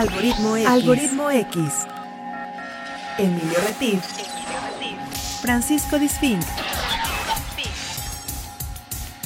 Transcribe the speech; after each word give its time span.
Algoritmo 0.00 0.56
X. 0.56 0.66
Algoritmo 0.66 1.30
X. 1.30 1.60
Emilio 3.18 3.58
Retif. 3.66 4.02
Francisco 5.42 5.98
Disfink. 5.98 6.40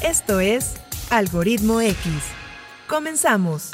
Esto 0.02 0.40
es 0.40 0.74
Algoritmo 1.10 1.80
X. 1.80 1.96
Comenzamos. 2.88 3.70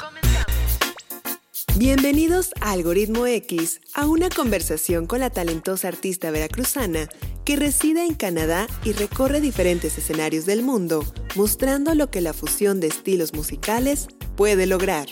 Bienvenidos 1.75 2.51
a 2.61 2.69
Algoritmo 2.69 3.25
X, 3.25 3.81
a 3.95 4.05
una 4.05 4.29
conversación 4.29 5.07
con 5.07 5.21
la 5.21 5.31
talentosa 5.31 5.87
artista 5.87 6.29
veracruzana 6.29 7.09
que 7.45 7.55
reside 7.55 8.05
en 8.05 8.13
Canadá 8.13 8.67
y 8.83 8.91
recorre 8.91 9.41
diferentes 9.41 9.97
escenarios 9.97 10.45
del 10.45 10.61
mundo, 10.61 11.03
mostrando 11.35 11.95
lo 11.95 12.11
que 12.11 12.21
la 12.21 12.33
fusión 12.33 12.79
de 12.79 12.89
estilos 12.89 13.33
musicales 13.33 14.07
puede 14.35 14.67
lograr. 14.67 15.07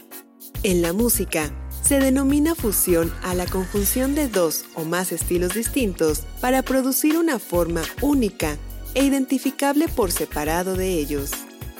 En 0.61 0.81
la 0.81 0.91
música, 0.91 1.51
se 1.89 1.99
denomina 1.99 2.53
fusión 2.53 3.11
a 3.23 3.33
la 3.33 3.47
conjunción 3.47 4.13
de 4.13 4.27
dos 4.27 4.65
o 4.75 4.85
más 4.85 5.11
estilos 5.11 5.55
distintos 5.55 6.21
para 6.39 6.61
producir 6.61 7.17
una 7.17 7.39
forma 7.39 7.81
única 8.01 8.59
e 8.93 9.03
identificable 9.03 9.87
por 9.87 10.11
separado 10.11 10.75
de 10.75 10.93
ellos. 10.93 11.31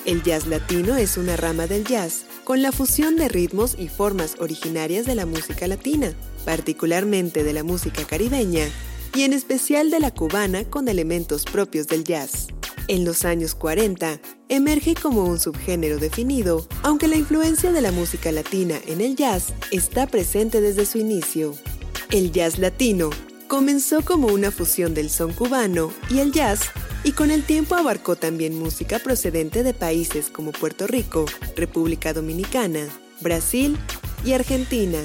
El 0.05 0.23
jazz 0.23 0.48
latino 0.48 0.95
es 0.95 1.16
una 1.18 1.38
rama 1.38 1.68
del 1.68 1.85
jazz 1.85 2.26
con 2.44 2.63
la 2.63 2.72
fusión 2.72 3.18
de 3.18 3.30
ritmos 3.30 3.76
y 3.77 3.88
formas 3.88 4.38
originarias 4.40 5.05
de 5.05 5.13
la 5.13 5.27
música 5.27 5.68
latina, 5.68 6.16
particularmente 6.44 7.44
de 7.44 7.54
la 7.54 7.62
música 7.62 8.04
caribeña, 8.04 8.66
y 9.13 9.26
en 9.26 9.34
especial 9.34 9.91
de 9.91 9.99
la 9.99 10.10
cubana 10.10 10.63
con 10.63 10.88
elementos 10.88 11.46
propios 11.46 11.85
del 11.85 12.04
jazz. 12.04 12.48
En 12.89 13.05
los 13.05 13.23
años 13.23 13.53
40, 13.53 14.20
emerge 14.49 14.95
como 14.95 15.25
un 15.25 15.39
subgénero 15.39 15.99
definido, 15.99 16.67
aunque 16.81 17.07
la 17.07 17.17
influencia 17.17 17.71
de 17.71 17.81
la 17.81 17.91
música 17.91 18.31
latina 18.31 18.79
en 18.88 18.99
el 18.99 19.15
jazz 19.15 19.53
está 19.70 20.07
presente 20.07 20.59
desde 20.59 20.88
su 20.88 20.98
inicio. 20.98 21.53
El 22.09 22.31
jazz 22.31 22.57
latino 22.57 23.12
comenzó 23.48 24.01
como 24.01 24.29
una 24.29 24.49
fusión 24.49 24.96
del 24.96 25.12
son 25.12 25.34
cubano 25.34 25.93
y 26.09 26.18
el 26.18 26.31
jazz, 26.31 26.62
y 27.04 27.12
con 27.12 27.29
el 27.29 27.43
tiempo 27.43 27.76
abarcó 27.76 28.15
también 28.15 28.57
música 28.57 28.98
procedente 28.98 29.62
de 29.62 29.76
países 29.76 30.31
como 30.31 30.51
Puerto 30.51 30.87
Rico, 30.87 31.26
República 31.55 32.12
Dominicana, 32.12 32.87
Brasil 33.21 33.77
y 34.26 34.31
Argentina. 34.34 34.98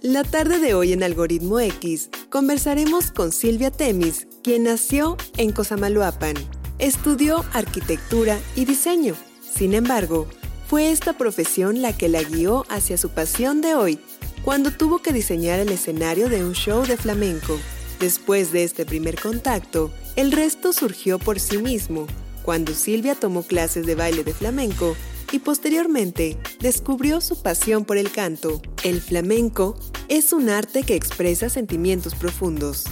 La 0.00 0.24
tarde 0.24 0.58
de 0.58 0.72
hoy 0.72 0.94
en 0.94 1.02
Algoritmo 1.02 1.60
X 1.60 2.08
conversaremos 2.30 3.12
con 3.12 3.30
Silvia 3.30 3.70
Temis, 3.70 4.26
quien 4.42 4.62
nació 4.62 5.18
en 5.36 5.52
Cosamaloapan. 5.52 6.59
Estudió 6.80 7.44
arquitectura 7.52 8.40
y 8.56 8.64
diseño. 8.64 9.14
Sin 9.42 9.74
embargo, 9.74 10.26
fue 10.66 10.90
esta 10.90 11.12
profesión 11.12 11.82
la 11.82 11.94
que 11.94 12.08
la 12.08 12.22
guió 12.22 12.64
hacia 12.70 12.96
su 12.96 13.10
pasión 13.10 13.60
de 13.60 13.74
hoy, 13.74 13.98
cuando 14.42 14.70
tuvo 14.70 15.00
que 15.00 15.12
diseñar 15.12 15.60
el 15.60 15.68
escenario 15.68 16.30
de 16.30 16.42
un 16.42 16.54
show 16.54 16.86
de 16.86 16.96
flamenco. 16.96 17.58
Después 17.98 18.50
de 18.50 18.64
este 18.64 18.86
primer 18.86 19.20
contacto, 19.20 19.90
el 20.16 20.32
resto 20.32 20.72
surgió 20.72 21.18
por 21.18 21.38
sí 21.38 21.58
mismo, 21.58 22.06
cuando 22.42 22.72
Silvia 22.72 23.14
tomó 23.14 23.42
clases 23.42 23.84
de 23.84 23.94
baile 23.94 24.24
de 24.24 24.32
flamenco 24.32 24.96
y 25.32 25.40
posteriormente 25.40 26.38
descubrió 26.60 27.20
su 27.20 27.42
pasión 27.42 27.84
por 27.84 27.98
el 27.98 28.10
canto. 28.10 28.62
El 28.84 29.02
flamenco 29.02 29.78
es 30.08 30.32
un 30.32 30.48
arte 30.48 30.82
que 30.82 30.94
expresa 30.94 31.50
sentimientos 31.50 32.14
profundos. 32.14 32.84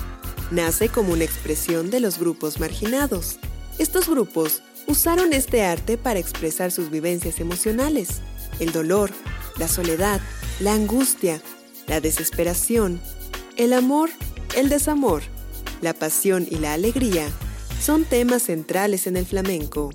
Nace 0.50 0.90
como 0.90 1.14
una 1.14 1.24
expresión 1.24 1.88
de 1.88 2.00
los 2.00 2.18
grupos 2.18 2.60
marginados. 2.60 3.38
Estos 3.78 4.08
grupos 4.08 4.62
usaron 4.86 5.32
este 5.32 5.62
arte 5.62 5.96
para 5.96 6.18
expresar 6.18 6.72
sus 6.72 6.90
vivencias 6.90 7.38
emocionales, 7.38 8.20
el 8.58 8.72
dolor, 8.72 9.10
la 9.56 9.68
soledad, 9.68 10.20
la 10.60 10.74
angustia, 10.74 11.40
la 11.86 12.00
desesperación, 12.00 13.00
el 13.56 13.72
amor, 13.72 14.10
el 14.56 14.68
desamor, 14.68 15.22
la 15.80 15.94
pasión 15.94 16.46
y 16.50 16.56
la 16.56 16.74
alegría 16.74 17.28
son 17.80 18.04
temas 18.04 18.42
centrales 18.44 19.06
en 19.06 19.16
el 19.16 19.26
flamenco. 19.26 19.90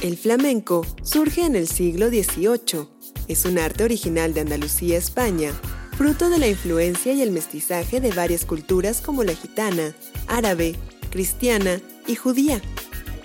El 0.00 0.16
flamenco 0.16 0.86
surge 1.02 1.44
en 1.44 1.54
el 1.54 1.68
siglo 1.68 2.08
XVIII. 2.08 2.88
Es 3.28 3.44
un 3.44 3.58
arte 3.58 3.84
original 3.84 4.32
de 4.34 4.40
Andalucía, 4.40 4.96
España, 4.96 5.52
fruto 5.96 6.30
de 6.30 6.38
la 6.38 6.48
influencia 6.48 7.12
y 7.12 7.20
el 7.20 7.30
mestizaje 7.30 8.00
de 8.00 8.10
varias 8.10 8.44
culturas 8.44 9.00
como 9.00 9.22
la 9.22 9.34
gitana, 9.34 9.94
árabe, 10.26 10.76
cristiana 11.10 11.80
y 12.06 12.16
judía. 12.16 12.60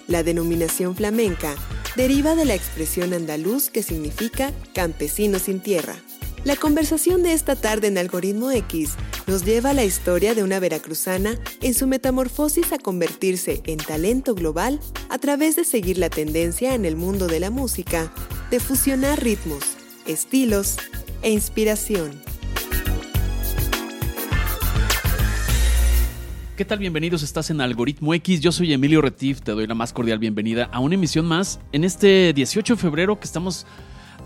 La 0.08 0.24
denominación 0.24 0.96
flamenca 0.96 1.56
deriva 1.96 2.36
de 2.36 2.46
la 2.46 2.56
expresión 2.56 3.14
andaluz 3.14 3.70
que 3.70 3.84
significa 3.84 4.54
campesino 4.74 5.40
sin 5.40 5.60
tierra. 5.60 5.96
La 6.44 6.56
conversación 6.56 7.24
de 7.24 7.34
esta 7.34 7.56
tarde 7.56 7.88
en 7.88 7.98
Algoritmo 7.98 8.52
X 8.52 8.92
nos 9.26 9.44
lleva 9.44 9.72
a 9.72 9.74
la 9.74 9.84
historia 9.84 10.34
de 10.34 10.44
una 10.44 10.60
veracruzana 10.60 11.38
en 11.62 11.74
su 11.74 11.88
metamorfosis 11.88 12.72
a 12.72 12.78
convertirse 12.78 13.62
en 13.66 13.78
talento 13.78 14.34
global 14.34 14.80
a 15.10 15.18
través 15.18 15.58
de 15.58 15.66
seguir 15.66 15.98
la 15.98 16.10
tendencia 16.10 16.74
en 16.74 16.86
el 16.86 16.96
mundo 16.96 17.28
de 17.28 17.42
la 17.42 17.50
música, 17.50 18.14
de 18.50 18.62
fusionar 18.62 19.22
ritmos, 19.22 19.64
estilos 20.06 20.78
e 21.22 21.32
inspiración. 21.32 22.37
¿Qué 26.58 26.66
tal? 26.66 26.80
Bienvenidos, 26.80 27.22
estás 27.22 27.52
en 27.52 27.62
Algoritmo 27.62 28.16
X. 28.16 28.42
Yo 28.42 28.52
soy 28.52 28.74
Emilio 28.74 29.00
Retif, 29.00 29.42
te 29.42 29.52
doy 29.52 29.68
la 29.68 29.76
más 29.76 29.94
cordial 29.94 30.18
bienvenida 30.18 30.68
a 30.74 30.80
una 30.80 30.96
emisión 30.96 31.28
más 31.28 31.60
en 31.72 31.84
este 31.84 32.34
18 32.34 32.74
de 32.74 32.82
febrero 32.82 33.20
que 33.20 33.26
estamos 33.26 33.68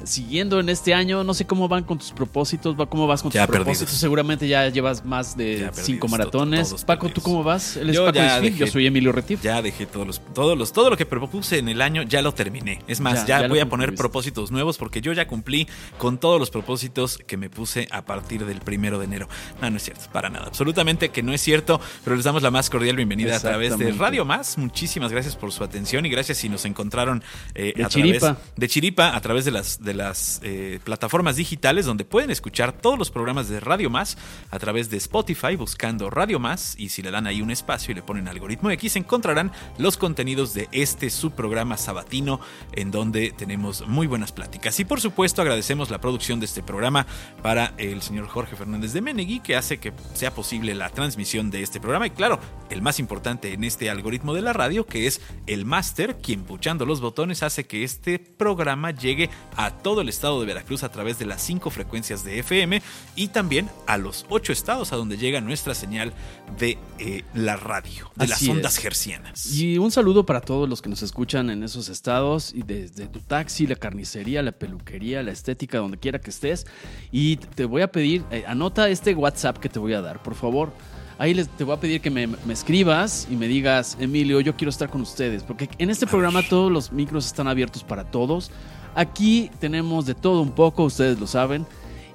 siguiendo 0.04 0.60
en 0.60 0.70
este 0.70 0.94
año. 0.94 1.24
No 1.24 1.34
sé 1.34 1.46
cómo 1.46 1.68
van 1.68 1.84
con 1.84 1.98
tus 1.98 2.12
propósitos, 2.12 2.76
cómo 2.90 3.08
vas 3.08 3.22
con 3.22 3.32
tus 3.32 3.42
propósitos. 3.42 3.94
Seguramente 3.96 4.48
ya 4.48 4.70
llevas 4.70 5.06
más 5.06 5.38
de 5.38 5.70
cinco 5.74 6.08
maratones. 6.08 6.84
Paco, 6.86 7.10
¿tú 7.10 7.22
cómo 7.22 7.44
vas? 7.44 7.78
Él 7.78 7.90
es 7.90 7.96
yo, 7.96 8.06
Paco 8.06 8.48
yo 8.48 8.68
soy 8.68 8.88
Emilio 8.88 9.12
Retif. 9.12 9.42
Ya 9.42 9.62
dejé 9.62 9.86
todos 9.86 10.08
los, 10.08 10.22
todos 10.34 10.58
los, 10.58 10.72
todo 10.74 10.90
lo 10.90 10.98
que 10.98 11.06
propuse 11.06 11.58
en 11.58 11.70
el 11.70 11.82
año, 11.82 12.04
ya 12.04 12.22
lo 12.22 12.34
terminé. 12.34 12.80
Es 12.88 13.00
más, 13.00 13.26
ya, 13.26 13.48
voy 13.48 13.60
a 13.60 13.70
poner 13.70 13.96
propósitos 13.96 14.52
nuevos 14.52 14.78
porque 14.78 15.02
yo 15.02 15.14
ya 15.14 15.28
cumplí 15.28 15.68
con 15.98 16.18
todos 16.18 16.40
los 16.40 16.50
propósitos 16.50 17.18
que 17.18 17.38
me 17.38 17.50
puse 17.50 17.88
a 17.92 18.04
partir 18.06 18.46
del 18.46 18.60
primero 18.60 19.00
de 19.00 19.06
enero. 19.06 19.28
No, 19.62 19.70
no 19.70 19.78
es 19.78 19.84
cierto, 19.84 20.06
para 20.12 20.30
nada. 20.30 20.48
Absolutamente 20.48 21.10
que 21.10 21.24
no 21.24 21.34
es 21.34 21.42
cierto, 21.42 21.80
pero 22.04 22.16
les 22.16 22.26
damos 22.26 22.42
la 22.42 22.52
más 22.52 22.70
cordial 22.70 22.96
bienvenida 22.96 23.36
a 23.36 23.40
través 23.40 23.78
de 23.78 23.92
Radio 23.92 24.26
Más. 24.26 24.58
Muchísimas 24.58 25.12
gracias 25.12 25.36
por 25.36 25.52
su 25.52 25.64
atención 25.64 26.06
y 26.06 26.10
gracias 26.10 26.38
si 26.40 26.50
nos 26.50 26.66
encontraron 26.66 27.24
eh, 27.56 27.74
de 27.76 27.84
a 27.84 27.88
Chiripa. 27.88 28.20
través 28.20 28.38
de 28.56 28.68
Chiripa, 28.68 29.16
a 29.16 29.22
través 29.22 29.46
de 29.46 29.52
las 29.52 29.82
de 29.82 29.91
las 29.94 30.40
eh, 30.44 30.80
plataformas 30.84 31.36
digitales 31.36 31.86
donde 31.86 32.06
pueden 32.06 32.32
escuchar 32.32 32.72
todos 32.74 32.98
los 32.98 33.12
programas 33.12 33.50
de 33.50 33.60
Radio 33.60 33.90
Más 33.90 34.18
a 34.50 34.60
través 34.60 34.90
de 34.90 34.98
Spotify 34.98 35.56
buscando 35.56 36.10
Radio 36.10 36.40
Más 36.40 36.76
y 36.78 36.90
si 36.90 37.02
le 37.02 37.12
dan 37.12 37.28
ahí 37.28 37.42
un 37.42 37.52
espacio 37.52 37.92
y 37.92 37.96
le 37.96 38.04
ponen 38.04 38.28
algoritmo 38.28 38.72
X 38.72 38.96
encontrarán 38.96 39.52
los 39.78 39.98
contenidos 39.98 40.54
de 40.54 40.70
este 40.72 41.10
subprograma 41.10 41.78
sabatino 41.78 42.40
en 42.74 42.92
donde 42.92 43.32
tenemos 43.32 43.88
muy 43.88 44.08
buenas 44.08 44.32
pláticas. 44.32 44.80
Y 44.80 44.86
por 44.86 45.02
supuesto 45.02 45.42
agradecemos 45.42 45.90
la 45.90 46.02
producción 46.02 46.40
de 46.40 46.46
este 46.46 46.64
programa 46.64 47.06
para 47.42 47.74
el 47.78 48.02
señor 48.02 48.28
Jorge 48.28 48.56
Fernández 48.56 48.94
de 48.94 49.02
Menegui 49.02 49.40
que 49.40 49.56
hace 49.56 49.80
que 49.80 49.94
sea 50.14 50.34
posible 50.34 50.76
la 50.76 50.90
transmisión 50.90 51.52
de 51.52 51.62
este 51.62 51.80
programa 51.80 52.08
y 52.08 52.12
claro, 52.12 52.40
el 52.70 52.82
más 52.82 53.00
importante 53.00 53.54
en 53.54 53.64
este 53.64 53.90
algoritmo 53.90 54.34
de 54.34 54.42
la 54.42 54.54
radio 54.54 54.86
que 54.86 55.08
es 55.08 55.22
el 55.48 55.66
máster 55.66 56.18
quien 56.18 56.44
puchando 56.44 56.86
los 56.86 57.02
botones 57.02 57.44
hace 57.44 57.66
que 57.66 57.84
este 57.84 58.20
programa 58.20 58.92
llegue 58.92 59.30
a 59.56 59.72
todo 59.82 60.02
el 60.02 60.10
estado 60.10 60.40
de 60.40 60.46
Veracruz 60.46 60.84
a 60.84 60.90
través 60.90 61.20
de 61.20 61.26
las 61.26 61.42
cinco 61.42 61.70
frecuencias 61.70 62.24
de 62.24 62.40
FM 62.40 62.82
y 63.16 63.30
también 63.30 63.70
a 63.88 63.98
los 63.98 64.26
ocho 64.30 64.54
estados 64.54 64.94
a 64.94 64.96
donde 64.96 65.18
llega 65.18 65.42
nuestra 65.42 65.76
señal 65.76 66.14
de 66.58 66.78
eh, 67.00 67.24
la 67.34 67.56
radio, 67.56 68.12
de 68.16 68.28
las 68.28 68.48
ondas 68.48 68.78
gercianas. 68.78 69.54
Y 69.56 69.78
un 69.78 69.92
saludo 69.92 70.26
para 70.26 70.42
todos 70.42 70.70
los 70.70 70.82
que 70.82 70.90
nos 70.90 71.02
escuchan 71.02 71.50
en 71.50 71.64
esos 71.64 71.90
estados 71.90 72.54
y 72.54 72.64
desde 72.64 73.08
tu 73.08 73.20
taxi, 73.20 73.68
la 73.68 73.76
carnicería, 73.76 74.42
la 74.42 74.52
peluquería, 74.52 75.24
la 75.24 75.32
estética, 75.32 75.80
donde 75.80 75.98
quiera 75.98 76.20
que 76.20 76.30
estés. 76.30 76.66
Y 77.12 77.38
te 77.38 77.66
voy 77.66 77.82
a 77.82 77.92
pedir, 77.92 78.24
eh, 78.32 78.44
anota 78.48 78.90
este 78.90 79.14
WhatsApp 79.14 79.58
que 79.58 79.70
te 79.70 79.80
voy 79.80 79.94
a 79.94 80.02
dar, 80.02 80.22
por 80.22 80.36
favor. 80.36 80.72
Ahí 81.18 81.36
les, 81.36 81.50
te 81.50 81.64
voy 81.64 81.76
a 81.76 81.80
pedir 81.80 82.02
que 82.02 82.10
me, 82.10 82.26
me, 82.26 82.54
escribas 82.54 83.28
y 83.30 83.36
me 83.36 83.48
digas, 83.48 83.96
Emilio, 84.00 84.42
yo 84.42 84.56
quiero 84.56 84.72
estar 84.72 84.90
con 84.90 85.02
ustedes, 85.02 85.44
porque 85.44 85.70
en 85.78 85.92
este 85.92 86.08
programa 86.08 86.42
todos 86.42 86.72
los 86.72 86.92
micros 86.92 87.28
están 87.28 87.48
abiertos 87.48 87.84
para 87.84 88.06
todos. 88.10 88.50
Aquí 88.96 89.50
tenemos 89.60 90.06
de 90.06 90.16
todo 90.16 90.42
un 90.42 90.52
poco, 90.52 90.84
ustedes 90.84 91.20
lo 91.20 91.28
saben. 91.28 91.66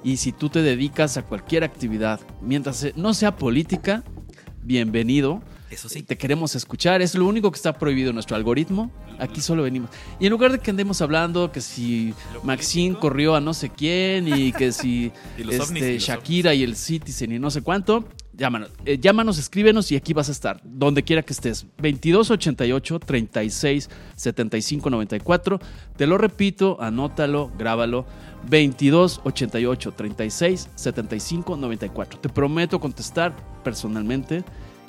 Y 0.03 0.17
si 0.17 0.31
tú 0.31 0.49
te 0.49 0.61
dedicas 0.61 1.17
a 1.17 1.23
cualquier 1.23 1.63
actividad, 1.63 2.19
mientras 2.41 2.85
no 2.95 3.13
sea 3.13 3.35
política, 3.35 4.03
bienvenido. 4.61 5.41
Eso 5.69 5.89
sí. 5.89 6.01
Te 6.01 6.17
queremos 6.17 6.55
escuchar. 6.55 7.01
Es 7.01 7.15
lo 7.15 7.25
único 7.25 7.51
que 7.51 7.57
está 7.57 7.77
prohibido 7.77 8.09
en 8.09 8.15
nuestro 8.15 8.35
algoritmo. 8.37 8.91
Aquí 9.19 9.41
solo 9.41 9.63
venimos. 9.63 9.89
Y 10.19 10.25
en 10.25 10.31
lugar 10.31 10.51
de 10.51 10.59
que 10.59 10.71
andemos 10.71 11.01
hablando 11.01 11.51
que 11.51 11.61
si 11.61 12.13
Maxine 12.43 12.95
corrió 12.95 13.35
a 13.35 13.41
no 13.41 13.53
sé 13.53 13.69
quién 13.69 14.27
y 14.27 14.53
que 14.53 14.71
si 14.71 15.11
este, 15.37 15.99
Shakira 15.99 16.53
y 16.53 16.63
el 16.63 16.75
Citizen 16.75 17.33
y 17.33 17.39
no 17.39 17.49
sé 17.49 17.61
cuánto, 17.63 18.05
Llámanos, 18.37 18.69
eh, 18.85 18.99
llámanos, 19.01 19.39
escríbenos 19.39 19.91
y 19.91 19.95
aquí 19.95 20.13
vas 20.13 20.29
a 20.29 20.31
estar, 20.31 20.61
donde 20.63 21.01
quiera 21.01 21.23
que 21.23 21.33
estés. 21.33 21.65
2288 21.77 22.99
36 22.99 23.89
75 24.15 24.89
94. 24.91 25.59
Te 25.95 26.05
lo 26.05 26.19
repito, 26.19 26.77
anótalo, 26.79 27.51
grábalo. 27.57 28.05
22 28.47 29.21
88 29.23 29.91
36 29.91 30.69
75 30.75 31.57
94. 31.57 32.19
Te 32.19 32.29
prometo 32.29 32.79
contestar 32.79 33.35
personalmente 33.63 34.43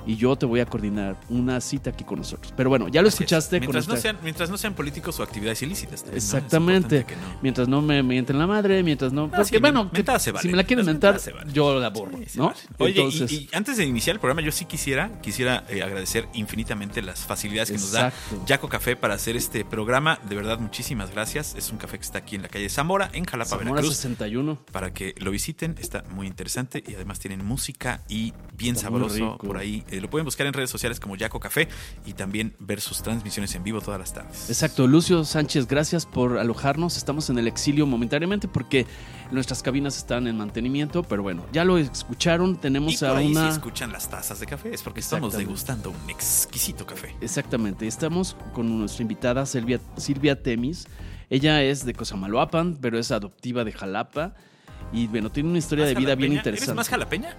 y 0.09 0.17
yo 0.17 0.35
te 0.37 0.47
voy 0.47 0.59
a 0.59 0.67
coordinar 0.67 1.21
una 1.29 1.61
cita 1.61 1.91
aquí 1.91 2.03
con 2.03 2.19
nosotros. 2.19 2.53
Pero 2.57 2.69
bueno, 2.71 2.89
ya 2.89 3.03
lo 3.03 3.09
Así 3.09 3.17
es. 3.17 3.21
escuchaste 3.21 3.59
con 3.59 3.61
Mientras, 3.61 3.87
no 3.87 3.95
esta- 3.95 4.03
sean, 4.03 4.19
mientras 4.25 4.51
no 4.51 4.59
sean 4.59 4.75
políticos 4.75 5.21
o 5.21 5.23
actividades 5.23 5.63
ilícitas. 5.63 6.01
también, 6.03 6.17
Exactamente. 6.17 7.07
no. 7.11 7.39
Mientras 7.43 7.69
no 7.69 7.83
me 7.83 8.03
mienten 8.03 8.39
la 8.39 8.47
madre, 8.47 8.83
mientras 8.83 9.13
no. 9.13 9.31
Porque, 9.31 9.45
sí, 9.45 9.59
bueno, 9.59 9.91
que- 9.93 10.03
si 10.41 10.49
me 10.49 10.57
la 10.57 10.65
quieren 10.65 10.85
mentar, 10.87 11.21
yo 11.53 11.79
la 11.79 11.91
borro, 11.91 12.19
Sí, 12.27 12.39
¿no? 12.39 12.47
vale. 12.49 12.59
Oye, 12.79 12.93
y- 12.93 12.97
Entonces, 12.99 13.33
y, 13.33 13.37
y 13.37 13.49
antes 13.53 13.77
de 13.77 13.85
iniciar 13.85 14.17
el 14.17 14.21
programa, 14.21 14.41
yo 14.41 14.51
sí 14.51 14.65
quisiera, 14.65 15.21
quisiera 15.21 15.65
eh, 15.69 15.83
agradecer 15.83 16.27
infinitamente 16.35 17.03
las 17.03 17.21
facilidades 17.21 17.71
que 17.71 17.77
nos 17.79 17.93
da 17.93 18.13
Yaco 18.47 18.69
Café 18.69 18.97
para 18.97 19.15
hacer 19.15 19.37
este 19.37 19.65
programa. 19.65 20.19
De 20.29 20.35
verdad, 20.35 20.59
muchísimas 20.59 21.11
gracias. 21.13 21.55
Es 21.55 21.71
un 21.71 21.77
café 21.79 21.99
que 21.99 22.05
está 22.05 22.19
aquí 22.19 22.37
en 22.37 22.43
la 22.43 22.49
calle 22.49 22.69
Zamora, 22.71 23.11
en 23.13 23.25
Jalapa, 23.27 23.51
Zamora 23.51 23.71
Veracruz. 23.73 23.97
61. 23.97 24.59
Para 24.73 24.93
que 24.95 25.15
lo 25.19 25.31
visiten, 25.31 25.77
está 25.79 26.03
muy 26.11 26.27
interesante 26.27 26.83
y 26.87 26.95
además 26.95 27.19
tienen 27.19 27.45
música 27.45 28.01
y 28.09 28.33
bien 28.57 28.75
Está 28.77 28.89
sabroso 28.89 29.37
por 29.39 29.59
ahí. 29.59 29.85
Eh, 29.91 29.98
lo 30.01 30.11
pueden 30.11 30.25
buscar 30.25 30.47
en 30.47 30.53
redes 30.53 30.71
sociales 30.71 31.01
como 31.01 31.17
Yaco 31.17 31.41
Café 31.41 31.69
y 32.07 32.13
también 32.15 32.55
ver 32.59 32.81
sus 32.81 33.03
transmisiones 33.03 33.55
en 33.55 33.65
vivo 33.65 33.81
todas 33.81 34.01
las 34.01 34.13
tardes. 34.13 34.49
Exacto, 34.49 34.87
Lucio 34.87 35.25
Sánchez, 35.25 35.67
gracias 35.67 36.07
por 36.07 36.39
alojarnos. 36.39 36.97
Estamos 36.97 37.31
en 37.31 37.39
el 37.39 37.47
exilio 37.49 37.87
momentáneamente 37.87 38.49
porque 38.49 38.87
nuestras 39.31 39.63
cabinas 39.63 39.97
están 39.97 40.27
en 40.27 40.37
mantenimiento, 40.37 41.03
pero 41.03 41.23
bueno, 41.23 41.45
ya 41.53 41.65
lo 41.65 41.79
escucharon. 41.79 42.53
Y 42.53 42.57
Tenemos 42.57 42.97
por 42.97 43.09
a 43.09 43.17
ahí 43.17 43.31
una. 43.31 43.49
si 43.49 43.55
escuchan 43.59 43.93
las 43.93 44.09
tazas 44.09 44.41
de 44.41 44.47
café 44.47 44.75
es 44.75 44.83
porque 44.83 45.01
estamos 45.01 45.37
degustando 45.37 45.91
un 45.91 46.11
exquisito 46.11 46.87
café. 46.87 47.15
Exactamente, 47.21 47.87
estamos 47.87 48.37
con 48.55 48.79
nuestra 48.79 49.03
invitada 49.03 49.45
Silvia, 49.47 49.81
Silvia 49.97 50.43
Temis. 50.43 50.87
Ella 51.31 51.63
es 51.63 51.85
de 51.85 51.93
Cosamaloapan, 51.95 52.79
pero 52.81 52.99
es 52.99 53.11
adoptiva 53.11 53.65
de 53.65 53.73
Jalapa. 53.73 54.35
Y 54.93 55.07
bueno, 55.07 55.31
tiene 55.31 55.51
una 55.51 55.59
historia 55.59 55.85
de 55.85 55.95
¿Más 55.95 56.03
vida 56.03 56.15
bien 56.15 56.33
interesante. 56.33 56.71
¿Eres 56.71 56.77
más 56.77 56.89
jalapeña? 56.89 57.37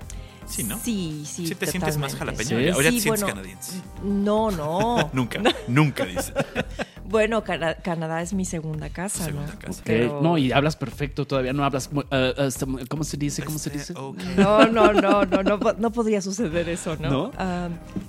Sí, 0.50 0.64
¿no? 0.64 0.80
Sí, 0.84 1.24
sí. 1.26 1.48
¿Sí 1.48 1.56
te 1.56 1.68
sientes 1.68 1.98
más 1.98 2.16
jalapeña? 2.16 2.50
Sí. 2.50 2.56
¿O 2.56 2.82
ya 2.82 2.90
te 2.90 3.00
sientes 3.00 3.06
bueno, 3.06 3.28
canadiense? 3.28 3.82
No, 4.04 4.50
no. 4.52 5.10
Nunca, 5.14 5.40
nunca 5.68 6.06
dice. 6.06 6.34
bueno, 7.06 7.44
Cana- 7.44 7.76
Canadá 7.76 8.22
es 8.24 8.34
mi 8.34 8.46
segunda 8.46 8.90
casa, 8.90 9.26
segunda 9.26 9.54
¿no? 9.54 9.60
casa. 9.60 9.80
Ok, 9.80 9.86
Pero- 9.86 10.22
No, 10.22 10.38
y 10.38 10.52
hablas 10.52 10.76
perfecto 10.76 11.26
todavía, 11.26 11.54
no 11.54 11.64
hablas. 11.64 11.90
eh, 12.12 12.34
hasta- 12.38 12.66
¿Cómo 12.88 13.04
se 13.04 13.18
dice? 13.18 13.44
¿Cómo 13.44 13.60
se 13.60 13.70
dice? 13.70 13.94
Este. 13.94 14.42
No, 14.42 14.66
no, 14.68 14.92
no, 14.94 15.24
no, 15.26 15.44
no, 15.44 15.58
no 15.78 15.92
podría 15.92 16.22
suceder 16.22 16.68
eso, 16.70 16.96
¿no? 16.98 17.10
¿No? 17.10 17.32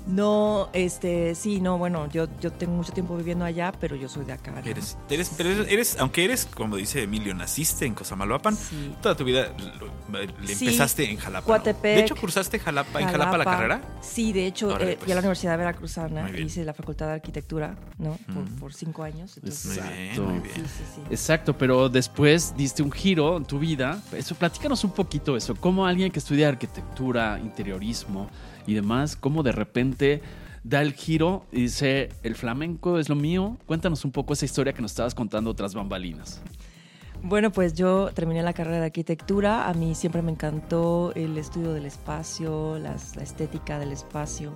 No, 0.06 0.68
este, 0.72 1.34
sí, 1.34 1.60
no, 1.60 1.78
bueno, 1.78 2.08
yo, 2.10 2.26
yo 2.40 2.50
tengo 2.52 2.72
mucho 2.72 2.92
tiempo 2.92 3.16
viviendo 3.16 3.44
allá, 3.44 3.72
pero 3.78 3.96
yo 3.96 4.08
soy 4.08 4.24
de 4.24 4.32
acá. 4.32 4.50
¿no? 4.50 4.58
Eres, 4.68 4.96
eres, 5.08 5.30
pero 5.36 5.50
eres, 5.50 5.68
eres- 5.70 5.96
aunque 6.00 6.24
eres, 6.24 6.46
como 6.46 6.76
dice 6.76 7.02
Emilio, 7.02 7.34
naciste 7.34 7.86
en 7.86 7.94
Cosamaloapan, 7.94 8.56
Sí. 8.56 8.92
toda 9.02 9.16
tu 9.16 9.24
vida 9.24 9.48
le 10.42 10.54
Sí, 10.54 10.64
empezaste 10.66 11.08
en 11.10 11.16
Jalapa. 11.18 11.58
De 11.60 12.00
hecho, 12.00 12.14
cursaste 12.30 12.58
Jalapa, 12.58 13.00
en 13.00 13.08
Jalapa 13.08 13.38
la 13.38 13.44
carrera. 13.44 13.82
Sí, 14.00 14.32
de 14.32 14.46
hecho, 14.46 14.68
Órale, 14.68 14.92
eh, 14.92 14.94
pues. 14.94 15.04
fui 15.04 15.12
a 15.12 15.14
la 15.16 15.20
Universidad 15.20 15.58
Veracruzana, 15.58 16.30
hice 16.38 16.64
la 16.64 16.72
Facultad 16.74 17.06
de 17.06 17.12
Arquitectura, 17.14 17.76
¿no? 17.98 18.16
Por, 18.32 18.44
por 18.58 18.74
cinco 18.74 19.02
años. 19.02 19.36
Entonces, 19.36 19.66
Muy 19.66 19.76
Exacto. 19.76 20.26
bien, 20.26 20.40
muy 20.40 20.48
sí, 20.48 20.60
sí, 20.60 20.84
sí. 20.94 21.00
Exacto, 21.10 21.56
pero 21.58 21.88
después 21.88 22.54
diste 22.56 22.82
un 22.82 22.92
giro 22.92 23.36
en 23.36 23.44
tu 23.44 23.58
vida. 23.58 24.00
Eso, 24.12 24.34
platícanos 24.34 24.84
un 24.84 24.92
poquito 24.92 25.36
eso. 25.36 25.54
¿Cómo 25.54 25.86
alguien 25.86 26.10
que 26.12 26.18
estudia 26.18 26.48
arquitectura, 26.48 27.38
interiorismo 27.40 28.28
y 28.66 28.74
demás, 28.74 29.16
cómo 29.16 29.42
de 29.42 29.52
repente 29.52 30.22
da 30.62 30.82
el 30.82 30.92
giro 30.92 31.46
y 31.52 31.62
dice, 31.62 32.10
el 32.22 32.34
flamenco 32.34 32.98
es 32.98 33.08
lo 33.08 33.16
mío? 33.16 33.56
Cuéntanos 33.66 34.04
un 34.04 34.12
poco 34.12 34.32
esa 34.34 34.44
historia 34.44 34.72
que 34.72 34.82
nos 34.82 34.92
estabas 34.92 35.14
contando 35.14 35.54
tras 35.54 35.74
bambalinas. 35.74 36.40
Bueno, 37.22 37.50
pues 37.52 37.74
yo 37.74 38.10
terminé 38.14 38.42
la 38.42 38.52
carrera 38.52 38.78
de 38.80 38.86
arquitectura. 38.86 39.68
A 39.68 39.74
mí 39.74 39.94
siempre 39.94 40.22
me 40.22 40.32
encantó 40.32 41.12
el 41.14 41.36
estudio 41.38 41.72
del 41.72 41.86
espacio, 41.86 42.78
las- 42.78 43.14
la 43.16 43.22
estética 43.22 43.78
del 43.78 43.92
espacio. 43.92 44.52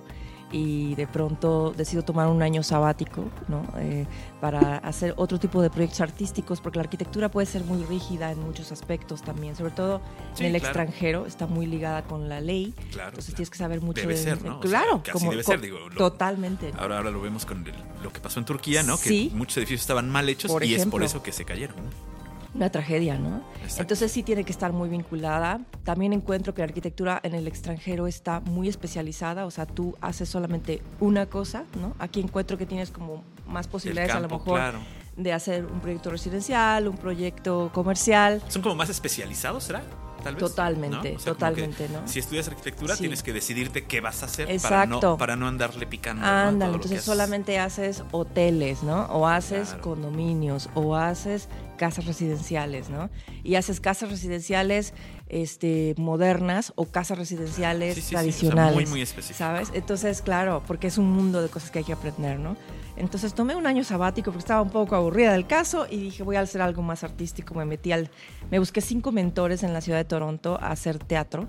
Y 0.51 0.95
de 0.95 1.05
pronto 1.07 1.73
decido 1.75 2.03
tomar 2.03 2.27
un 2.27 2.41
año 2.41 2.63
sabático, 2.63 3.25
¿no? 3.47 3.63
Eh, 3.77 4.05
para 4.39 4.77
hacer 4.77 5.13
otro 5.17 5.39
tipo 5.39 5.61
de 5.61 5.69
proyectos 5.69 6.01
artísticos, 6.01 6.61
porque 6.61 6.77
la 6.77 6.83
arquitectura 6.83 7.29
puede 7.29 7.45
ser 7.47 7.63
muy 7.65 7.83
rígida 7.83 8.31
en 8.31 8.39
muchos 8.39 8.71
aspectos 8.71 9.21
también, 9.23 9.55
sobre 9.55 9.71
todo 9.71 10.01
Sí, 10.35 10.45
en 10.45 10.55
el 10.55 10.61
claro. 10.61 10.79
extranjero, 10.81 11.25
está 11.25 11.45
muy 11.47 11.65
ligada 11.65 12.03
con 12.03 12.29
la 12.29 12.41
ley. 12.41 12.73
Claro. 12.91 13.09
Entonces 13.09 13.25
claro. 13.33 13.35
tienes 13.37 13.49
que 13.49 13.57
saber 13.57 13.81
mucho 13.81 14.01
Debe 14.01 14.13
de. 14.15 14.21
ser, 14.23 14.43
¿no? 14.43 14.59
O 14.59 14.61
sea, 14.61 14.69
Claro, 14.69 15.01
así 15.03 15.11
como, 15.11 15.31
debe 15.31 15.43
co- 15.43 15.51
ser, 15.51 15.61
digo, 15.61 15.79
lo- 15.89 15.95
totalmente. 15.97 16.71
Ahora, 16.77 16.97
ahora 16.97 17.11
lo 17.11 17.21
vemos 17.21 17.45
con 17.45 17.65
el- 17.65 17.73
lo 18.03 18.13
que 18.13 18.21
pasó 18.21 18.39
en 18.39 18.45
Turquía, 18.45 18.81
¿no? 18.83 18.97
Sí. 18.97 19.29
Que 19.29 19.35
muchos 19.35 19.57
edificios 19.57 19.81
estaban 19.81 20.09
mal 20.09 20.29
hechos 20.29 20.51
y 20.63 20.75
es 20.75 20.85
por 20.85 21.03
eso 21.03 21.21
que 21.23 21.31
se 21.31 21.43
cayeron. 21.43 21.75
¿no? 21.77 22.14
Una 22.55 22.69
tragedia, 22.71 23.17
¿no? 23.19 23.41
Exacto. 23.61 23.81
Entonces 23.81 24.11
sí 24.11 24.23
tiene 24.23 24.43
que 24.45 24.51
estar 24.51 24.71
muy 24.71 24.87
vinculada. 24.89 25.59
También 25.83 26.13
encuentro 26.13 26.53
que 26.53 26.61
la 26.61 26.65
arquitectura 26.67 27.19
en 27.21 27.35
el 27.35 27.47
extranjero 27.47 28.07
está 28.07 28.39
muy 28.39 28.69
especializada, 28.69 29.45
o 29.45 29.51
sea, 29.51 29.65
tú 29.65 29.95
haces 29.99 30.29
solamente 30.29 30.81
una 31.01 31.25
cosa, 31.25 31.65
¿no? 31.81 31.93
Aquí 31.99 32.21
encuentro 32.21 32.57
que 32.57 32.65
tienes 32.65 32.91
como 32.91 33.23
más 33.45 33.67
posibilidades 33.67 34.15
a 34.15 34.19
lo 34.21 34.29
mejor 34.29 34.57
claro. 34.57 34.79
de 35.17 35.33
hacer 35.33 35.65
un 35.65 35.81
proyecto 35.81 36.09
residencial, 36.09 36.87
un 36.87 36.97
proyecto 36.97 37.71
comercial. 37.73 38.41
Son 38.47 38.61
como 38.61 38.75
más 38.75 38.89
especializados, 38.89 39.65
¿será? 39.65 39.83
Tal 40.23 40.33
vez. 40.35 40.43
Totalmente, 40.43 41.11
¿no? 41.11 41.17
O 41.17 41.19
sea, 41.19 41.33
totalmente, 41.33 41.87
¿no? 41.89 42.07
Si 42.07 42.17
estudias 42.17 42.47
arquitectura, 42.47 42.95
Sí. 42.95 43.01
tienes 43.01 43.21
que 43.21 43.31
decidirte 43.31 43.83
qué 43.85 44.01
vas 44.01 44.23
a 44.23 44.25
hacer 44.25 44.45
para 44.45 44.55
Exacto. 44.55 44.99
no, 45.01 45.17
para 45.19 45.35
no 45.35 45.47
andarle 45.47 45.85
picando. 45.85 46.25
Ándale, 46.25 46.73
entonces 46.73 47.03
solamente 47.03 47.59
haces 47.59 48.03
hoteles, 48.11 48.81
¿no? 48.81 49.03
O 49.07 49.27
haces 49.27 49.67
Claro. 49.69 49.83
condominios, 49.83 50.69
o 50.73 50.95
haces 50.95 51.47
casas 51.75 52.05
residenciales, 52.05 52.89
¿no? 52.89 53.09
Y 53.43 53.55
haces 53.55 53.79
casas 53.79 54.09
residenciales 54.09 54.93
este, 55.29 55.95
modernas 55.97 56.73
o 56.75 56.85
casas 56.85 57.17
residenciales 57.17 57.95
Sí, 57.95 58.01
sí, 58.01 58.07
sí, 58.07 58.07
o 58.07 58.09
sea, 58.09 58.19
tradicionales. 58.21 58.73
muy, 58.75 58.85
muy 58.85 59.01
específico. 59.01 59.37
¿Sabes? 59.37 59.71
Entonces, 59.73 60.21
claro, 60.21 60.63
porque 60.67 60.87
es 60.87 60.97
un 60.97 61.11
mundo 61.11 61.41
de 61.41 61.49
cosas 61.49 61.71
que 61.71 61.79
hay 61.79 61.85
que 61.85 61.93
aprender, 61.93 62.39
¿no? 62.39 62.55
Entonces 62.97 63.33
tomé 63.33 63.55
un 63.55 63.67
año 63.67 63.83
sabático 63.83 64.31
porque 64.31 64.39
estaba 64.39 64.61
un 64.61 64.69
poco 64.69 64.95
aburrida 64.95 65.33
del 65.33 65.47
caso 65.47 65.85
y 65.89 65.97
dije, 65.97 66.23
voy 66.23 66.37
a 66.37 66.41
hacer 66.41 66.61
algo 66.61 66.81
más 66.81 67.03
artístico. 67.03 67.53
Me 67.53 67.65
metí 67.65 67.91
al. 67.91 68.09
Me 68.49 68.59
busqué 68.59 68.79
cinco 68.81 69.11
mentores 69.11 69.63
en 69.63 69.73
la 69.73 69.81
ciudad 69.81 69.97
de 69.97 70.05
Toronto 70.05 70.57
a 70.61 70.71
hacer 70.71 70.97
teatro. 70.99 71.47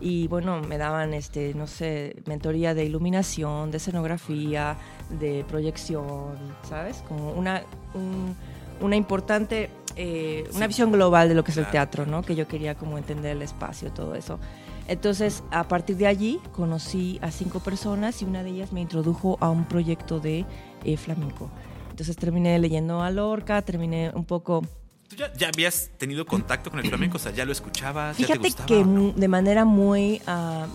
Y 0.00 0.26
bueno, 0.28 0.60
me 0.60 0.76
daban, 0.76 1.14
este, 1.14 1.54
no 1.54 1.66
sé, 1.66 2.16
mentoría 2.26 2.74
de 2.74 2.84
iluminación, 2.84 3.70
de 3.70 3.78
escenografía, 3.78 4.76
de 5.18 5.44
proyección, 5.48 6.36
¿sabes? 6.68 7.02
Como 7.08 7.32
una, 7.32 7.62
un- 7.94 8.36
una 8.80 8.96
importante, 8.96 9.70
eh, 9.96 10.48
una 10.54 10.66
visión 10.66 10.92
global 10.92 11.28
de 11.28 11.34
lo 11.34 11.44
que 11.44 11.50
es 11.52 11.56
el 11.56 11.66
teatro, 11.66 12.06
¿no? 12.06 12.22
Que 12.22 12.34
yo 12.34 12.48
quería 12.48 12.74
como 12.74 12.98
entender 12.98 13.36
el 13.36 13.42
espacio, 13.42 13.92
todo 13.92 14.14
eso. 14.14 14.38
Entonces, 14.86 15.42
a 15.50 15.66
partir 15.66 15.96
de 15.96 16.06
allí, 16.06 16.40
conocí 16.52 17.18
a 17.22 17.30
cinco 17.30 17.60
personas 17.60 18.20
y 18.20 18.24
una 18.24 18.42
de 18.42 18.50
ellas 18.50 18.72
me 18.72 18.80
introdujo 18.80 19.38
a 19.40 19.48
un 19.48 19.64
proyecto 19.64 20.20
de 20.20 20.44
eh, 20.84 20.96
flamenco. 20.96 21.50
Entonces 21.90 22.16
terminé 22.16 22.58
leyendo 22.58 23.00
a 23.00 23.10
Lorca, 23.10 23.62
terminé 23.62 24.10
un 24.14 24.24
poco... 24.24 24.62
¿Tú 25.08 25.16
ya, 25.16 25.32
ya 25.34 25.48
habías 25.48 25.90
tenido 25.96 26.26
contacto 26.26 26.70
con 26.70 26.80
el 26.80 26.88
flamenco? 26.88 27.16
O 27.16 27.20
sea, 27.20 27.32
¿ya 27.32 27.44
lo 27.44 27.52
escuchabas? 27.52 28.18
¿Ya 28.18 28.26
te 28.26 28.32
Fíjate 28.32 28.48
gustaba 28.48 28.66
que 28.66 28.84
no? 28.84 29.12
de 29.12 29.28
manera 29.28 29.64
muy, 29.64 30.20
ah, 30.26 30.66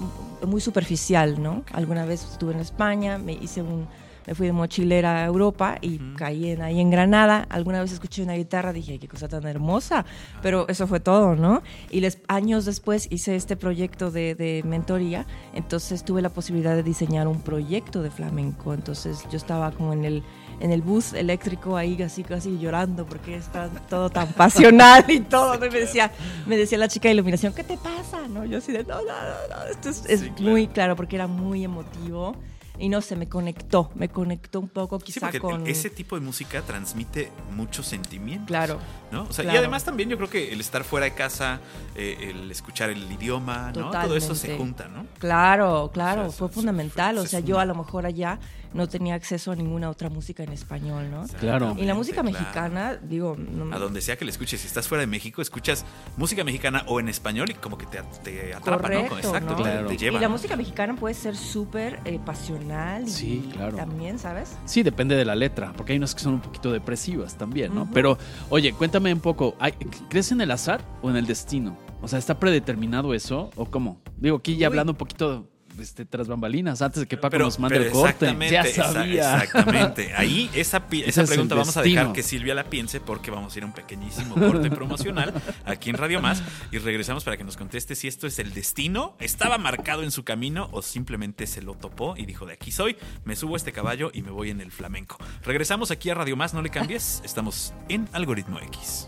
muy 0.48 0.62
superficial, 0.62 1.42
¿no? 1.42 1.64
Alguna 1.74 2.06
vez 2.06 2.24
estuve 2.24 2.54
en 2.54 2.62
España, 2.62 3.18
me 3.18 3.34
hice 3.34 3.62
un... 3.62 3.88
Me 4.30 4.36
fui 4.36 4.46
de 4.46 4.54
mochilera 4.54 5.24
a 5.24 5.26
Europa 5.26 5.80
y 5.82 5.98
caí 6.16 6.52
en, 6.52 6.62
ahí 6.62 6.80
en 6.80 6.92
Granada. 6.92 7.48
Alguna 7.50 7.82
vez 7.82 7.92
escuché 7.92 8.22
una 8.22 8.36
guitarra, 8.36 8.72
dije, 8.74 8.92
"Ay, 8.92 9.00
qué 9.00 9.08
cosa 9.08 9.28
tan 9.28 9.44
hermosa. 9.48 10.06
Pero 10.44 10.68
eso 10.68 10.86
fue 10.86 11.00
todo, 11.00 11.36
¿no? 11.36 11.64
Y 11.90 12.02
les, 12.02 12.20
años 12.28 12.66
después 12.66 13.08
hice 13.10 13.36
este 13.36 13.56
proyecto 13.58 14.12
de, 14.12 14.36
de 14.36 14.62
mentoría. 14.64 15.26
Entonces 15.56 16.06
tuve 16.06 16.22
la 16.22 16.30
posibilidad 16.30 16.76
de 16.76 16.84
diseñar 16.84 17.28
un 17.28 17.42
proyecto 17.42 18.04
de 18.04 18.12
flamenco. 18.12 18.76
Entonces 18.76 19.26
yo 19.32 19.38
estaba 19.38 19.72
como 19.72 19.94
en 19.94 20.06
el, 20.06 20.24
en 20.60 20.72
el 20.72 20.84
bus 20.84 21.14
eléctrico 21.14 21.76
ahí 21.76 21.98
casi 21.98 22.22
casi 22.24 22.60
llorando 22.60 23.08
porque 23.08 23.36
está 23.36 23.68
todo 23.90 24.12
tan 24.12 24.28
pasional 24.34 25.06
y 25.10 25.22
todo. 25.22 25.58
¿no? 25.58 25.66
Y 25.66 25.72
me 25.72 25.80
decía, 25.80 26.12
me 26.46 26.56
decía 26.56 26.78
la 26.78 26.88
chica 26.88 27.08
de 27.10 27.16
iluminación, 27.16 27.52
¿qué 27.54 27.64
te 27.64 27.78
pasa? 27.78 28.28
¿No? 28.30 28.46
Yo 28.46 28.60
así 28.60 28.72
de, 28.74 28.84
no, 28.84 28.98
no, 28.98 29.06
no, 29.08 29.56
no. 29.56 29.72
Esto 29.72 29.90
es, 29.90 30.06
es 30.06 30.20
Sí, 30.20 30.30
claro. 30.30 30.52
muy 30.52 30.68
claro 30.68 30.96
porque 30.96 31.16
era 31.16 31.26
muy 31.26 31.64
emotivo. 31.64 32.36
Y 32.80 32.90
no 32.90 33.02
sé, 33.02 33.16
me 33.16 33.28
conectó, 33.28 33.92
me 33.96 34.10
conectó 34.10 34.60
un 34.60 34.70
poco 34.70 35.00
Sí, 35.00 35.06
quizá 35.08 35.22
porque 35.22 35.40
con... 35.40 35.68
ese 35.68 35.90
tipo 35.90 36.16
de 36.16 36.22
música 36.22 36.62
transmite 36.62 37.32
mucho 37.52 37.84
sentimiento. 37.84 38.46
Claro. 38.48 38.80
¿no? 39.12 39.24
O 39.24 39.34
sea, 39.34 39.46
Y 39.46 39.58
además 39.58 39.84
también 39.84 40.10
yo 40.10 40.18
creo 40.18 40.30
que 40.30 40.54
el 40.54 40.60
estar 40.60 40.84
fuera 40.84 41.06
de 41.06 41.14
casa, 41.14 41.60
eh, 41.96 42.32
el 42.32 42.50
escuchar 42.50 42.90
el 42.90 43.12
idioma, 43.12 43.72
¿no? 43.76 43.92
Todo 43.92 44.16
eso 44.16 44.36
se 44.36 44.58
junta, 44.58 44.88
¿no? 44.88 45.06
Claro, 45.20 45.92
claro, 45.94 46.24
O 46.24 46.30
sea, 46.30 46.38
fue 46.38 46.50
fundamental. 46.50 47.18
O 47.18 47.26
sea, 47.26 47.40
yo 47.40 47.60
a 47.60 47.66
lo 47.66 47.76
mejor 47.76 48.06
allá 48.06 48.40
no 48.74 48.88
tenía 48.88 49.16
acceso 49.16 49.52
a 49.52 49.56
ninguna 49.56 49.90
otra 49.90 50.10
música 50.10 50.44
en 50.44 50.52
español, 50.52 51.10
¿no? 51.10 51.26
Claro. 51.40 51.76
Y 51.78 51.86
la 51.86 51.94
música 51.96 52.22
Claro. 52.22 52.38
mexicana, 52.40 52.96
digo, 53.02 53.36
no- 53.38 53.74
A 53.76 53.80
donde 53.80 54.02
sea 54.02 54.16
que 54.18 54.26
le 54.26 54.32
escuches, 54.32 54.62
si 54.62 54.68
estás 54.68 54.88
fuera 54.88 55.02
de 55.02 55.08
México, 55.08 55.42
escuchas 55.42 55.86
música 56.18 56.44
mexicana 56.44 56.84
o 56.88 57.00
en 57.00 57.10
español 57.10 57.50
y 57.50 57.54
como 57.56 57.78
que 57.78 57.86
te, 57.88 58.02
te 58.24 58.54
atrapa, 58.54 58.90
¿no? 58.90 59.00
Exacto, 59.18 59.52
¿no? 59.52 59.56
te- 59.56 59.64
Claro. 59.64 59.88
te, 59.88 59.98
lleva. 59.98 60.18
Y 60.18 60.22
la 60.22 60.30
música 60.30 60.56
mexicana 60.56 60.96
puede 60.96 61.16
ser 61.16 61.36
súper 61.36 62.00
eh, 62.06 62.20
pasional 62.24 63.04
y 63.04 63.10
Sí, 63.10 63.50
claro. 63.54 63.76
también, 63.76 64.20
¿sabes? 64.20 64.56
Sí, 64.66 64.84
depende 64.84 65.16
de 65.16 65.26
la 65.26 65.36
letra, 65.36 65.74
porque 65.76 65.94
hay 65.94 65.98
unas 65.98 66.14
que 66.14 66.22
son 66.22 66.36
un 66.36 66.42
poquito 66.42 66.72
depresivas 66.72 67.38
también, 67.38 67.74
¿no? 67.74 67.90
Pero, 67.94 68.18
oye, 68.50 68.74
cuéntame 68.74 69.12
un 69.14 69.20
poco, 69.20 69.56
¿hay- 69.60 69.74
¿crees 70.10 70.32
en 70.32 70.42
el 70.42 70.52
azar 70.52 70.82
o 71.02 71.10
en 71.10 71.16
el 71.16 71.26
destino? 71.26 71.78
O 72.02 72.08
sea, 72.08 72.18
¿está 72.20 72.40
predeterminado 72.40 73.14
eso 73.14 73.50
o 73.56 73.66
cómo? 73.66 74.00
Digo, 74.18 74.38
aquí 74.38 74.54
ya 74.56 74.60
Uy. 74.68 74.72
hablando 74.72 74.94
un 74.94 74.98
poquito 74.98 75.48
este, 75.80 76.06
tras 76.06 76.28
bambalinas, 76.28 76.82
antes 76.82 77.02
de 77.02 77.08
que 77.08 77.18
Paco 77.18 77.32
Pero, 77.32 77.46
nos 77.46 77.60
mande 77.60 77.78
pero 77.78 77.88
el 77.88 77.94
corte. 77.94 78.30
exactamente, 78.30 80.10
exa-. 80.10 80.18
Ahí 80.18 80.50
esa, 80.54 80.84
esa 80.92 81.22
es 81.24 81.30
pregunta 81.30 81.56
vamos 81.56 81.76
a 81.78 81.82
dejar 81.82 82.14
que 82.14 82.24
Silvia 82.24 82.56
la 82.56 82.64
piense 82.66 83.00
porque 83.00 83.32
vamos 83.32 83.56
a 83.56 83.58
ir 83.58 83.64
a 83.64 83.68
un 83.68 83.74
pequeñísimo 83.74 84.36
corte 84.36 84.70
promocional 84.72 85.34
aquí 85.66 85.90
en 85.90 85.98
Radio 85.98 86.22
Más 86.22 86.44
y 86.72 86.78
regresamos 86.78 87.24
para 87.24 87.38
que 87.38 87.44
nos 87.44 87.58
conteste 87.58 87.96
si 87.96 88.08
esto 88.08 88.28
es 88.28 88.40
el 88.40 88.54
destino, 88.54 89.16
estaba 89.20 89.58
marcado 89.58 90.04
en 90.04 90.12
su 90.12 90.24
camino 90.24 90.70
o 90.72 90.82
simplemente 90.82 91.48
se 91.48 91.62
lo 91.62 91.76
topó 91.76 92.16
y 92.18 92.26
dijo 92.26 92.46
de 92.46 92.54
aquí 92.54 92.72
soy, 92.72 92.98
me 93.24 93.36
subo 93.36 93.56
a 93.56 93.58
este 93.58 93.72
caballo 93.72 94.12
y 94.14 94.22
me 94.22 94.32
voy 94.32 94.50
en 94.50 94.62
el 94.62 94.72
flamenco. 94.72 95.18
Regresamos 95.44 95.92
aquí 95.92 96.10
a 96.10 96.16
Radio 96.16 96.36
Más, 96.36 96.54
no 96.54 96.62
le 96.62 96.70
cambies, 96.70 97.22
estamos 97.24 97.74
en 97.88 98.08
Algoritmo 98.14 98.60
X. 98.60 99.08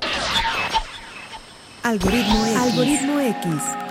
Algoritmo 1.83 2.45
X. 2.45 2.57
Algoritmo 2.57 3.19
X. 3.19 3.90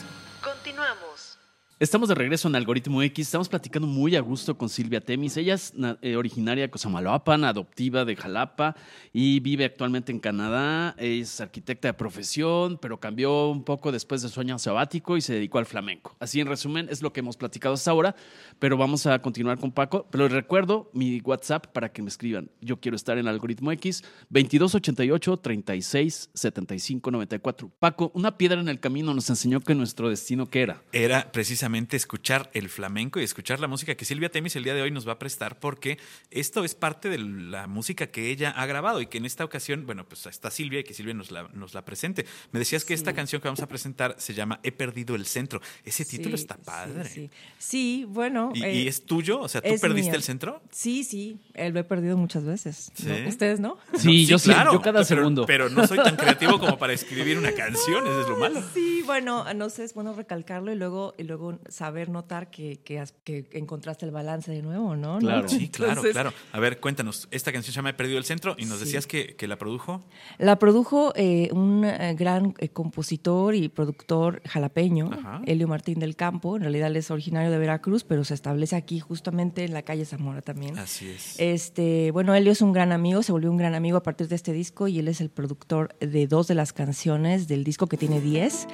Estamos 1.81 2.09
de 2.09 2.13
regreso 2.13 2.47
en 2.47 2.55
Algoritmo 2.55 3.01
X. 3.01 3.25
Estamos 3.25 3.49
platicando 3.49 3.87
muy 3.87 4.15
a 4.15 4.21
gusto 4.21 4.55
con 4.55 4.69
Silvia 4.69 5.01
Temis. 5.01 5.35
Ella 5.35 5.55
es 5.55 5.73
eh, 6.03 6.15
originaria 6.15 6.65
de 6.65 6.69
Cosamaloapan, 6.69 7.43
adoptiva 7.43 8.05
de 8.05 8.15
Jalapa 8.15 8.75
y 9.11 9.39
vive 9.39 9.65
actualmente 9.65 10.11
en 10.11 10.19
Canadá. 10.19 10.93
Es 10.99 11.41
arquitecta 11.41 11.87
de 11.87 11.95
profesión, 11.95 12.77
pero 12.79 12.99
cambió 12.99 13.49
un 13.49 13.63
poco 13.63 13.91
después 13.91 14.21
de 14.21 14.29
su 14.29 14.39
año 14.39 14.59
sabático 14.59 15.17
y 15.17 15.21
se 15.21 15.33
dedicó 15.33 15.57
al 15.57 15.65
flamenco. 15.65 16.15
Así, 16.19 16.39
en 16.39 16.45
resumen, 16.45 16.85
es 16.87 17.01
lo 17.01 17.13
que 17.13 17.21
hemos 17.21 17.35
platicado 17.35 17.73
hasta 17.73 17.89
ahora, 17.89 18.15
pero 18.59 18.77
vamos 18.77 19.07
a 19.07 19.19
continuar 19.19 19.57
con 19.57 19.71
Paco. 19.71 20.05
Pero 20.11 20.25
les 20.25 20.33
recuerdo 20.33 20.91
mi 20.93 21.19
WhatsApp 21.21 21.65
para 21.65 21.91
que 21.91 22.03
me 22.03 22.09
escriban. 22.09 22.51
Yo 22.61 22.79
quiero 22.79 22.95
estar 22.95 23.17
en 23.17 23.27
Algoritmo 23.27 23.71
X, 23.71 24.03
2288 24.29 25.37
36 25.37 26.29
75 26.31 27.09
94. 27.09 27.71
Paco, 27.79 28.11
una 28.13 28.37
piedra 28.37 28.61
en 28.61 28.69
el 28.69 28.79
camino 28.79 29.15
nos 29.15 29.27
enseñó 29.31 29.61
que 29.61 29.73
nuestro 29.73 30.09
destino, 30.09 30.45
¿qué 30.45 30.61
era? 30.61 30.83
era 30.91 31.31
precisamente 31.31 31.70
escuchar 31.75 32.49
el 32.53 32.69
flamenco 32.69 33.19
y 33.19 33.23
escuchar 33.23 33.59
la 33.59 33.67
música 33.67 33.95
que 33.95 34.03
Silvia 34.05 34.29
Temis 34.29 34.55
el 34.55 34.63
día 34.63 34.73
de 34.73 34.81
hoy 34.81 34.91
nos 34.91 35.07
va 35.07 35.13
a 35.13 35.19
prestar 35.19 35.59
porque 35.59 35.97
esto 36.29 36.63
es 36.65 36.75
parte 36.75 37.09
de 37.09 37.17
la 37.17 37.67
música 37.67 38.07
que 38.07 38.29
ella 38.29 38.51
ha 38.51 38.65
grabado 38.65 39.01
y 39.01 39.07
que 39.07 39.17
en 39.17 39.25
esta 39.25 39.45
ocasión, 39.45 39.85
bueno, 39.85 40.05
pues 40.07 40.25
está 40.25 40.51
Silvia 40.51 40.79
y 40.79 40.83
que 40.83 40.93
Silvia 40.93 41.13
nos 41.13 41.31
la, 41.31 41.47
nos 41.53 41.73
la 41.73 41.85
presente. 41.85 42.25
Me 42.51 42.59
decías 42.59 42.83
que 42.85 42.93
esta 42.93 43.13
canción 43.13 43.41
que 43.41 43.47
vamos 43.47 43.61
a 43.61 43.67
presentar 43.67 44.15
se 44.17 44.33
llama 44.33 44.59
He 44.63 44.71
perdido 44.71 45.15
el 45.15 45.25
centro. 45.25 45.61
Ese 45.85 46.03
título 46.05 46.35
Sí, 46.37 46.43
está 46.43 46.57
padre. 46.57 47.05
Sí, 47.09 47.29
Sí, 47.57 48.05
bueno. 48.07 48.51
¿Y, 48.53 48.63
eh, 48.63 48.73
y 48.83 48.87
es 48.87 49.05
tuyo? 49.05 49.39
O 49.39 49.47
sea, 49.47 49.61
¿tú 49.61 49.69
perdiste 49.79 50.11
mío. 50.11 50.17
el 50.17 50.23
centro? 50.23 50.61
Sí, 50.71 51.03
sí, 51.03 51.39
él 51.53 51.73
lo 51.73 51.79
he 51.79 51.83
perdido 51.83 52.17
muchas 52.17 52.43
veces. 52.43 52.91
¿Ustedes 53.27 53.59
no? 53.59 53.77
Sí, 53.97 54.23
No, 54.23 54.29
yo 54.29 54.39
sí, 54.39 54.49
yo 54.49 54.81
cada 54.81 55.03
pero- 55.03 55.05
segundo. 55.05 55.45
Pero 55.45 55.69
no 55.69 55.87
soy 55.87 55.97
tan 55.97 56.15
creativo 56.15 56.59
como 56.59 56.77
para 56.79 56.93
escribir 56.93 57.37
una 57.37 57.53
canción, 57.53 58.05
eso 58.05 58.21
es 58.21 58.27
lo 58.27 58.37
malo. 58.37 58.61
Sí, 58.73 59.03
bueno, 59.05 59.45
no 59.53 59.69
sé, 59.69 59.83
es 59.83 59.93
bueno 59.93 60.13
recalcarlo 60.13 60.71
y 60.71 60.75
luego, 60.75 61.13
y 61.17 61.23
luego 61.23 61.59
saber 61.69 62.09
notar 62.09 62.49
que, 62.49 62.79
que, 62.83 62.99
has- 62.99 63.13
que 63.23 63.47
encontraste 63.53 64.05
el 64.05 64.11
balance 64.11 64.51
de 64.51 64.61
nuevo, 64.61 64.95
¿no? 64.95 65.19
Claro. 65.19 65.43
¿No? 65.43 65.47
Sí, 65.49 65.69
claro, 65.69 65.91
Entonces, 65.91 66.13
claro. 66.13 66.33
A 66.51 66.59
ver, 66.59 66.79
cuéntanos, 66.79 67.27
esta 67.31 67.51
canción 67.51 67.71
se 67.73 67.77
llama 67.77 67.89
He 67.89 67.93
perdido 67.93 68.17
el 68.17 68.23
centro 68.25 68.55
y 68.57 68.65
nos 68.65 68.79
Sí. 68.79 68.85
decías 68.85 69.07
que, 69.07 69.35
que 69.35 69.47
la 69.47 69.57
produjo. 69.57 70.03
La 70.37 70.57
produjo 70.59 71.13
eh, 71.15 71.49
un 71.51 71.83
eh, 71.85 72.15
gran 72.17 72.53
eh, 72.59 72.69
compositor 72.69 73.55
y 73.55 73.69
productor 73.69 74.41
jalapeño, 74.47 75.09
Ajá. 75.13 75.41
Helio 75.45 75.67
Martín 75.67 75.99
del 75.99 76.15
Campo. 76.15 76.55
En 76.55 76.63
realidad 76.63 76.87
él 76.87 76.97
es 76.97 77.11
originario 77.11 77.51
de 77.51 77.57
Veracruz, 77.57 78.03
pero 78.03 78.23
se 78.23 78.33
establece 78.33 78.75
aquí 78.75 78.99
justamente 78.99 79.63
en 79.63 79.73
la 79.73 79.81
calle 79.83 80.05
Zamora 80.05 80.41
también. 80.41 80.77
Así 80.77 81.07
es. 81.07 81.39
Este, 81.39 82.11
bueno, 82.11 82.33
Helio 82.35 82.51
es 82.51 82.61
un 82.61 82.73
gran 82.73 82.91
amigo, 82.91 83.23
se 83.23 83.31
volvió 83.31 83.51
un 83.51 83.57
gran 83.57 83.75
amigo 83.75 83.97
a 83.97 84.03
partir 84.03 84.27
de 84.27 84.35
este 84.35 84.53
disco 84.53 84.87
y 84.87 84.99
él 84.99 85.07
es 85.07 85.21
el 85.21 85.29
productor 85.29 85.95
de 85.99 86.27
dos 86.27 86.47
de 86.47 86.55
las 86.55 86.73
canciones 86.73 87.47
del 87.47 87.63
disco 87.63 87.87
que 87.87 87.97
tiene 87.97 88.19
10. 88.21 88.67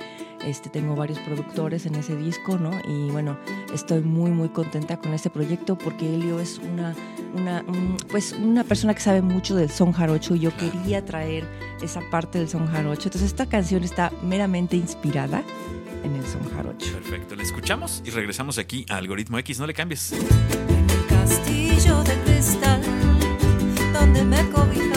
Este, 0.46 0.70
tengo 0.70 0.96
varios 0.96 1.20
productores 1.20 1.86
en 1.86 1.96
ese 1.96 2.16
disco, 2.16 2.58
¿no? 2.58 2.72
Y 2.88 3.10
bueno, 3.12 3.38
estoy 3.74 4.02
muy, 4.02 4.32
muy 4.32 4.50
contenta 4.50 4.98
con 4.98 5.14
este 5.14 5.30
proyecto 5.30 5.78
porque 5.78 6.14
Helio 6.14 6.40
es 6.40 6.60
una, 6.60 6.96
una, 7.36 7.64
un- 7.68 7.98
pues 8.10 8.34
una 8.34 8.64
persona 8.64 8.94
que 8.94 9.02
sabe 9.02 9.22
mucho 9.22 9.56
del 9.56 9.70
son 9.70 9.92
jarocho 9.92 10.36
y 10.36 10.40
yo 10.40 10.56
quería 10.56 11.04
traer 11.04 11.46
esa 11.82 12.02
parte 12.12 12.38
del 12.40 12.48
son 12.50 12.68
jarocho. 12.68 13.10
Entonces 13.10 13.24
esta 13.24 13.46
canción 13.48 13.84
está 13.84 14.12
meramente 14.24 14.78
inspirada 14.78 15.44
en 16.04 16.16
el 16.16 16.26
son 16.26 16.48
jarocho. 16.56 16.94
Perfecto, 16.94 17.36
la 17.36 17.44
escuchamos 17.44 18.02
y 18.06 18.12
regresamos 18.12 18.58
aquí 18.58 18.86
a 18.90 18.98
Algoritmo 18.98 19.40
X. 19.40 19.60
No 19.60 19.68
le 19.68 19.74
cambies. 19.74 20.14
En 20.14 20.90
el 20.90 21.06
castillo 21.08 22.04
de 22.04 22.14
cristal 22.24 22.82
donde 23.92 24.24
me 24.24 24.38
cobijaba, 24.52 24.97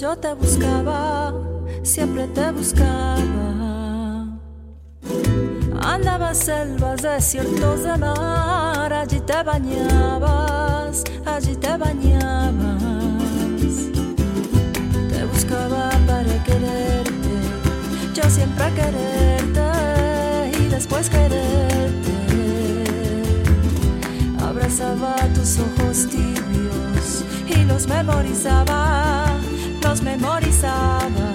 yo 0.00 0.16
te 0.16 0.32
buscaba, 0.32 1.34
siempre 1.82 2.26
te 2.28 2.50
buscaba. 2.52 4.26
Andabas 5.82 6.38
selvas, 6.38 7.02
desiertos 7.02 7.82
de 7.82 7.98
mar, 7.98 8.90
allí 8.94 9.20
te 9.20 9.42
bañabas, 9.42 11.04
allí 11.26 11.54
te 11.54 11.76
bañabas. 11.76 12.80
Te 15.10 15.24
buscaba 15.26 15.90
para 16.06 16.44
quererte, 16.44 17.34
yo 18.14 18.30
siempre 18.30 18.72
quererte 18.72 19.66
y 20.60 20.68
después 20.68 21.10
quererte. 21.10 22.14
Abrazaba 24.42 25.14
tus 25.34 25.58
ojos 25.58 26.06
y 26.14 26.39
los 27.70 27.86
memorizaba, 27.86 29.26
los 29.82 30.02
memorizaba. 30.02 31.29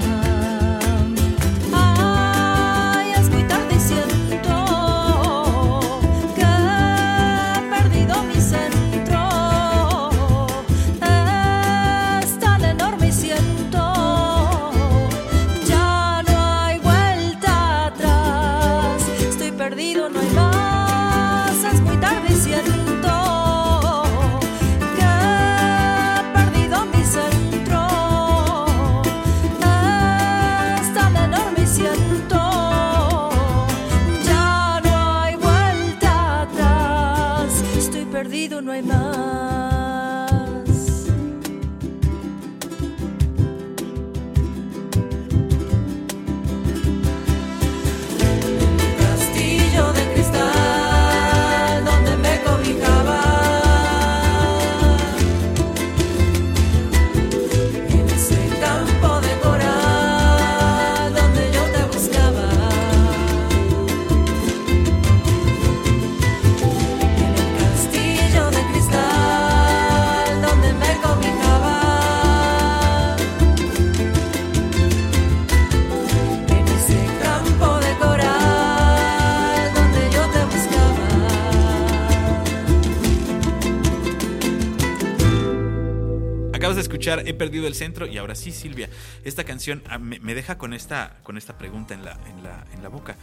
Centro 87.75 88.08
y 88.08 88.17
ahora 88.17 88.34
sí, 88.36 88.51
Silvia, 88.51 88.89
esta 89.24 89.44
canción 89.44 89.84
ah, 89.89 89.98
me, 90.00 90.20
me 90.20 90.34
deja 90.34 90.58
con 90.58 90.74
esta, 90.74 91.17
con 91.24 91.38
esta 91.38 91.58
pregunta 91.58 91.94
en 91.94 92.03
la, 92.03 92.17
en, 92.29 92.41
la, 92.44 92.63
en 92.74 92.82
la 92.82 92.89
boca. 92.89 93.15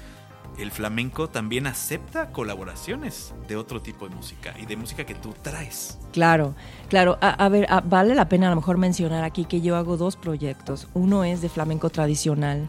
¿El 0.58 0.70
flamenco 0.70 1.28
también 1.30 1.66
acepta 1.66 2.30
colaboraciones 2.30 3.32
de 3.48 3.56
otro 3.56 3.80
tipo 3.80 4.06
de 4.08 4.14
música 4.14 4.54
y 4.60 4.66
de 4.66 4.76
música 4.76 5.04
que 5.04 5.14
tú 5.14 5.34
traes? 5.40 5.98
Claro, 6.12 6.54
claro. 6.88 7.16
A, 7.22 7.30
a 7.30 7.48
ver, 7.48 7.66
a- 7.72 7.80
vale 7.80 8.14
la 8.14 8.28
pena 8.28 8.48
a 8.48 8.50
lo 8.50 8.56
mejor 8.56 8.76
mencionar 8.76 9.24
aquí 9.24 9.46
que 9.46 9.62
yo 9.62 9.76
hago 9.76 9.96
dos 9.96 10.16
proyectos. 10.16 10.88
Uno 10.92 11.24
es 11.24 11.40
de 11.40 11.48
flamenco 11.48 11.88
tradicional. 11.88 12.68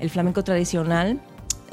El 0.00 0.08
flamenco 0.08 0.42
tradicional 0.42 1.20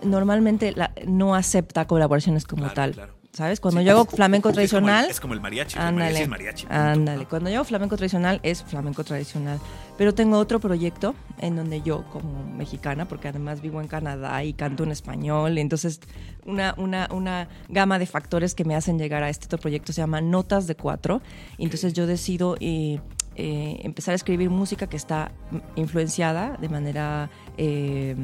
normalmente 0.03 0.73
la- 0.75 0.91
no 1.07 1.35
acepta 1.35 1.85
colaboraciones 1.87 2.45
como 2.45 2.63
Claro, 2.63 2.75
tal. 2.75 2.91
claro. 2.93 3.14
¿Sabes? 3.35 3.59
Cuando 3.59 3.81
Sí, 3.81 3.85
yo 3.85 3.91
hago 3.91 4.05
flamenco 4.05 4.47
es 4.49 4.53
como 4.55 4.61
el- 4.61 4.69
tradicional. 4.69 5.09
Es 5.09 5.19
como 5.19 5.33
el 5.33 5.41
mariachi. 5.41 5.77
el 5.77 5.83
mariachi 5.83 5.97
Ándale, 6.07 6.21
es 6.23 6.29
mariachi. 6.29 6.67
ándale. 6.69 7.25
Cuando 7.25 7.49
yo 7.49 7.57
hago 7.57 7.65
flamenco 7.65 7.97
tradicional 7.97 8.39
es 8.43 8.63
flamenco 8.63 9.03
tradicional. 9.03 9.59
Pero 9.97 10.13
tengo 10.13 10.37
otro 10.39 10.59
proyecto 10.61 11.15
en 11.39 11.55
donde 11.57 11.81
yo, 11.81 12.05
como 12.11 12.45
mexicana, 12.45 13.07
porque 13.07 13.27
además 13.27 13.61
vivo 13.61 13.81
en 13.81 13.87
Canadá 13.87 14.41
y 14.43 14.53
canto 14.53 14.83
en 14.83 14.91
español, 14.91 15.57
entonces 15.57 15.99
una, 16.45 16.73
una, 16.77 17.07
una 17.11 17.47
gama 17.69 17.99
de 17.99 18.05
factores 18.05 18.55
que 18.55 18.63
me 18.65 18.75
hacen 18.75 18.97
llegar 18.99 19.23
a 19.23 19.29
este 19.29 19.45
otro 19.47 19.57
proyecto 19.57 19.91
se 19.93 20.01
llama 20.01 20.21
Notas 20.21 20.65
de 20.67 20.75
Cuatro. 20.75 21.21
Entonces 21.57 21.91
yo 21.93 22.07
decido 22.07 22.55
eh, 22.61 22.99
eh, 23.35 23.79
empezar 23.83 24.13
a 24.13 24.15
escribir 24.15 24.49
música 24.49 24.87
que 24.87 24.95
está 24.97 25.31
influenciada 25.75 26.55
de 26.61 26.69
manera, 26.69 27.29
eh, 27.57 28.15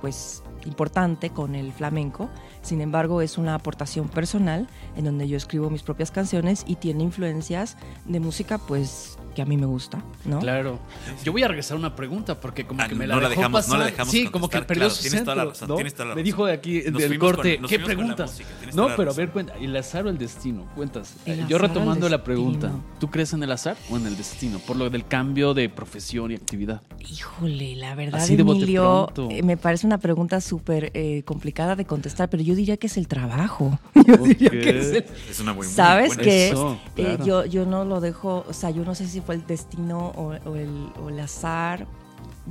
pues, 0.00 0.42
importante 0.66 1.30
con 1.30 1.54
el 1.54 1.72
flamenco. 1.72 2.28
Sin 2.62 2.80
embargo, 2.80 3.22
es 3.22 3.38
una 3.38 3.54
aportación 3.54 4.08
personal 4.08 4.68
en 4.96 5.04
donde 5.04 5.28
yo 5.28 5.36
escribo 5.36 5.70
mis 5.70 5.82
propias 5.82 6.10
canciones 6.10 6.64
y 6.66 6.76
tiene 6.76 7.04
influencias 7.04 7.76
de 8.04 8.20
música, 8.20 8.58
pues, 8.58 9.18
que 9.34 9.42
a 9.42 9.44
mí 9.46 9.56
me 9.56 9.66
gusta, 9.66 10.02
¿no? 10.24 10.38
Claro. 10.40 10.78
Yo 11.22 11.30
voy 11.32 11.42
a 11.42 11.48
regresar 11.48 11.76
a 11.76 11.80
una 11.80 11.94
pregunta 11.94 12.40
porque 12.40 12.66
como 12.66 12.82
Ah, 12.82 12.88
que 12.88 12.94
me 12.94 13.06
la 13.06 13.14
no 13.16 13.20
la 13.20 13.28
dejó 13.28 13.42
dejamos- 13.42 13.66
no 13.68 13.72
pasar. 13.74 13.78
la 13.80 13.84
dejamos 13.86 14.10
sí, 14.10 14.26
como 14.28 14.48
que 14.48 14.62
perdió 14.62 14.74
claro, 14.84 14.94
su 14.94 15.02
tienes 15.02 15.20
toda 15.24 15.34
la 15.36 15.42
centro, 15.42 15.52
razón, 15.52 15.68
¿no? 15.68 15.74
tienes 15.76 15.94
toda 15.94 16.04
la 16.06 16.14
Me 16.14 16.14
razón. 16.20 16.24
dijo 16.24 16.46
de 16.46 16.52
aquí 16.54 16.82
Nos 16.90 17.02
del 17.02 17.18
corte, 17.18 17.58
con- 17.58 17.68
¿qué 17.68 17.78
la 17.78 17.84
preguntas? 17.84 18.30
música, 18.30 18.48
No, 18.74 18.88
la 18.88 18.96
pero 18.96 19.10
a 19.10 19.12
razón. 19.12 19.16
ver, 19.24 19.30
cuenta, 19.30 19.54
¿el 19.60 19.76
azar 19.76 20.06
o 20.06 20.10
el 20.10 20.18
destino? 20.18 20.64
Cuentas. 20.74 21.14
El 21.26 21.46
Yo 21.46 21.58
retomando 21.58 22.08
la 22.08 22.24
pregunta. 22.24 22.72
¿tú 22.98 23.10
crees 23.10 23.32
en 23.34 23.42
el 23.42 23.52
azar 23.52 23.76
o 23.90 23.96
en 23.98 24.06
el 24.06 24.16
destino? 24.16 24.58
Por 24.60 24.76
lo 24.76 24.88
del 24.88 25.06
cambio 25.06 25.52
de 25.52 25.68
profesión 25.68 26.30
y 26.32 26.34
actividad. 26.34 26.80
Híjole, 27.08 27.76
la 27.76 27.94
verdad, 27.94 28.20
Así 28.22 28.36
de 28.36 28.42
Emilio, 28.42 29.12
eh, 29.30 29.42
me 29.42 29.56
parece 29.58 29.86
una 29.86 29.98
pregunta 29.98 30.40
súper 30.40 30.55
eh, 30.94 31.22
complicada 31.24 31.76
de 31.76 31.84
contestar, 31.84 32.28
pero 32.30 32.42
yo 32.42 32.54
diría 32.54 32.76
que 32.76 32.86
es 32.86 32.96
el 32.96 33.08
trabajo. 33.08 33.78
Yo 34.06 34.16
diría 34.18 34.48
Ok. 34.48 34.54
que 34.54 34.78
es 34.78 34.86
el- 34.92 35.04
Es 35.30 35.40
una 35.40 35.52
muy, 35.52 35.66
muy 35.66 35.74
¿Sabes 35.74 36.08
buena 36.08 36.22
que 36.22 36.48
Eso, 36.48 36.78
eh, 36.96 37.16
claro. 37.16 37.24
yo, 37.24 37.44
yo 37.46 37.66
no 37.66 37.84
lo 37.84 38.00
dejo, 38.00 38.44
o 38.48 38.52
sea, 38.52 38.70
yo 38.70 38.84
no 38.84 38.94
sé 38.94 39.06
si 39.06 39.20
fue 39.20 39.34
el 39.36 39.46
destino 39.46 40.08
o, 40.16 40.34
o 40.48 40.56
el, 40.56 40.88
o 41.02 41.08
el 41.08 41.18
azar. 41.20 41.86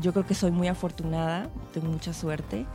Yo 0.02 0.12
creo 0.12 0.26
que 0.26 0.34
soy 0.34 0.52
muy 0.52 0.68
afortunada, 0.68 1.50
tengo 1.74 1.88
mucha 1.88 2.14
suerte, 2.14 2.66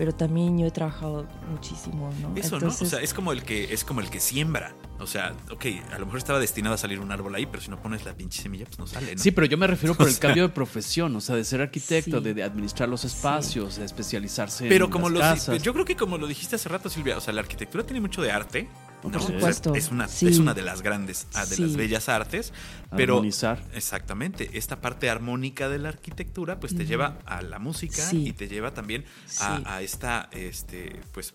pero 0.00 0.14
también 0.14 0.58
yo 0.58 0.66
he 0.66 0.70
trabajado 0.70 1.26
muchísimo, 1.50 2.10
¿no? 2.22 2.32
Eso, 2.34 2.54
Entonces, 2.54 2.80
¿no? 2.80 2.86
O 2.86 2.90
sea, 2.90 3.00
es 3.02 3.12
como 3.12 3.32
el 3.32 3.42
que 3.42 3.70
es 3.74 3.84
como 3.84 4.00
el 4.00 4.08
que 4.08 4.18
siembra. 4.18 4.74
O 4.98 5.06
sea, 5.06 5.34
ok, 5.50 5.66
a 5.92 5.98
lo 5.98 6.06
mejor 6.06 6.16
estaba 6.16 6.38
destinado 6.38 6.74
a 6.74 6.78
salir 6.78 7.00
un 7.00 7.12
árbol 7.12 7.34
ahí, 7.34 7.44
pero 7.44 7.62
si 7.62 7.68
no 7.70 7.82
pones 7.82 8.06
la 8.06 8.14
pinche 8.14 8.40
semilla, 8.40 8.64
pues 8.64 8.78
no 8.78 8.86
sale, 8.86 9.14
¿no? 9.14 9.20
Sí, 9.22 9.30
pero 9.30 9.46
yo 9.46 9.58
me 9.58 9.66
refiero 9.66 9.94
por 9.94 10.08
el 10.08 10.18
cambio 10.18 10.44
de 10.44 10.48
profesión, 10.48 11.14
o 11.16 11.20
sea, 11.20 11.36
de 11.36 11.44
ser 11.44 11.60
arquitecto, 11.60 12.16
Sí. 12.16 12.24
de, 12.24 12.32
de 12.32 12.42
administrar 12.42 12.88
los 12.88 13.04
espacios, 13.04 13.76
de 13.76 13.84
especializarse 13.84 14.68
Pero 14.70 14.86
en 14.86 14.90
como 14.90 15.10
las 15.10 15.12
lo 15.12 15.20
casas. 15.20 15.62
yo 15.62 15.74
creo 15.74 15.84
que 15.84 15.96
como 15.96 16.16
lo 16.16 16.26
dijiste 16.26 16.56
hace 16.56 16.70
rato, 16.70 16.88
Silvia, 16.88 17.18
o 17.18 17.20
sea, 17.20 17.34
la 17.34 17.42
arquitectura 17.42 17.84
tiene 17.84 18.00
mucho 18.00 18.22
de 18.22 18.32
arte. 18.32 18.70
¿No? 19.02 19.10
Por 19.10 19.22
supuesto, 19.22 19.74
es 19.74 19.90
una, 19.90 20.08
sí. 20.08 20.28
es 20.28 20.38
una 20.38 20.52
de 20.54 20.62
las 20.62 20.82
grandes, 20.82 21.26
ah, 21.34 21.46
de 21.46 21.58
las 21.58 21.76
bellas 21.76 22.08
artes. 22.08 22.52
Pero 22.96 23.14
Armonizar. 23.14 23.62
exactamente, 23.74 24.50
esta 24.58 24.80
parte 24.80 25.08
armónica 25.08 25.68
de 25.68 25.78
la 25.78 25.88
arquitectura, 25.90 26.60
pues 26.60 26.76
te 26.76 26.84
lleva 26.86 27.18
a 27.26 27.40
la 27.42 27.58
música 27.58 28.02
Sí. 28.02 28.28
y 28.28 28.32
te 28.32 28.48
lleva 28.48 28.72
también 28.74 29.04
Sí. 29.26 29.42
a, 29.44 29.76
a 29.76 29.82
esta, 29.82 30.28
este, 30.32 31.00
pues, 31.12 31.34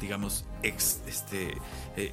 digamos, 0.00 0.44
ex, 0.62 1.00
este, 1.06 1.54
eh, 1.96 2.12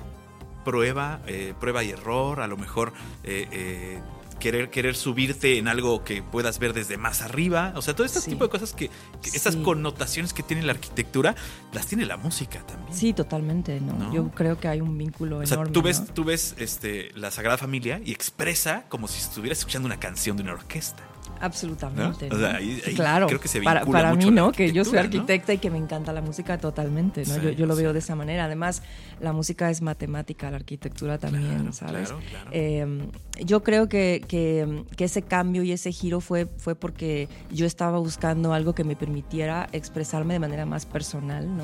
prueba, 0.66 1.22
eh, 1.28 1.54
prueba 1.60 1.84
y 1.84 1.92
error, 1.92 2.42
a 2.42 2.48
lo 2.48 2.58
mejor 2.58 2.92
eh, 3.24 3.48
eh, 3.52 4.02
querer, 4.40 4.70
querer 4.70 4.96
subirte 4.96 5.58
en 5.58 5.68
algo 5.68 6.04
que 6.04 6.22
puedas 6.24 6.60
ver 6.60 6.74
desde 6.74 6.98
más 6.98 7.22
arriba. 7.22 7.74
O 7.76 7.82
sea, 7.82 7.96
todo 7.96 8.06
este 8.06 8.20
Sí. 8.22 8.32
tipo 8.32 8.44
de 8.46 8.50
cosas 8.50 8.74
que, 8.74 8.90
que 9.22 9.30
estas 9.30 9.56
Sí. 9.56 9.62
connotaciones 9.62 10.34
que 10.34 10.44
tiene 10.44 10.64
la 10.64 10.72
arquitectura, 10.74 11.36
las 11.74 11.86
tiene 11.88 12.06
la 12.06 12.18
música 12.18 12.60
también. 12.66 12.94
Sí, 12.98 13.14
totalmente, 13.14 13.80
¿no? 13.82 13.94
¿No? 13.94 14.14
Yo 14.14 14.30
creo 14.32 14.60
que 14.60 14.68
hay 14.68 14.82
un 14.82 14.98
vínculo 14.98 15.40
O 15.40 15.46
sea, 15.46 15.56
enorme. 15.56 15.74
tú 15.74 15.82
ves, 15.82 16.00
¿no? 16.02 16.06
tú 16.14 16.24
ves 16.24 16.56
este, 16.58 17.12
la 17.16 17.32
Sagrada 17.32 17.58
Familia 17.58 18.02
y 18.04 18.12
expresa 18.12 18.86
como 18.90 19.08
si 19.08 19.20
estuvieras 19.20 19.60
escuchando 19.60 19.86
una 19.86 20.00
canción 20.00 20.38
de 20.38 20.44
una 20.44 20.54
orquesta. 20.54 21.04
Absolutamente. 21.40 22.30
¿no? 22.30 22.36
O 22.36 22.40
¿no? 22.40 22.48
sea, 22.48 22.56
ahí- 22.58 22.82
ahí 22.86 22.94
claro, 22.96 23.28
creo 23.28 23.40
que 23.40 23.48
se 23.48 23.62
para, 23.62 23.82
vincula 23.82 24.00
para 24.00 24.14
mucho 24.14 24.28
mí, 24.30 24.36
¿no? 24.36 24.52
Que 24.52 24.72
yo 24.72 24.84
soy 24.86 24.98
arquitecta 25.00 25.54
y 25.54 25.58
que 25.58 25.70
me 25.70 25.78
encanta 25.78 26.14
la 26.14 26.22
música 26.22 26.58
totalmente, 26.58 27.24
¿no? 27.26 27.36
Sí, 27.36 27.42
yo, 27.42 27.50
yo 27.52 27.66
lo 27.66 27.76
sí. 27.76 27.82
veo 27.84 27.94
de 27.94 28.00
esa 28.00 28.16
manera. 28.16 28.46
Además, 28.46 28.82
la 29.20 29.34
música 29.34 29.70
es 29.70 29.82
matemática, 29.82 30.50
la 30.52 30.58
arquitectura 30.58 31.18
también, 31.18 31.56
Claro, 31.56 31.74
¿sabes? 31.74 32.10
claro, 32.10 32.24
claro. 32.30 32.50
Eh, 32.52 33.08
yo 33.46 33.64
creo 33.64 33.88
que, 33.90 34.24
que- 34.28 34.84
que 34.96 35.06
ese 35.06 35.22
cambio 35.22 35.64
y 35.64 35.72
ese 35.72 35.92
giro 35.92 36.22
fue, 36.22 36.46
fue 36.58 36.76
porque 36.76 37.28
yo 37.52 37.66
estaba 37.66 38.00
buscando 38.00 38.54
algo 38.54 38.74
que 38.74 38.84
me 38.84 38.96
permitiera 38.96 39.68
expresarme 39.72 40.34
de 40.34 40.40
manera 40.40 40.66
más 40.66 40.86
personal, 40.86 41.48
¿no? 41.56 41.64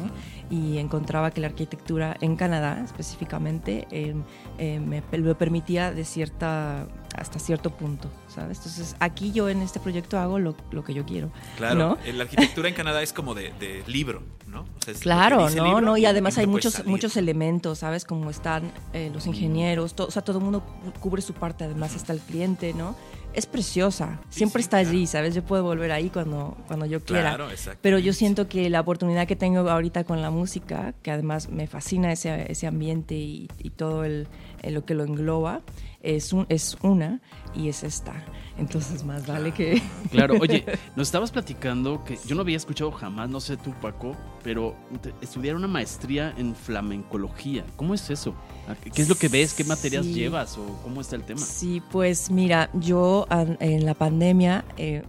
Y 0.50 0.78
encontraba 0.78 1.32
que 1.32 1.42
la 1.42 1.48
arquitectura 1.48 2.16
en 2.22 2.36
Canadá, 2.36 2.82
específicamente, 2.84 3.88
eh, 3.92 4.14
eh, 4.58 4.80
me 4.80 5.02
lo 5.18 5.38
permitía 5.38 5.92
de 5.92 6.06
cierta 6.06 6.88
hasta 7.16 7.38
cierto 7.40 7.70
punto, 7.72 8.10
¿sabes? 8.34 8.58
Entonces, 8.58 8.96
aquí 9.00 9.32
yo 9.32 9.50
en 9.50 9.62
este 9.62 9.80
proyecto 9.80 10.18
hago 10.20 10.40
lo, 10.40 10.56
lo 10.72 10.84
que 10.84 10.94
yo 10.94 11.06
quiero. 11.06 11.32
Claro, 11.58 11.76
¿no? 11.76 11.98
la 12.14 12.24
arquitectura 12.24 12.68
en 12.70 12.76
Canadá 12.76 13.02
es 13.02 13.14
como 13.14 13.34
de, 13.36 13.54
de 13.60 13.84
libro, 13.88 14.24
¿no? 14.48 14.62
O 14.62 14.66
sea, 14.84 14.94
Claro, 14.96 15.50
no, 15.50 15.64
libro 15.66 15.82
no, 15.82 15.98
y 15.98 16.06
además 16.06 16.38
hay 16.38 16.48
muchos, 16.48 16.74
salir. 16.74 16.90
muchos 16.90 17.16
elementos, 17.18 17.80
¿sabes? 17.80 18.06
Como 18.06 18.30
están 18.30 18.72
eh, 18.94 19.10
los 19.14 19.26
ingenieros, 19.28 19.94
to- 19.96 20.08
o 20.08 20.12
sea, 20.12 20.22
todo 20.24 20.38
el 20.40 20.44
mundo 20.44 20.62
cu- 20.62 21.00
cubre 21.00 21.22
su 21.22 21.34
parte, 21.34 21.64
además 21.64 21.96
está 21.96 22.14
el 22.14 22.20
cliente, 22.20 22.74
¿no? 22.74 22.96
es 23.34 23.48
preciosa. 23.48 24.20
Sí, 24.30 24.38
Siempre 24.38 24.62
sí, 24.62 24.66
está 24.68 24.78
claro. 24.78 24.90
allí, 24.92 25.08
¿sabes? 25.08 25.34
Yo 25.34 25.42
puedo 25.44 25.64
volver 25.64 25.92
ahí 25.92 26.12
cuando, 26.12 26.56
cuando 26.68 26.86
yo 26.86 27.04
quiera. 27.04 27.36
Claro. 27.36 27.48
Pero 27.82 27.98
yo 27.98 28.14
siento 28.14 28.48
que 28.48 28.70
la 28.70 28.80
oportunidad 28.82 29.26
que 29.26 29.36
tengo 29.36 29.68
ahorita 29.68 30.04
con 30.04 30.22
la 30.22 30.30
música, 30.30 30.94
que 31.02 31.10
además 31.10 31.50
me 31.50 31.66
fascina 31.66 32.12
ese, 32.12 32.52
ese 32.52 32.68
ambiente 32.68 33.16
y, 33.16 33.50
y 33.58 33.72
todo 33.72 34.04
el, 34.04 34.28
el 34.62 34.76
lo 34.76 34.86
que 34.86 34.94
lo 34.94 35.04
engloba, 35.04 35.62
es, 36.04 36.32
un, 36.32 36.46
es 36.50 36.78
una 36.84 37.22
y 37.56 37.70
es 37.70 37.84
esta. 37.84 38.14
Entonces 38.58 39.04
más 39.04 39.26
vale 39.26 39.52
que... 39.52 39.82
Claro, 40.12 40.36
oye, 40.40 40.64
nos 40.96 41.08
estabas 41.08 41.32
platicando 41.32 42.04
que 42.04 42.18
yo 42.26 42.36
no 42.36 42.42
había 42.42 42.58
escuchado 42.58 42.92
jamás, 42.92 43.30
no 43.30 43.40
sé 43.40 43.58
tú, 43.58 43.74
Paco, 43.82 44.16
pero 44.44 44.76
estudiar 45.22 45.56
una 45.56 45.68
maestría 45.68 46.34
en 46.38 46.56
flamencología. 46.56 47.66
¿Cómo 47.76 47.94
es 47.94 48.10
eso? 48.10 48.36
¿A 48.68 48.76
¿Qué 48.76 49.02
es 49.02 49.10
lo 49.10 49.16
que 49.16 49.28
ves? 49.28 49.54
¿Qué 49.54 49.64
materias 49.64 50.06
Sí. 50.06 50.14
llevas? 50.14 50.58
¿O 50.58 50.66
cómo 50.84 51.02
está 51.02 51.16
el 51.16 51.24
tema? 51.24 51.40
Sí, 51.40 51.82
pues 51.92 52.30
mira, 52.30 52.70
yo 52.74 53.28
en 53.60 53.86
la 53.86 53.94
pandemia 53.96 54.66
eh, 54.78 55.04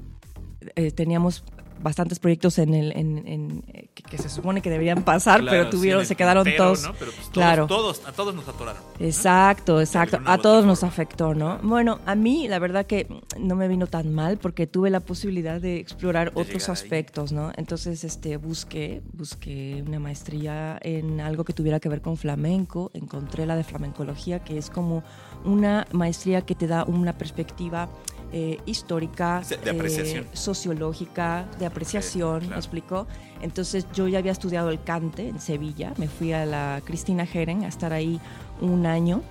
eh, 0.76 0.90
teníamos 0.90 1.44
bastantes 1.84 2.18
proyectos 2.18 2.58
en 2.58 2.74
el 2.74 2.90
en, 2.96 3.28
en, 3.28 3.64
eh, 3.68 3.88
que, 3.94 4.02
que 4.02 4.18
se 4.18 4.28
supone 4.28 4.60
que 4.60 4.70
deberían 4.70 5.04
pasar, 5.04 5.40
Claro, 5.40 5.56
pero 5.56 5.70
tuvieron, 5.70 6.04
se 6.04 6.16
quedaron 6.16 6.44
todos. 6.56 6.82
¿no? 6.82 6.94
Pero 6.94 7.12
pues 7.12 7.16
todos, 7.26 7.30
claro. 7.32 7.66
todos, 7.68 8.02
a 8.06 8.12
todos 8.12 8.34
nos 8.34 8.48
atoraron. 8.48 8.82
¿no? 8.82 9.06
Exacto, 9.06 9.80
exacto. 9.80 10.18
A 10.24 10.38
todos 10.38 10.64
nos 10.64 10.82
afectó, 10.82 11.34
¿no? 11.34 11.58
Bueno, 11.62 12.00
a 12.06 12.14
mí 12.14 12.48
la 12.48 12.58
verdad 12.58 12.86
que 12.86 13.06
no 13.38 13.54
me 13.54 13.68
vino 13.68 13.86
tan 13.86 14.12
mal 14.12 14.38
porque 14.38 14.66
tuve 14.66 14.90
la 14.90 15.00
posibilidad 15.00 15.60
de 15.60 15.76
explorar 15.78 16.32
De 16.32 16.40
otros 16.40 16.68
ahí. 16.68 16.72
aspectos, 16.72 17.30
¿no? 17.32 17.52
Entonces, 17.56 18.02
este, 18.02 18.38
busqué, 18.38 19.02
busqué 19.12 19.84
una 19.86 20.00
maestría 20.00 20.78
en 20.80 21.20
algo 21.20 21.44
que 21.44 21.52
tuviera 21.52 21.78
que 21.80 21.88
ver 21.90 22.00
con 22.00 22.16
flamenco. 22.16 22.90
Encontré 22.94 23.44
la 23.46 23.56
de 23.56 23.64
flamencología, 23.64 24.38
que 24.42 24.56
es 24.56 24.70
como 24.70 25.04
una 25.44 25.86
maestría 25.92 26.40
que 26.42 26.54
te 26.54 26.66
da 26.66 26.84
una 26.84 27.12
perspectiva 27.18 27.90
eh, 28.36 28.58
histórica, 28.66 29.42
De- 29.48 29.70
apreciación. 29.70 30.24
eh, 30.24 30.28
sociológica, 30.32 31.46
de 31.56 31.66
apreciación, 31.66 32.40
claro. 32.40 32.50
¿me 32.50 32.56
explico? 32.56 33.06
Entonces 33.40 33.86
yo 33.94 34.08
ya 34.08 34.18
había 34.18 34.32
estudiado 34.32 34.70
el 34.70 34.82
cante 34.82 35.28
en 35.28 35.38
Sevilla, 35.38 35.92
me 35.98 36.08
fui 36.08 36.32
a 36.32 36.44
la 36.44 36.82
Cristina 36.84 37.26
Jeren 37.26 37.62
a 37.62 37.68
estar 37.68 37.92
ahí 37.92 38.20
un 38.60 38.86
año 38.86 39.22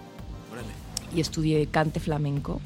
Órale. 0.52 0.68
y 1.13 1.20
estudié 1.20 1.68
cante 1.68 2.00
flamenco, 2.00 2.62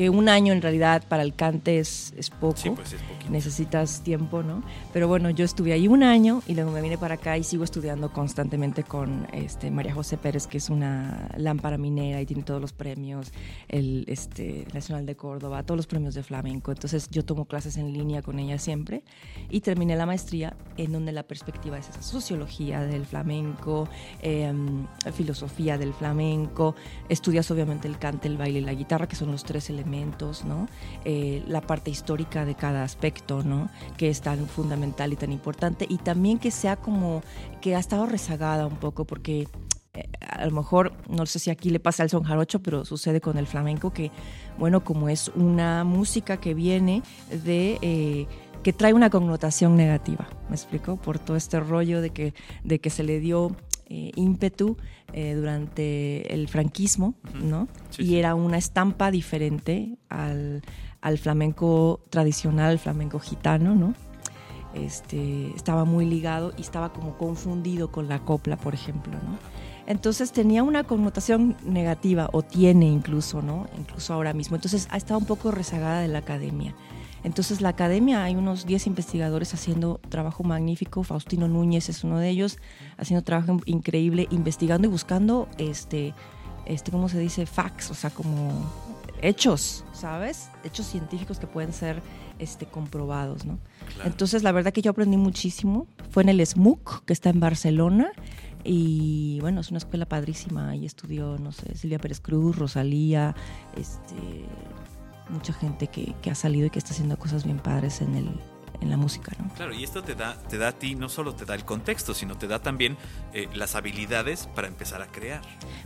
que 0.00 0.08
un 0.08 0.30
año 0.30 0.54
en 0.54 0.62
realidad 0.62 1.04
para 1.06 1.22
el 1.22 1.34
cante 1.34 1.78
es, 1.78 2.14
es 2.16 2.30
poco. 2.30 2.56
Sí, 2.56 2.70
pues 2.70 2.94
es. 2.94 3.00
Necesitas 3.28 4.00
tiempo, 4.00 4.42
¿no? 4.42 4.62
Pero 4.94 5.08
bueno, 5.08 5.28
yo 5.28 5.44
estuve 5.44 5.74
ahí 5.74 5.88
un 5.88 6.02
año 6.02 6.42
y 6.46 6.54
luego 6.54 6.70
me 6.70 6.80
vine 6.80 6.96
para 6.96 7.16
acá 7.16 7.36
y 7.36 7.44
sigo 7.44 7.64
estudiando 7.64 8.10
constantemente 8.10 8.82
con 8.82 9.28
este, 9.34 9.70
María 9.70 9.92
José 9.92 10.16
Pérez, 10.16 10.46
que 10.46 10.56
es 10.56 10.70
una 10.70 11.28
lámpara 11.36 11.76
minera 11.76 12.20
y 12.22 12.24
tiene 12.24 12.44
todos 12.44 12.62
los 12.62 12.72
premios, 12.72 13.30
el 13.68 14.04
este, 14.08 14.66
Nacional 14.72 15.04
de 15.04 15.16
Córdoba, 15.16 15.62
todos 15.64 15.76
los 15.76 15.86
premios 15.86 16.14
de 16.14 16.22
flamenco. 16.22 16.72
Entonces 16.72 17.08
yo 17.10 17.22
tomo 17.22 17.44
clases 17.44 17.76
en 17.76 17.92
línea 17.92 18.22
con 18.22 18.38
ella 18.38 18.58
siempre 18.58 19.04
y 19.50 19.60
terminé 19.60 19.96
la 19.96 20.06
maestría 20.06 20.56
en 20.78 20.92
donde 20.92 21.12
la 21.12 21.24
perspectiva 21.24 21.76
es 21.76 21.90
esa 21.90 22.02
sociología 22.02 22.80
del 22.80 23.04
flamenco, 23.04 23.86
em, 24.22 24.86
filosofía 25.12 25.76
del 25.76 25.92
flamenco, 25.92 26.74
estudias 27.10 27.50
obviamente 27.50 27.86
el 27.86 27.98
cante, 27.98 28.28
el 28.28 28.38
baile 28.38 28.60
y 28.60 28.62
la 28.62 28.72
guitarra, 28.72 29.06
que 29.06 29.14
son 29.14 29.30
los 29.30 29.44
tres 29.44 29.68
elementos, 29.68 29.89
¿no? 29.90 30.68
Eh, 31.04 31.42
la 31.46 31.60
parte 31.60 31.90
histórica 31.90 32.44
de 32.44 32.54
cada 32.54 32.84
aspecto, 32.84 33.42
¿no? 33.42 33.68
Que 33.96 34.08
es 34.08 34.20
tan 34.20 34.46
fundamental 34.46 35.12
y 35.12 35.16
tan 35.16 35.32
importante 35.32 35.86
y 35.88 35.98
también 35.98 36.38
que 36.38 36.50
sea 36.50 36.76
como 36.76 37.22
que 37.60 37.74
ha 37.76 37.78
estado 37.78 38.06
rezagada 38.06 38.66
un 38.66 38.76
poco 38.76 39.04
porque 39.04 39.48
eh, 39.94 40.08
a 40.20 40.46
lo 40.46 40.52
mejor, 40.52 40.92
no 41.08 41.26
sé 41.26 41.38
si 41.38 41.50
aquí 41.50 41.70
le 41.70 41.80
pasa 41.80 42.02
al 42.02 42.10
son 42.10 42.22
jarocho, 42.22 42.60
pero 42.62 42.84
sucede 42.84 43.20
con 43.20 43.38
el 43.38 43.46
flamenco 43.46 43.92
que, 43.92 44.10
bueno, 44.58 44.84
como 44.84 45.08
es 45.08 45.28
una 45.34 45.84
música 45.84 46.38
que 46.38 46.54
viene 46.54 47.02
de... 47.44 47.78
eh, 47.82 48.26
que 48.62 48.74
trae 48.74 48.92
una 48.92 49.08
connotación 49.08 49.74
negativa, 49.74 50.28
¿me 50.50 50.54
explico? 50.54 50.96
Por 50.96 51.18
todo 51.18 51.34
este 51.36 51.60
rollo 51.60 52.02
de 52.02 52.10
que, 52.10 52.34
de 52.62 52.78
que 52.78 52.90
se 52.90 53.02
le 53.02 53.18
dio 53.18 53.56
eh, 53.90 54.12
ímpetu 54.14 54.76
eh, 55.12 55.34
durante 55.34 56.32
el 56.32 56.48
franquismo, 56.48 57.14
¿no? 57.34 57.68
Sí, 57.90 58.02
y 58.02 58.06
sí. 58.06 58.16
era 58.18 58.36
una 58.36 58.56
estampa 58.56 59.10
diferente 59.10 59.98
al, 60.08 60.62
al 61.00 61.18
flamenco 61.18 62.00
tradicional, 62.08 62.70
al 62.70 62.78
flamenco 62.78 63.18
gitano, 63.18 63.74
¿no? 63.74 63.94
Este, 64.74 65.48
estaba 65.56 65.84
muy 65.84 66.06
ligado 66.06 66.52
y 66.56 66.60
estaba 66.60 66.92
como 66.92 67.18
confundido 67.18 67.90
con 67.90 68.08
la 68.08 68.20
copla, 68.20 68.56
por 68.56 68.74
ejemplo, 68.74 69.12
¿no? 69.12 69.38
Entonces 69.86 70.30
tenía 70.30 70.62
una 70.62 70.84
connotación 70.84 71.56
negativa, 71.64 72.28
o 72.32 72.42
tiene 72.42 72.86
incluso, 72.86 73.42
¿no? 73.42 73.66
Incluso 73.76 74.14
ahora 74.14 74.32
mismo. 74.32 74.54
Entonces 74.54 74.86
ha 74.92 74.96
estado 74.96 75.18
un 75.18 75.26
poco 75.26 75.50
rezagada 75.50 76.00
de 76.00 76.06
la 76.06 76.18
academia. 76.18 76.76
Entonces 77.22 77.60
la 77.60 77.70
academia, 77.70 78.24
hay 78.24 78.34
unos 78.34 78.66
10 78.66 78.86
investigadores 78.86 79.52
haciendo 79.54 80.00
trabajo 80.08 80.42
magnífico, 80.42 81.02
Faustino 81.02 81.48
Núñez 81.48 81.88
es 81.88 82.04
uno 82.04 82.18
de 82.18 82.28
ellos, 82.30 82.58
haciendo 82.96 83.22
trabajo 83.22 83.58
increíble, 83.66 84.26
investigando 84.30 84.88
y 84.88 84.90
buscando, 84.90 85.48
este, 85.58 86.14
este 86.66 86.90
¿cómo 86.90 87.08
se 87.08 87.18
dice? 87.18 87.46
Facts, 87.46 87.90
o 87.90 87.94
sea, 87.94 88.10
como 88.10 88.52
hechos, 89.22 89.84
¿sabes? 89.92 90.48
Hechos 90.64 90.86
científicos 90.86 91.38
que 91.38 91.46
pueden 91.46 91.72
ser 91.72 92.02
este, 92.38 92.66
comprobados, 92.66 93.44
¿no? 93.44 93.58
Claro. 93.94 94.10
Entonces, 94.10 94.42
la 94.42 94.52
verdad 94.52 94.72
que 94.72 94.82
yo 94.82 94.90
aprendí 94.90 95.16
muchísimo. 95.16 95.86
Fue 96.10 96.22
en 96.22 96.30
el 96.30 96.44
SMUC, 96.44 97.04
que 97.04 97.12
está 97.12 97.30
en 97.30 97.40
Barcelona. 97.40 98.12
Y 98.64 99.38
bueno, 99.40 99.60
es 99.60 99.70
una 99.70 99.78
escuela 99.78 100.06
padrísima. 100.06 100.70
Ahí 100.70 100.86
estudió, 100.86 101.38
no 101.38 101.52
sé, 101.52 101.74
Silvia 101.76 101.98
Pérez 101.98 102.20
Cruz, 102.20 102.56
Rosalía, 102.56 103.34
este, 103.76 104.46
mucha 105.30 105.52
gente 105.52 105.86
que, 105.86 106.14
que 106.22 106.30
ha 106.30 106.34
salido 106.34 106.66
y 106.66 106.70
que 106.70 106.78
está 106.78 106.92
haciendo 106.92 107.18
cosas 107.18 107.44
bien 107.44 107.58
padres 107.58 108.00
en, 108.00 108.14
el, 108.14 108.28
en 108.80 108.90
la 108.90 108.96
música, 108.96 109.32
¿no? 109.38 109.48
Claro, 109.54 109.74
y 109.74 109.84
esto 109.84 110.02
te 110.02 110.14
da, 110.14 110.36
te 110.48 110.56
da 110.58 110.68
a 110.68 110.72
ti, 110.72 110.94
no 110.94 111.08
solo 111.08 111.34
te 111.34 111.44
da 111.44 111.54
el 111.54 111.64
contexto, 111.64 112.14
sino 112.14 112.36
te 112.38 112.46
da 112.46 112.60
también 112.60 112.96
eh, 113.34 113.48
las 113.54 113.74
habilidades 113.74 114.48
para 114.54 114.68
empezar 114.68 115.02
a 115.02 115.06
crear. 115.08 115.42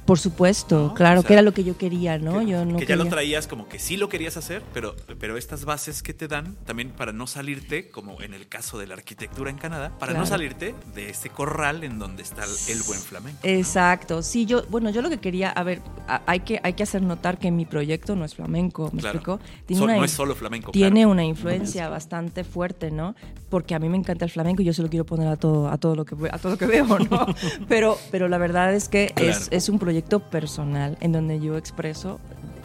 Por 0.06 0.18
supuesto, 0.18 0.88
No, 0.88 0.94
claro, 0.94 1.20
o 1.20 1.22
sea, 1.22 1.28
que 1.28 1.32
era 1.34 1.42
lo 1.42 1.52
que 1.52 1.64
yo 1.64 1.76
quería, 1.76 2.18
¿no? 2.18 2.40
que, 2.40 2.46
yo 2.46 2.64
no 2.64 2.78
que 2.78 2.86
ya 2.86 2.96
lo 2.96 3.04
quería- 3.04 3.10
traías 3.16 3.46
como 3.46 3.68
que 3.68 3.78
sí 3.78 3.96
lo 3.96 4.08
querías 4.08 4.36
hacer, 4.36 4.62
pero, 4.72 4.94
pero 5.18 5.36
estas 5.36 5.64
bases 5.64 6.02
que 6.02 6.14
te 6.14 6.28
dan 6.28 6.56
también 6.66 6.90
para 6.90 7.12
no 7.12 7.26
salirte, 7.26 7.90
como 7.90 8.20
en 8.22 8.34
el 8.34 8.46
caso 8.48 8.78
de 8.78 8.86
la 8.86 8.94
arquitectura 8.94 9.50
en 9.50 9.56
Canadá, 9.58 9.90
para 9.98 10.12
no 10.12 10.18
Claro. 10.20 10.26
salirte 10.26 10.74
de 10.94 11.10
este 11.10 11.30
corral 11.30 11.84
en 11.84 11.98
donde 11.98 12.22
está 12.22 12.44
el, 12.44 12.50
el 12.76 12.82
buen 12.84 13.00
flamenco. 13.00 13.40
¿no? 13.42 13.50
Exacto, 13.50 14.22
sí, 14.22 14.46
yo, 14.46 14.64
bueno, 14.68 14.90
yo 14.90 15.02
lo 15.02 15.10
que 15.10 15.18
quería, 15.18 15.50
a 15.50 15.62
ver, 15.62 15.80
a- 16.06 16.22
hay 16.26 16.40
que, 16.40 16.60
hay 16.62 16.74
que 16.74 16.82
hacer 16.84 17.02
notar 17.02 17.38
que 17.38 17.50
mi 17.50 17.64
proyecto 17.66 18.14
no 18.16 18.24
es 18.24 18.34
flamenco, 18.34 18.90
¿me 18.92 19.00
Claro. 19.00 19.18
explico? 19.18 19.40
So- 19.76 19.86
no 19.86 19.96
in- 19.96 20.04
es 20.04 20.10
solo 20.12 20.34
flamenco. 20.34 20.70
tiene 20.72 21.00
claro. 21.00 21.10
una 21.10 21.24
influencia 21.24 21.88
bastante 21.88 22.44
fuerte, 22.44 22.83
¿no? 22.92 23.14
Porque 23.50 23.74
a 23.74 23.78
mí 23.78 23.88
me 23.88 23.96
encanta 23.96 24.24
el 24.24 24.30
flamenco 24.30 24.62
y 24.62 24.64
yo 24.64 24.72
se 24.72 24.82
lo 24.82 24.88
quiero 24.88 25.04
poner 25.06 25.28
a 25.28 25.36
todo, 25.36 25.68
a 25.68 25.78
todo 25.78 25.94
lo 25.94 26.04
que 26.04 26.16
a 26.30 26.38
todo 26.38 26.52
lo 26.52 26.58
que 26.58 26.66
veo, 26.66 26.86
¿no? 26.98 27.26
pero, 27.68 27.96
pero 28.10 28.28
la 28.28 28.38
verdad 28.38 28.74
es 28.74 28.88
que 28.88 29.12
es, 29.16 29.38
Claro. 29.38 29.44
es 29.50 29.68
un 29.68 29.78
proyecto 29.78 30.20
personal 30.20 30.96
en 31.00 31.12
donde 31.12 31.40
yo 31.40 31.56
expreso 31.56 32.20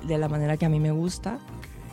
de 0.07 0.17
la 0.17 0.29
manera 0.29 0.57
que 0.57 0.65
a 0.65 0.69
mí 0.69 0.79
me 0.79 0.91
gusta, 0.91 1.39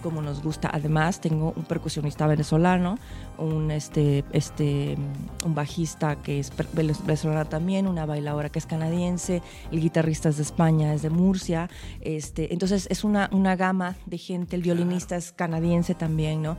como 0.03 0.23
nos 0.23 0.41
gusta. 0.43 0.71
Además, 0.73 1.21
tengo 1.21 1.53
un 1.57 1.65
percusionista 1.65 2.27
venezolano, 2.29 2.97
un 3.39 3.73
este, 3.73 4.25
este, 4.33 4.97
un 5.45 5.55
bajista 5.55 6.17
que 6.23 6.39
es 6.39 6.53
venezolana 6.73 7.45
también, 7.47 7.89
una 7.89 8.07
bailadora 8.07 8.49
que 8.49 8.61
es 8.61 8.67
canadiense, 8.67 9.43
el 9.73 9.81
guitarrista 9.81 10.29
es 10.29 10.37
de 10.37 10.45
España, 10.45 10.95
es 10.95 11.03
de 11.03 11.11
Murcia. 11.11 11.69
Este, 12.03 12.53
entonces 12.53 12.87
es 12.89 13.03
una, 13.03 13.29
una 13.33 13.57
gama 13.57 13.97
de 14.07 14.19
gente, 14.19 14.55
el 14.55 14.63
violinista 14.63 15.17
es 15.17 15.33
canadiense 15.33 15.95
también, 15.97 16.41
¿no? 16.41 16.57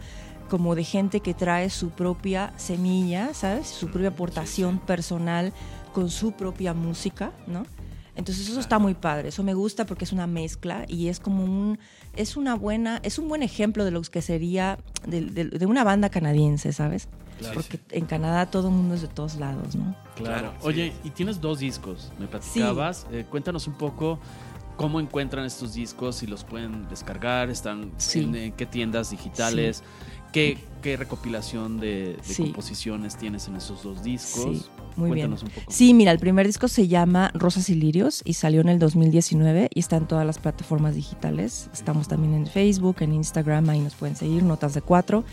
Como 0.49 0.75
de 0.75 0.83
gente 0.83 1.19
que 1.19 1.33
trae 1.33 1.69
su 1.69 1.89
propia 1.89 2.53
semilla, 2.57 3.33
¿sabes? 3.33 3.67
Su 3.67 3.87
propia 3.89 4.09
aportación 4.09 4.79
personal 4.79 5.53
con 5.93 6.09
su 6.09 6.31
propia 6.33 6.73
música, 6.73 7.31
¿no? 7.47 7.65
Entonces 8.15 8.49
eso 8.49 8.59
está 8.59 8.79
muy 8.79 8.95
padre, 8.95 9.29
eso 9.29 9.43
me 9.43 9.53
gusta 9.53 9.85
porque 9.85 10.03
es 10.05 10.11
una 10.11 10.25
mezcla 10.25 10.85
y 10.87 11.07
es 11.09 11.19
como 11.19 11.43
un, 11.43 11.77
es 12.15 12.35
una 12.35 12.55
buena, 12.55 12.99
es 13.03 13.19
un 13.19 13.27
buen 13.29 13.43
ejemplo 13.43 13.85
de 13.85 13.91
lo 13.91 14.01
que 14.01 14.23
sería 14.23 14.79
de, 15.05 15.21
de- 15.21 15.45
de 15.45 15.65
una 15.67 15.83
banda 15.83 16.09
canadiense, 16.09 16.73
¿sabes? 16.73 17.07
Claro. 17.37 17.53
Porque 17.53 17.79
en 17.91 18.05
Canadá 18.07 18.47
todo 18.47 18.69
el 18.69 18.73
mundo 18.73 18.95
es 18.95 19.01
de 19.03 19.07
todos 19.07 19.35
lados, 19.35 19.75
¿no? 19.75 19.95
Claro. 20.15 20.49
Claro, 20.49 20.53
Oye, 20.63 20.93
sí. 21.03 21.07
y 21.09 21.09
tienes 21.11 21.39
dos 21.39 21.59
discos, 21.59 22.11
me 22.17 22.25
platicabas. 22.25 23.05
Eh, 23.11 23.23
cuéntanos 23.29 23.67
un 23.67 23.75
poco 23.75 24.17
cómo 24.77 24.99
encuentran 24.99 25.45
estos 25.45 25.75
discos, 25.75 26.15
si 26.15 26.25
los 26.25 26.43
pueden 26.43 26.87
descargar, 26.89 27.51
están 27.51 27.91
Sí. 27.97 28.21
en, 28.21 28.35
en 28.35 28.51
qué 28.53 28.65
tiendas 28.65 29.11
digitales, 29.11 29.83
¿Qué, 30.33 30.57
qué 30.81 30.97
recopilación 30.97 31.79
de, 31.79 32.15
de 32.15 32.23
Sí. 32.23 32.43
composiciones 32.43 33.15
tienes 33.17 33.47
en 33.47 33.55
esos 33.55 33.83
dos 33.83 34.03
discos? 34.03 34.43
Sí, 34.43 34.65
muy 34.95 35.11
bien. 35.11 35.29
Cuéntanos 35.29 35.43
un 35.43 35.49
poco. 35.49 35.71
Sí, 35.71 35.93
mira, 35.93 36.11
el 36.11 36.19
primer 36.19 36.45
disco 36.45 36.67
se 36.67 36.87
llama 36.87 37.31
Rosas 37.33 37.69
y 37.69 37.75
Lirios 37.75 38.21
y 38.25 38.33
salió 38.33 38.61
en 38.61 38.69
el 38.69 38.79
2019 38.79 39.69
y 39.73 39.79
está 39.79 39.97
en 39.97 40.07
todas 40.07 40.25
las 40.25 40.37
plataformas 40.39 40.95
digitales. 40.95 41.69
Estamos 41.73 42.07
también 42.07 42.33
en 42.33 42.47
Facebook, 42.47 42.97
en 43.01 43.13
Instagram, 43.13 43.69
ahí 43.69 43.79
nos 43.79 43.95
pueden 43.95 44.15
seguir, 44.15 44.43
Notas 44.43 44.73
de 44.73 44.81
Cuatro. 44.81 45.23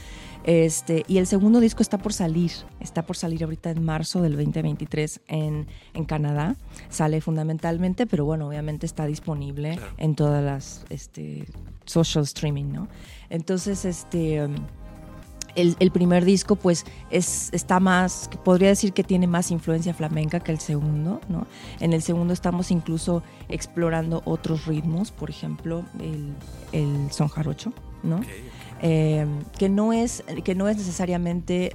Este, 0.45 1.05
y 1.09 1.17
el 1.17 1.27
segundo 1.27 1.59
disco 1.59 1.81
está 1.83 1.97
por 1.97 2.13
salir, 2.13 2.51
está 2.79 3.07
por 3.07 3.17
salir 3.17 3.43
ahorita 3.45 3.71
en 3.71 3.83
marzo 3.83 4.21
del 4.21 4.37
2023 4.37 5.23
en, 5.29 5.67
en 5.95 6.05
Canadá. 6.05 6.57
Sale 6.91 7.23
fundamentalmente, 7.23 8.07
pero 8.07 8.27
bueno, 8.27 8.49
obviamente 8.49 8.85
está 8.85 9.07
disponible 9.07 9.77
Claro. 9.79 9.93
en 9.97 10.15
todas 10.15 10.45
las 10.45 10.85
este, 10.91 11.47
social 11.87 12.25
streaming, 12.25 12.73
¿no? 12.73 12.89
Entonces, 13.31 13.85
este... 13.87 14.45
um, 14.45 14.55
el, 15.55 15.77
el 15.79 15.91
primer 15.91 16.25
disco 16.25 16.57
pues 16.57 16.85
es, 17.11 17.51
está 17.53 17.81
más, 17.81 18.31
podría 18.45 18.69
decir 18.69 18.93
que 18.93 19.05
tiene 19.05 19.27
más 19.27 19.51
influencia 19.51 19.95
flamenca 19.95 20.41
que 20.41 20.53
el 20.53 20.59
segundo, 20.59 21.21
¿no? 21.29 21.47
En 21.81 21.93
el 21.93 22.03
segundo 22.03 22.33
estamos 22.33 22.71
incluso 22.71 23.23
explorando 23.49 24.23
otros 24.25 24.67
ritmos, 24.67 25.11
por 25.11 25.31
ejemplo, 25.31 25.85
el, 26.01 26.35
el 26.73 27.11
son 27.11 27.29
jarocho, 27.29 27.73
¿no? 28.03 28.17
Ok, 28.17 28.25
Eh, 28.87 29.25
que 29.57 29.69
no 29.69 29.93
es 29.95 30.25
que 30.45 30.55
no 30.55 30.69
es 30.69 30.77
necesariamente 30.77 31.75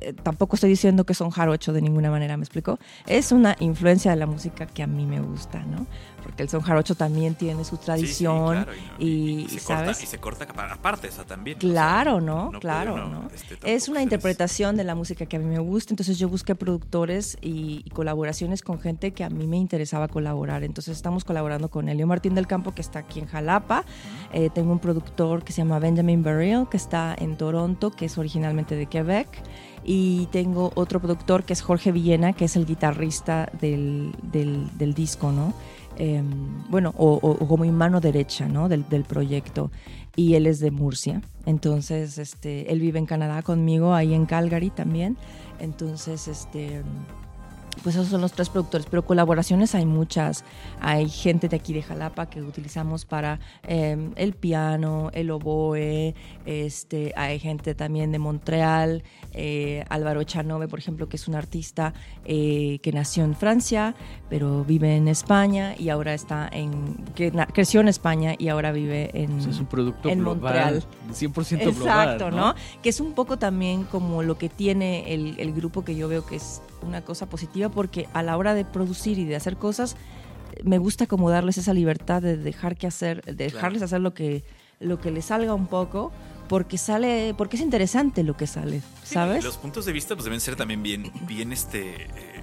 eh, 0.00 0.14
tampoco 0.22 0.54
estoy 0.54 0.70
diciendo 0.70 1.04
que 1.04 1.12
son 1.12 1.30
jarocho 1.30 1.72
de 1.74 1.82
ninguna 1.82 2.10
manera 2.10 2.36
me 2.38 2.44
explico 2.44 2.78
es 3.06 3.32
una 3.32 3.54
influencia 3.60 4.12
de 4.12 4.16
la 4.16 4.26
música 4.26 4.64
que 4.64 4.82
a 4.82 4.86
mí 4.86 5.04
me 5.04 5.20
gusta 5.20 5.62
no 5.64 5.86
porque 6.28 6.42
el 6.42 6.50
son 6.50 6.60
jarocho 6.60 6.94
también 6.94 7.34
tiene 7.34 7.64
su 7.64 7.76
Sí, 7.76 7.80
sí, 7.80 7.86
tradición 7.86 8.52
claro, 8.52 8.72
y, 8.98 9.06
y- 9.06 9.44
y 9.44 9.48
se 9.48 9.60
sabes 9.60 9.86
corta, 9.86 10.02
y 10.02 10.06
se 10.06 10.18
corta 10.18 10.46
aparte 10.74 11.08
esa 11.08 11.24
también. 11.24 11.56
o 11.56 11.60
sea, 11.62 11.70
Claro, 11.70 12.20
¿no? 12.20 12.48
puede 12.48 12.60
claro, 12.60 12.94
uno, 12.94 13.08
¿no? 13.08 13.30
este, 13.34 13.74
es 13.74 13.88
una 13.88 14.02
interpretación 14.02 14.76
de 14.76 14.84
la 14.84 14.94
música 14.94 15.24
que 15.24 15.36
a 15.36 15.38
mí 15.38 15.46
me 15.46 15.58
gusta, 15.58 15.94
entonces 15.94 16.18
yo 16.18 16.28
busqué 16.28 16.54
productores 16.54 17.38
y, 17.40 17.82
colaboraciones 17.94 18.60
con 18.62 18.78
gente 18.78 19.12
que 19.12 19.24
a 19.24 19.30
mí 19.30 19.46
me 19.46 19.56
interesaba 19.56 20.06
colaborar. 20.08 20.62
Entonces 20.64 20.94
estamos 20.96 21.24
colaborando 21.24 21.70
con 21.70 21.88
Elio 21.88 22.06
Martín 22.06 22.34
del 22.34 22.46
Campo, 22.46 22.72
que 22.74 22.82
está 22.82 22.98
aquí 23.00 23.20
en 23.20 23.26
Jalapa. 23.26 23.84
Eh, 24.34 24.50
tengo 24.54 24.70
un 24.72 24.78
productor 24.78 25.42
que 25.42 25.52
se 25.52 25.62
llama 25.62 25.78
Benjamin 25.78 26.22
Burial, 26.22 26.68
que 26.68 26.76
está 26.76 27.16
en 27.18 27.36
Toronto, 27.38 27.90
que 27.90 28.04
es 28.04 28.18
originalmente 28.18 28.76
de 28.76 28.86
Quebec. 28.86 29.28
Y 29.84 30.26
tengo 30.26 30.70
otro 30.74 31.00
productor 31.00 31.44
que 31.44 31.54
es 31.54 31.62
Jorge 31.62 31.90
Villena, 31.92 32.34
que 32.34 32.44
es 32.44 32.56
el 32.56 32.66
guitarrista 32.66 33.50
del, 33.60 34.12
del- 34.22 34.68
del 34.76 34.92
disco, 34.92 35.32
¿no? 35.32 35.54
Eh, 35.98 36.22
bueno, 36.70 36.94
o 36.96 37.46
como 37.48 37.64
mi 37.64 37.72
mano 37.72 38.00
derecha, 38.00 38.48
¿no? 38.48 38.68
Del, 38.68 38.88
del 38.88 39.04
proyecto. 39.04 39.70
Y 40.16 40.34
él 40.34 40.46
es 40.46 40.58
de 40.60 40.70
Murcia. 40.70 41.22
Entonces, 41.46 42.18
este, 42.18 42.72
él 42.72 42.80
vive 42.80 42.98
en 42.98 43.06
Canadá 43.06 43.42
conmigo, 43.42 43.94
ahí 43.94 44.14
en 44.14 44.26
Calgary 44.26 44.70
también. 44.70 45.16
Entonces, 45.60 46.28
este, 46.28 46.82
pues 47.82 47.94
esos 47.94 48.08
son 48.08 48.20
los 48.20 48.32
tres 48.32 48.48
productores, 48.48 48.86
pero 48.90 49.04
colaboraciones 49.04 49.74
hay 49.74 49.86
muchas. 49.86 50.44
Hay 50.80 51.08
gente 51.08 51.48
de 51.48 51.56
aquí 51.56 51.72
de 51.72 51.82
Jalapa 51.82 52.26
que 52.26 52.42
utilizamos 52.42 53.04
para 53.04 53.40
eh, 53.66 54.10
el 54.16 54.34
piano, 54.34 55.10
el 55.12 55.30
oboe, 55.30 56.14
este, 56.46 57.12
hay 57.16 57.38
gente 57.38 57.74
también 57.74 58.12
de 58.12 58.18
Montreal, 58.18 59.02
eh, 59.32 59.84
Álvaro 59.88 60.22
Chanove, 60.24 60.68
por 60.68 60.78
ejemplo, 60.78 61.08
que 61.08 61.16
es 61.16 61.28
un 61.28 61.34
artista 61.34 61.94
eh, 62.24 62.78
que 62.82 62.92
nació 62.92 63.24
en 63.24 63.34
Francia, 63.34 63.94
pero 64.28 64.64
vive 64.64 64.96
en 64.96 65.08
España 65.08 65.74
y 65.78 65.88
ahora 65.88 66.14
está 66.14 66.48
en, 66.50 66.96
que 67.14 67.32
creció 67.52 67.80
en 67.80 67.88
España 67.88 68.34
y 68.38 68.48
ahora 68.48 68.72
vive 68.72 69.10
en, 69.14 69.38
O 69.38 69.42
sea, 69.42 69.50
es 69.50 69.60
un 69.60 69.66
producto 69.66 70.08
en 70.08 70.20
global, 70.20 70.40
Montreal. 70.40 70.84
100% 71.12 71.68
Exacto, 71.68 72.26
global, 72.26 72.36
¿no? 72.36 72.54
Que 72.82 72.88
es 72.88 73.00
un 73.00 73.12
poco 73.12 73.38
también 73.38 73.84
como 73.84 74.22
lo 74.22 74.38
que 74.38 74.48
tiene 74.48 75.12
el, 75.12 75.38
el 75.38 75.52
grupo 75.52 75.84
que 75.84 75.94
yo 75.94 76.08
veo 76.08 76.24
que 76.24 76.36
es 76.36 76.62
una 76.82 77.02
cosa 77.02 77.26
positiva 77.26 77.68
porque 77.68 78.08
a 78.12 78.22
la 78.22 78.36
hora 78.36 78.54
de 78.54 78.64
producir 78.64 79.18
y 79.18 79.24
de 79.24 79.36
hacer 79.36 79.56
cosas 79.56 79.96
me 80.64 80.78
gusta 80.78 81.06
como 81.06 81.30
darles 81.30 81.58
esa 81.58 81.72
libertad 81.72 82.22
de 82.22 82.36
dejar 82.36 82.76
que 82.76 82.86
hacer, 82.86 83.22
de 83.24 83.34
dejarles 83.34 83.82
hacer 83.82 84.00
lo 84.00 84.14
que 84.14 84.44
lo 84.80 85.00
que 85.00 85.10
les 85.10 85.26
salga 85.26 85.54
un 85.54 85.66
poco 85.66 86.12
porque 86.48 86.78
sale 86.78 87.34
porque 87.36 87.56
es 87.56 87.62
interesante 87.62 88.22
lo 88.22 88.36
que 88.36 88.46
sale, 88.46 88.80
Sí, 89.02 89.14
¿sabes? 89.14 89.44
Los 89.44 89.58
puntos 89.58 89.84
de 89.84 89.92
vista 89.92 90.14
pues 90.14 90.24
deben 90.24 90.40
ser 90.40 90.56
también 90.56 90.82
bien, 90.82 91.12
bien 91.26 91.52
este, 91.52 92.04
eh, 92.04 92.37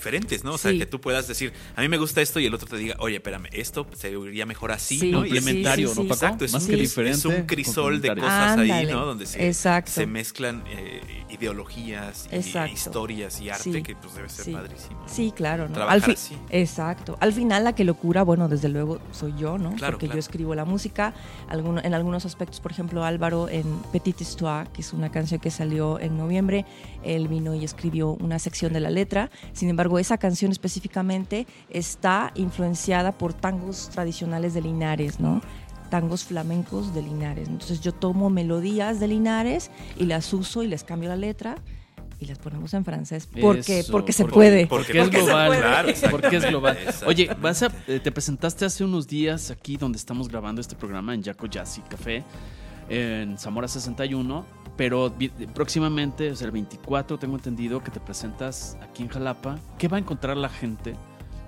diferentes, 0.00 0.44
¿no? 0.44 0.54
O 0.54 0.58
sea, 0.58 0.70
Sí. 0.70 0.78
que 0.78 0.86
tú 0.86 1.00
puedas 1.00 1.28
decir, 1.28 1.52
a 1.76 1.82
mí 1.82 1.88
me 1.88 1.98
gusta 1.98 2.22
esto 2.22 2.40
y 2.40 2.46
el 2.46 2.54
otro 2.54 2.66
te 2.66 2.76
diga, 2.78 2.96
oye, 3.00 3.16
espérame, 3.16 3.46
esto 3.52 3.86
se 3.94 4.16
vería 4.16 4.46
mejor 4.46 4.72
así, 4.72 4.98
Sí, 4.98 5.10
¿no? 5.12 5.18
Complementario, 5.20 5.88
sí, 5.88 5.94
¿no, 5.96 6.02
Paco? 6.08 6.14
Exacto, 6.14 6.44
es, 6.46 6.52
Más 6.52 6.62
un, 6.62 6.68
que 6.68 6.74
es- 6.76 6.80
diferente. 6.80 7.18
es 7.18 7.24
un 7.26 7.42
crisol 7.46 8.00
de 8.00 8.14
cosas 8.14 8.58
ahí, 8.58 8.86
¿no? 8.86 9.04
Donde 9.04 9.26
se, 9.26 10.06
mezclan 10.06 10.64
eh, 10.68 11.00
ideologías 11.28 12.28
y 12.32 12.72
historias 12.72 13.40
y 13.40 13.50
arte, 13.50 13.62
Sí, 13.72 13.82
que 13.82 13.94
pues 13.96 14.14
debe 14.14 14.28
ser 14.28 14.44
sí. 14.46 14.52
padrísimo. 14.52 15.00
¿no? 15.02 15.08
Sí, 15.08 15.32
claro, 15.36 15.68
¿no? 15.68 15.74
Trabajar 15.74 16.02
Al 16.04 16.10
así. 16.14 16.36
Exacto. 16.50 17.16
Al 17.20 17.32
final 17.32 17.64
la 17.64 17.74
que 17.74 17.84
locura, 17.84 18.22
bueno, 18.22 18.48
desde 18.48 18.68
luego 18.68 19.00
soy 19.12 19.34
yo, 19.38 19.58
¿no? 19.58 19.74
Claro, 19.74 19.92
Porque 19.94 20.06
claro. 20.06 20.16
yo 20.16 20.20
escribo 20.20 20.54
la 20.54 20.64
música. 20.64 21.12
Alguno- 21.48 21.80
en 21.84 21.94
algunos 21.94 22.24
aspectos, 22.24 22.60
por 22.60 22.72
ejemplo, 22.72 23.04
Álvaro 23.04 23.48
en 23.48 23.64
Petite 23.92 24.22
Histoire, 24.24 24.70
que 24.72 24.80
es 24.82 24.92
una 24.92 25.10
canción 25.10 25.40
que 25.40 25.50
salió 25.50 25.98
en 26.00 26.16
noviembre, 26.16 26.64
él 27.04 27.28
vino 27.28 27.54
y 27.54 27.64
escribió 27.64 28.10
una 28.10 28.38
sección 28.38 28.72
de 28.72 28.80
la 28.80 28.90
letra. 28.90 29.30
Sin 29.52 29.68
embargo, 29.68 29.89
esa 29.98 30.18
canción 30.18 30.52
específicamente 30.52 31.46
está 31.70 32.32
influenciada 32.34 33.12
por 33.12 33.32
tangos 33.34 33.88
tradicionales 33.90 34.54
de 34.54 34.62
Linares, 34.62 35.18
¿no? 35.20 35.40
tangos 35.90 36.22
flamencos 36.24 36.94
de 36.94 37.02
Linares. 37.02 37.48
Entonces 37.48 37.80
yo 37.80 37.92
tomo 37.92 38.30
melodías 38.30 39.00
de 39.00 39.08
Linares 39.08 39.72
y 39.96 40.04
las 40.04 40.32
uso 40.32 40.62
y 40.62 40.68
les 40.68 40.84
cambio 40.84 41.08
la 41.08 41.16
letra 41.16 41.56
y 42.20 42.26
las 42.26 42.38
ponemos 42.38 42.72
en 42.74 42.84
francés 42.84 43.26
porque 43.40 43.80
Eso, 43.80 43.90
porque 43.90 44.12
se 44.12 44.22
porque- 44.22 44.34
puede. 44.34 44.66
porque- 44.68 44.84
Porque 44.94 44.98
es 44.98 45.04
porque 45.08 45.20
global. 45.24 45.46
puede. 45.48 45.60
Claro, 45.62 45.88
exacto. 45.88 46.16
porque 46.20 46.36
es 46.36 46.44
global. 46.48 46.78
Oye, 47.06 47.22
Exactamente. 47.24 47.34
vas 47.34 47.62
a, 47.64 47.72
eh, 47.88 47.98
te 47.98 48.12
presentaste 48.12 48.64
hace 48.66 48.84
unos 48.84 49.08
días 49.08 49.50
aquí 49.50 49.76
donde 49.76 49.98
estamos 49.98 50.28
grabando 50.28 50.60
este 50.60 50.76
programa 50.76 51.12
en 51.12 51.22
Yaco 51.24 51.46
Jazzy 51.48 51.80
Café 51.82 52.22
en 52.88 53.36
Zamora 53.38 53.66
61, 53.66 54.44
pero 54.80 55.12
próximamente, 55.52 56.30
o 56.30 56.34
sea, 56.34 56.46
el 56.46 56.52
24, 56.52 57.18
tengo 57.18 57.36
entendido 57.36 57.84
que 57.84 57.90
te 57.90 58.00
presentas 58.00 58.78
aquí 58.80 59.02
en 59.02 59.10
Jalapa. 59.10 59.58
¿Qué 59.76 59.88
va 59.88 59.98
a 59.98 60.00
encontrar 60.00 60.38
la 60.38 60.48
gente? 60.48 60.96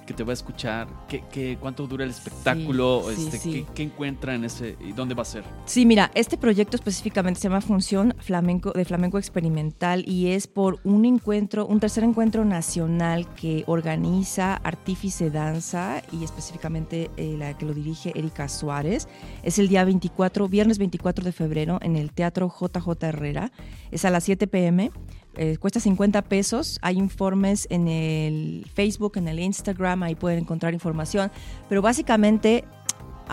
Que 0.07 0.15
te 0.15 0.25
va 0.25 0.31
a 0.31 0.35
escuchar, 0.35 0.89
¿Qué, 1.09 1.23
qué, 1.31 1.57
cuánto 1.61 1.87
dura 1.87 2.05
el 2.05 2.11
espectáculo, 2.11 3.05
Sí, 3.09 3.17
sí, 3.17 3.25
este, 3.25 3.39
sí. 3.39 3.53
¿qué, 3.53 3.67
qué 3.75 3.83
encuentra 3.85 4.35
en 4.35 4.45
ese 4.45 4.77
y 4.81 4.93
dónde 4.93 5.15
va 5.15 5.23
a 5.23 5.27
ser? 5.27 5.45
Sí, 5.65 5.87
mira, 5.87 6.11
este 6.15 6.37
proyecto 6.37 6.77
específicamente 6.77 7.41
se 7.41 7.49
llama 7.49 7.61
Función 7.61 8.15
Flamenco 8.19 8.73
de 8.73 8.85
Flamenco 8.85 9.19
Experimental 9.19 10.05
y 10.07 10.29
es 10.29 10.47
por 10.47 10.79
un 10.85 11.05
encuentro, 11.05 11.67
un 11.67 11.81
tercer 11.81 12.05
encuentro 12.05 12.45
nacional 12.45 13.27
que 13.35 13.65
organiza 13.67 14.55
Artífice 14.57 15.31
Danza 15.31 16.03
y 16.13 16.25
específicamente 16.25 17.11
eh, 17.17 17.37
la 17.39 17.57
que 17.57 17.67
lo 17.67 17.75
dirige 17.75 18.13
Erika 18.15 18.49
Suárez. 18.49 19.09
Es 19.43 19.59
el 19.59 19.69
día 19.69 19.85
24, 19.85 20.49
viernes 20.49 20.79
24 20.79 21.25
de 21.25 21.33
febrero 21.33 21.79
en 21.83 21.97
el 21.97 22.13
Teatro 22.13 22.49
JJ 22.49 23.03
Herrera. 23.05 23.53
Es 23.91 24.05
a 24.05 24.11
las 24.11 24.25
7 24.25 24.47
pm. 24.47 24.91
Eh, 25.37 25.57
cuesta 25.59 25.81
50 25.81 26.23
pesos. 26.23 26.79
Hay 26.83 26.99
informes 26.99 27.67
en 27.71 27.89
el 27.89 28.67
Facebook, 28.75 29.17
en 29.17 29.29
el 29.29 29.39
Instagram, 29.39 30.03
ahí 30.03 30.15
pueden 30.15 30.41
encontrar 30.41 30.75
información. 30.75 31.31
Pero 31.69 31.83
básicamente 31.83 32.65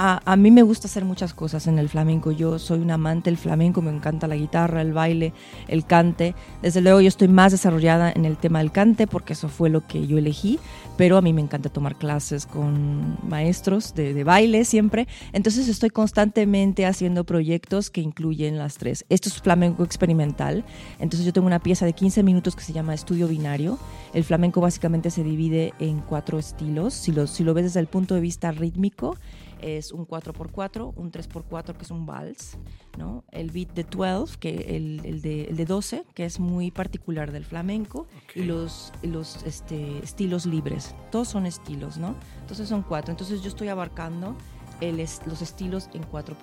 a, 0.02 0.36
mí 0.38 0.50
me 0.50 0.62
gusta 0.62 0.88
hacer 0.88 1.04
muchas 1.04 1.34
cosas 1.34 1.68
en 1.68 1.78
el 1.78 1.90
flamenco. 1.90 2.32
Yo 2.32 2.58
soy 2.58 2.80
un 2.80 2.90
amante 2.90 3.30
del 3.30 3.38
flamenco, 3.38 3.82
me 3.82 3.92
encanta 3.92 4.28
la 4.28 4.38
guitarra, 4.38 4.82
el 4.82 4.94
baile, 4.94 5.34
el 5.68 5.86
cante. 5.86 6.36
Desde 6.62 6.80
luego 6.80 7.02
yo 7.02 7.10
estoy 7.10 7.28
más 7.28 7.52
desarrollada 7.52 8.10
en 8.10 8.24
el 8.24 8.38
tema 8.38 8.60
del 8.60 8.72
cante 8.72 9.08
porque 9.08 9.34
eso 9.34 9.50
fue 9.50 9.70
lo 9.70 9.86
que 9.86 10.08
yo 10.08 10.18
elegí, 10.18 10.58
pero 10.96 11.18
a 11.18 11.22
mí 11.22 11.34
me 11.34 11.42
encanta 11.42 11.68
tomar 11.68 11.98
clases 11.98 12.46
con 12.46 13.18
maestros 13.28 13.94
de, 13.94 14.24
baile 14.24 14.64
siempre. 14.64 15.06
Entonces 15.34 15.68
estoy 15.68 15.90
constantemente 15.90 16.86
haciendo 16.86 17.26
proyectos 17.26 17.90
que 17.90 18.00
incluyen 18.00 18.58
las 18.58 18.78
tres. 18.78 19.06
Esto 19.10 19.28
es 19.28 19.42
flamenco 19.42 19.84
experimental. 19.84 20.64
Entonces 21.00 21.26
yo 21.26 21.34
tengo 21.34 21.48
una 21.48 21.60
pieza 21.60 21.86
de 21.86 21.92
15 21.92 22.24
minutos 22.24 22.56
que 22.56 22.64
se 22.64 22.72
llama 22.72 22.94
Estudio 22.94 23.28
Binario. 23.28 23.78
El 24.14 24.24
flamenco 24.24 24.62
básicamente 24.62 25.12
se 25.12 25.26
divide 25.26 25.74
en 25.80 26.00
cuatro 26.00 26.40
estilos. 26.40 26.94
Si 26.94 27.12
lo, 27.12 27.28
si 27.28 27.44
lo 27.44 27.54
ves 27.54 27.66
desde 27.66 27.82
el 27.82 27.88
punto 27.88 28.16
de 28.16 28.22
vista 28.22 28.52
rítmico, 28.52 29.18
es 29.62 29.92
un 29.92 30.06
4x4, 30.08 30.94
un 30.96 31.12
3x4 31.12 31.76
que 31.76 31.84
es 31.84 31.92
un 31.92 32.06
vals, 32.06 32.58
¿no? 32.98 33.24
el 33.32 33.52
beat 33.52 33.74
de 33.74 33.84
12, 33.84 34.38
que 34.40 34.76
el, 34.76 35.02
el, 35.06 35.22
de, 35.22 35.46
el 35.46 35.56
de 35.58 35.66
12, 35.66 36.04
que 36.14 36.26
es 36.26 36.40
muy 36.40 36.72
particular 36.72 37.32
del 37.32 37.46
flamenco, 37.46 38.08
Okay. 38.30 38.44
y 38.44 38.46
los, 38.46 38.92
los 39.04 39.44
este, 39.44 40.00
estilos 40.00 40.46
libres. 40.46 40.96
Todos 41.12 41.28
son 41.30 41.46
estilos, 41.46 41.98
¿no? 41.98 42.16
Entonces 42.42 42.70
son 42.70 42.84
cuatro. 42.84 43.12
Entonces 43.12 43.42
yo 43.42 43.48
estoy 43.50 43.68
abarcando 43.70 44.36
el 44.82 45.00
es- 45.00 45.22
los 45.26 45.42
estilos 45.42 45.90
en 45.94 46.04
4x4 46.04 46.36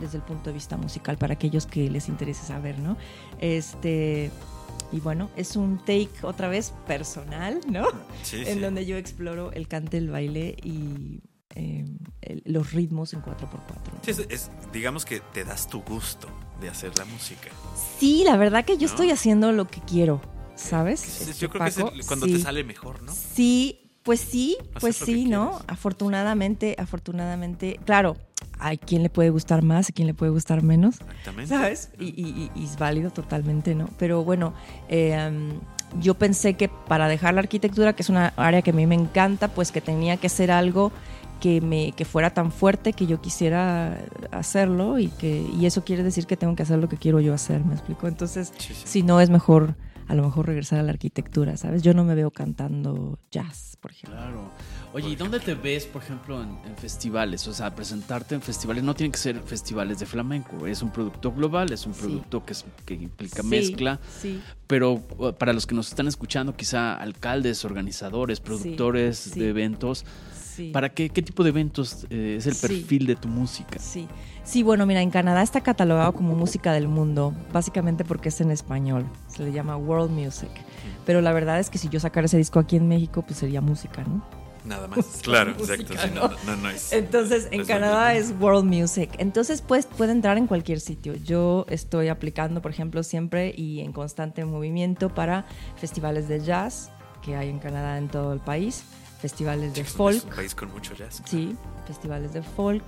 desde 0.00 0.18
el 0.18 0.22
punto 0.24 0.50
de 0.50 0.52
vista 0.54 0.76
musical 0.76 1.16
para 1.16 1.34
aquellos 1.34 1.66
que 1.66 1.88
les 1.90 2.08
interese 2.08 2.44
saber, 2.46 2.78
¿no? 2.78 2.96
Este. 3.40 4.30
Y 4.90 5.00
bueno, 5.00 5.30
es 5.36 5.56
un 5.56 5.78
take 5.78 6.10
otra 6.22 6.48
vez 6.48 6.72
personal, 6.86 7.60
¿no? 7.70 7.86
Sí, 8.22 8.42
en 8.46 8.54
sí. 8.54 8.60
donde 8.60 8.84
yo 8.84 8.96
exploro 8.96 9.50
el 9.52 9.66
cante, 9.68 9.96
el 9.96 10.10
baile 10.10 10.56
y 10.62 11.20
eh, 11.54 11.84
el- 12.22 12.42
los 12.46 12.72
ritmos 12.72 13.12
en 13.14 13.20
4x4. 13.20 13.94
Sí, 14.02 14.10
es- 14.10 14.26
es- 14.28 14.50
digamos 14.72 15.04
que 15.04 15.20
te 15.20 15.44
das 15.44 15.68
tu 15.68 15.82
gusto, 15.82 16.28
de 16.60 16.68
hacer 16.68 16.96
la 16.98 17.04
música. 17.04 17.48
Sí, 17.98 18.22
la 18.24 18.36
verdad 18.36 18.64
que 18.64 18.74
yo 18.76 18.86
¿No? 18.86 18.92
estoy 18.92 19.10
haciendo 19.10 19.52
lo 19.52 19.66
que 19.66 19.80
quiero, 19.80 20.20
¿sabes? 20.54 21.02
Este, 21.28 21.32
yo 21.40 21.48
creo 21.50 21.62
que 21.64 21.68
es 21.70 21.76
el- 21.78 22.06
cuando 22.06 22.26
sí. 22.26 22.34
te 22.34 22.38
sale 22.40 22.62
mejor, 22.64 23.02
¿no? 23.02 23.12
Sí, 23.12 23.90
pues 24.02 24.20
sí, 24.20 24.56
pues 24.80 24.96
sí, 24.96 25.24
¿no? 25.26 25.50
quieres. 25.50 25.64
Afortunadamente, 25.68 26.74
afortunadamente, 26.78 27.78
claro, 27.84 28.16
hay 28.58 28.78
quien 28.78 29.02
le 29.02 29.10
puede 29.10 29.30
gustar 29.30 29.62
más, 29.62 29.88
a 29.88 29.92
quien 29.92 30.06
le 30.06 30.14
puede 30.14 30.30
gustar 30.32 30.62
menos, 30.62 31.00
Exactamente. 31.00 31.48
¿sabes? 31.54 31.90
Y, 31.98 32.06
y- 32.06 32.50
y- 32.54 32.60
y 32.60 32.64
es 32.64 32.78
válido 32.78 33.10
totalmente, 33.10 33.74
¿no? 33.74 33.88
Pero 33.98 34.24
bueno, 34.24 34.54
eh, 34.88 35.16
um, 35.30 35.60
yo 36.00 36.14
pensé 36.14 36.54
que 36.54 36.68
para 36.68 37.08
dejar 37.08 37.34
la 37.34 37.40
arquitectura, 37.40 37.92
que 37.94 38.02
es 38.02 38.08
una 38.08 38.28
área 38.36 38.62
que 38.62 38.70
a 38.70 38.72
mí 38.72 38.86
me 38.86 38.94
encanta, 38.94 39.48
pues 39.48 39.72
que 39.72 39.80
tenía 39.80 40.16
que 40.16 40.28
ser 40.28 40.50
algo 40.50 40.92
que 41.42 41.60
me 41.60 41.90
que 41.90 42.04
fuera 42.04 42.30
tan 42.30 42.52
fuerte 42.52 42.92
que 42.92 43.06
yo 43.08 43.20
quisiera 43.20 43.98
hacerlo 44.30 45.00
y 45.00 45.08
que 45.08 45.42
y 45.58 45.66
eso 45.66 45.82
quiere 45.84 46.04
decir 46.04 46.26
que 46.28 46.36
tengo 46.36 46.54
que 46.54 46.62
hacer 46.62 46.78
lo 46.78 46.88
que 46.88 46.96
quiero 46.96 47.18
yo 47.18 47.34
hacer, 47.34 47.64
¿me 47.64 47.74
explico? 47.74 48.06
Entonces, 48.06 48.52
Sí, 48.58 48.72
sí. 48.72 48.82
si 48.86 49.02
no 49.02 49.20
es 49.20 49.28
mejor 49.28 49.74
a 50.06 50.14
lo 50.14 50.22
mejor 50.22 50.46
regresar 50.46 50.78
a 50.78 50.82
la 50.84 50.92
arquitectura, 50.92 51.56
¿sabes? 51.56 51.82
Yo 51.82 51.94
no 51.94 52.04
me 52.04 52.14
veo 52.14 52.30
cantando 52.30 53.18
jazz, 53.32 53.76
por 53.80 53.90
ejemplo. 53.90 54.18
Claro. 54.20 54.50
Oye, 54.94 55.08
¿y 55.08 55.16
dónde 55.16 55.40
te 55.40 55.54
ves, 55.54 55.86
por 55.86 56.02
ejemplo, 56.02 56.42
en, 56.42 56.50
en 56.66 56.76
festivales? 56.76 57.48
O 57.48 57.54
sea, 57.54 57.74
presentarte 57.74 58.34
en 58.34 58.42
festivales 58.42 58.84
no 58.84 58.94
tienen 58.94 59.10
que 59.12 59.18
ser 59.18 59.40
festivales 59.40 59.98
de 60.00 60.04
flamenco. 60.06 60.66
Es 60.66 60.82
un 60.82 60.90
producto 60.90 61.32
global, 61.32 61.72
es 61.72 61.86
un 61.86 61.94
Sí. 61.94 62.00
producto 62.02 62.44
que, 62.44 62.52
es- 62.52 62.64
que 62.84 62.92
implica 62.94 63.40
Sí, 63.40 63.48
mezcla. 63.48 63.98
Sí. 64.20 64.42
Pero 64.66 65.00
para 65.38 65.54
los 65.54 65.66
que 65.66 65.74
nos 65.74 65.88
están 65.88 66.08
escuchando, 66.08 66.54
quizá 66.54 66.94
alcaldes, 66.94 67.64
organizadores, 67.64 68.40
productores 68.40 69.34
de 69.34 69.48
eventos, 69.48 70.04
Sí. 70.54 70.68
¿para 70.74 70.90
qué, 70.90 71.08
qué 71.08 71.22
tipo 71.22 71.42
de 71.42 71.48
eventos 71.48 72.06
eh, 72.10 72.34
es 72.36 72.46
el 72.46 72.56
perfil 72.56 73.06
de 73.06 73.16
tu 73.16 73.28
música? 73.28 73.78
Sí. 73.78 74.06
Sí, 74.44 74.62
bueno, 74.62 74.84
mira, 74.84 75.00
en 75.00 75.10
Canadá 75.10 75.42
está 75.42 75.62
catalogado 75.62 76.12
como 76.12 76.34
música 76.34 76.72
del 76.74 76.88
mundo, 76.88 77.32
básicamente 77.50 78.04
porque 78.04 78.28
es 78.28 78.38
en 78.42 78.50
español. 78.50 79.06
Se 79.28 79.42
le 79.42 79.52
llama 79.52 79.74
world 79.78 80.10
music. 80.10 80.50
Pero 81.06 81.22
la 81.22 81.32
verdad 81.32 81.58
es 81.60 81.70
que 81.70 81.78
si 81.78 81.88
yo 81.88 81.98
sacara 81.98 82.26
ese 82.26 82.36
disco 82.36 82.58
aquí 82.58 82.76
en 82.76 82.88
México, 82.88 83.22
pues 83.22 83.38
sería 83.38 83.62
música, 83.62 84.02
¿no? 84.04 84.22
Nada 84.64 84.88
más. 84.88 84.98
Claro, 85.22 85.54
música, 85.58 85.74
exacto. 85.74 86.30
sí, 86.30 86.46
¿no? 86.46 86.56
no, 86.56 86.68
es. 86.70 86.92
Entonces, 86.92 87.48
en 87.50 87.64
Canadá 87.64 88.14
es 88.14 88.32
world 88.38 88.64
music. 88.64 89.10
Entonces, 89.18 89.62
pues 89.62 89.86
puede 89.86 90.12
entrar 90.12 90.36
en 90.38 90.46
cualquier 90.46 90.80
sitio. 90.80 91.14
Yo 91.14 91.66
estoy 91.68 92.08
aplicando, 92.08 92.60
por 92.60 92.70
ejemplo, 92.70 93.02
siempre 93.02 93.54
y 93.56 93.80
en 93.80 93.92
constante 93.92 94.44
movimiento 94.44 95.08
para 95.14 95.46
festivales 95.76 96.28
de 96.28 96.40
jazz 96.40 96.90
que 97.22 97.36
hay 97.36 97.48
en 97.48 97.58
Canadá 97.58 97.96
en 97.98 98.08
todo 98.08 98.32
el 98.32 98.40
país, 98.40 98.82
festivales 99.20 99.74
de 99.74 99.84
folk, 99.84 100.16
Es 100.16 100.24
un 100.24 100.30
país 100.30 100.54
con 100.54 100.72
mucho 100.72 100.94
jazz. 100.94 101.22
Sí, 101.24 101.56
festivales 101.86 102.32
de 102.32 102.42
folk 102.42 102.84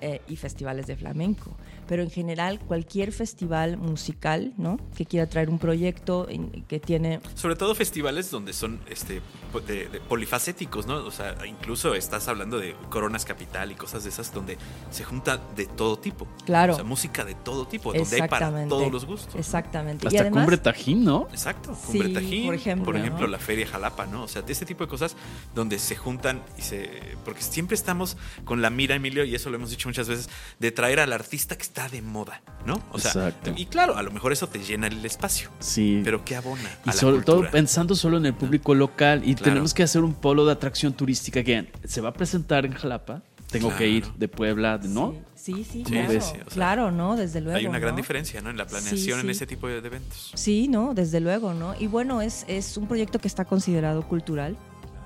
eh, 0.00 0.22
y 0.28 0.36
festivales 0.36 0.86
de 0.86 0.96
flamenco. 0.96 1.56
Pero 1.86 2.02
en 2.02 2.10
general, 2.10 2.58
cualquier 2.60 3.12
festival 3.12 3.76
musical, 3.76 4.52
¿no? 4.56 4.78
Que 4.96 5.04
quiera 5.06 5.28
traer 5.28 5.50
un 5.50 5.58
proyecto 5.58 6.28
en- 6.28 6.64
que 6.68 6.80
tiene. 6.80 7.20
Sobre 7.34 7.56
todo 7.56 7.74
festivales 7.74 8.30
donde 8.30 8.52
son 8.52 8.80
este 8.88 9.20
de- 9.66 9.88
de 9.88 10.00
polifacéticos, 10.00 10.86
¿no? 10.86 10.96
O 11.04 11.10
sea, 11.10 11.36
incluso 11.46 11.94
estás 11.94 12.28
hablando 12.28 12.58
de 12.58 12.74
Coronas 12.88 13.24
Capital 13.24 13.70
y 13.72 13.74
cosas 13.74 14.04
de 14.04 14.10
esas 14.10 14.32
donde 14.32 14.56
se 14.90 15.04
junta 15.04 15.38
de 15.56 15.66
todo 15.66 15.98
tipo. 15.98 16.26
Claro. 16.46 16.72
O 16.72 16.76
sea, 16.76 16.84
música 16.84 17.24
de 17.24 17.34
todo 17.34 17.66
tipo, 17.66 17.92
donde 17.92 18.22
hay 18.22 18.28
para 18.28 18.66
todos 18.68 18.90
los 18.90 19.04
gustos. 19.04 19.34
¿no? 19.34 19.40
Exactamente. 19.40 20.06
y 20.06 20.08
Hasta 20.08 20.20
además, 20.22 20.42
Cumbre 20.44 20.56
Tajín, 20.58 21.04
¿no? 21.04 21.28
Exacto, 21.30 21.74
Sí, 21.74 21.98
Cumbre 21.98 22.08
Tajín, 22.14 22.44
por 22.46 22.54
ejemplo, 22.54 22.92
¿no? 22.98 23.26
la 23.26 23.38
Feria 23.38 23.66
Jalapa, 23.66 24.06
¿no? 24.06 24.22
O 24.24 24.28
sea, 24.28 24.42
de 24.42 24.52
ese 24.52 24.64
tipo 24.64 24.84
de 24.84 24.88
cosas 24.90 25.16
donde 25.54 25.78
se 25.78 25.96
juntan 25.96 26.42
y 26.56 26.62
se... 26.62 27.16
Porque 27.24 27.42
siempre 27.42 27.74
estamos 27.74 28.16
con 28.44 28.62
la 28.62 28.70
mira, 28.70 28.94
Emilio, 28.94 29.24
y 29.24 29.34
eso 29.34 29.50
lo 29.50 29.56
hemos 29.56 29.70
dicho 29.70 29.88
muchas 29.88 30.08
veces, 30.08 30.28
de 30.58 30.72
traer 30.72 31.00
al 31.00 31.12
artista 31.12 31.56
que 31.56 31.62
está 31.72 31.88
de 31.88 32.02
moda, 32.02 32.42
¿no? 32.66 32.82
O 32.92 32.98
sea, 32.98 33.28
Exacto. 33.28 33.52
y 33.56 33.64
claro, 33.64 33.96
a 33.96 34.02
lo 34.02 34.10
mejor 34.10 34.30
eso 34.32 34.46
te 34.46 34.58
llena 34.58 34.88
el 34.88 35.02
espacio, 35.06 35.48
Sí. 35.58 36.02
pero 36.04 36.22
¿qué 36.22 36.36
abona? 36.36 36.60
Y 36.84 36.90
a 36.90 36.92
la 36.92 37.00
sobre 37.00 37.22
todo 37.22 37.50
pensando 37.50 37.94
solo 37.94 38.18
en 38.18 38.26
el 38.26 38.34
público 38.34 38.74
local 38.74 39.22
y 39.24 39.34
Claro. 39.34 39.44
tenemos 39.52 39.72
que 39.72 39.82
hacer 39.82 40.02
un 40.02 40.12
polo 40.12 40.44
de 40.44 40.52
atracción 40.52 40.92
turística 40.92 41.42
que 41.42 41.72
se 41.84 42.02
va 42.02 42.10
a 42.10 42.12
presentar 42.12 42.66
en 42.66 42.74
Jalapa. 42.74 43.22
Tengo 43.50 43.74
que 43.74 43.88
ir 43.88 44.06
de 44.14 44.28
Puebla, 44.28 44.78
¿no? 44.82 45.14
Sí, 45.34 45.52
sí, 45.54 45.64
sí, 45.64 45.70
Sí, 45.78 45.84
claro. 45.84 46.08
ves? 46.10 46.24
Sí, 46.24 46.30
o 46.32 46.34
sea, 46.36 46.44
claro, 46.44 46.90
¿no? 46.92 47.16
Desde 47.16 47.40
luego. 47.40 47.58
Hay 47.58 47.66
una 47.66 47.78
gran 47.78 47.92
¿no? 47.94 47.96
diferencia, 47.96 48.40
¿no? 48.42 48.50
En 48.50 48.56
la 48.58 48.66
planeación 48.66 49.20
en 49.20 49.26
sí. 49.26 49.30
ese 49.32 49.46
tipo 49.46 49.66
de 49.68 49.80
de 49.80 49.88
eventos. 49.88 50.30
Sí, 50.34 50.68
no, 50.68 50.92
desde 50.94 51.20
luego, 51.20 51.52
¿no? 51.54 51.74
Y 51.80 51.86
bueno, 51.86 52.20
es, 52.22 52.44
es 52.48 52.76
un 52.76 52.86
proyecto 52.86 53.18
que 53.18 53.28
está 53.28 53.44
considerado 53.46 54.06
cultural. 54.06 54.56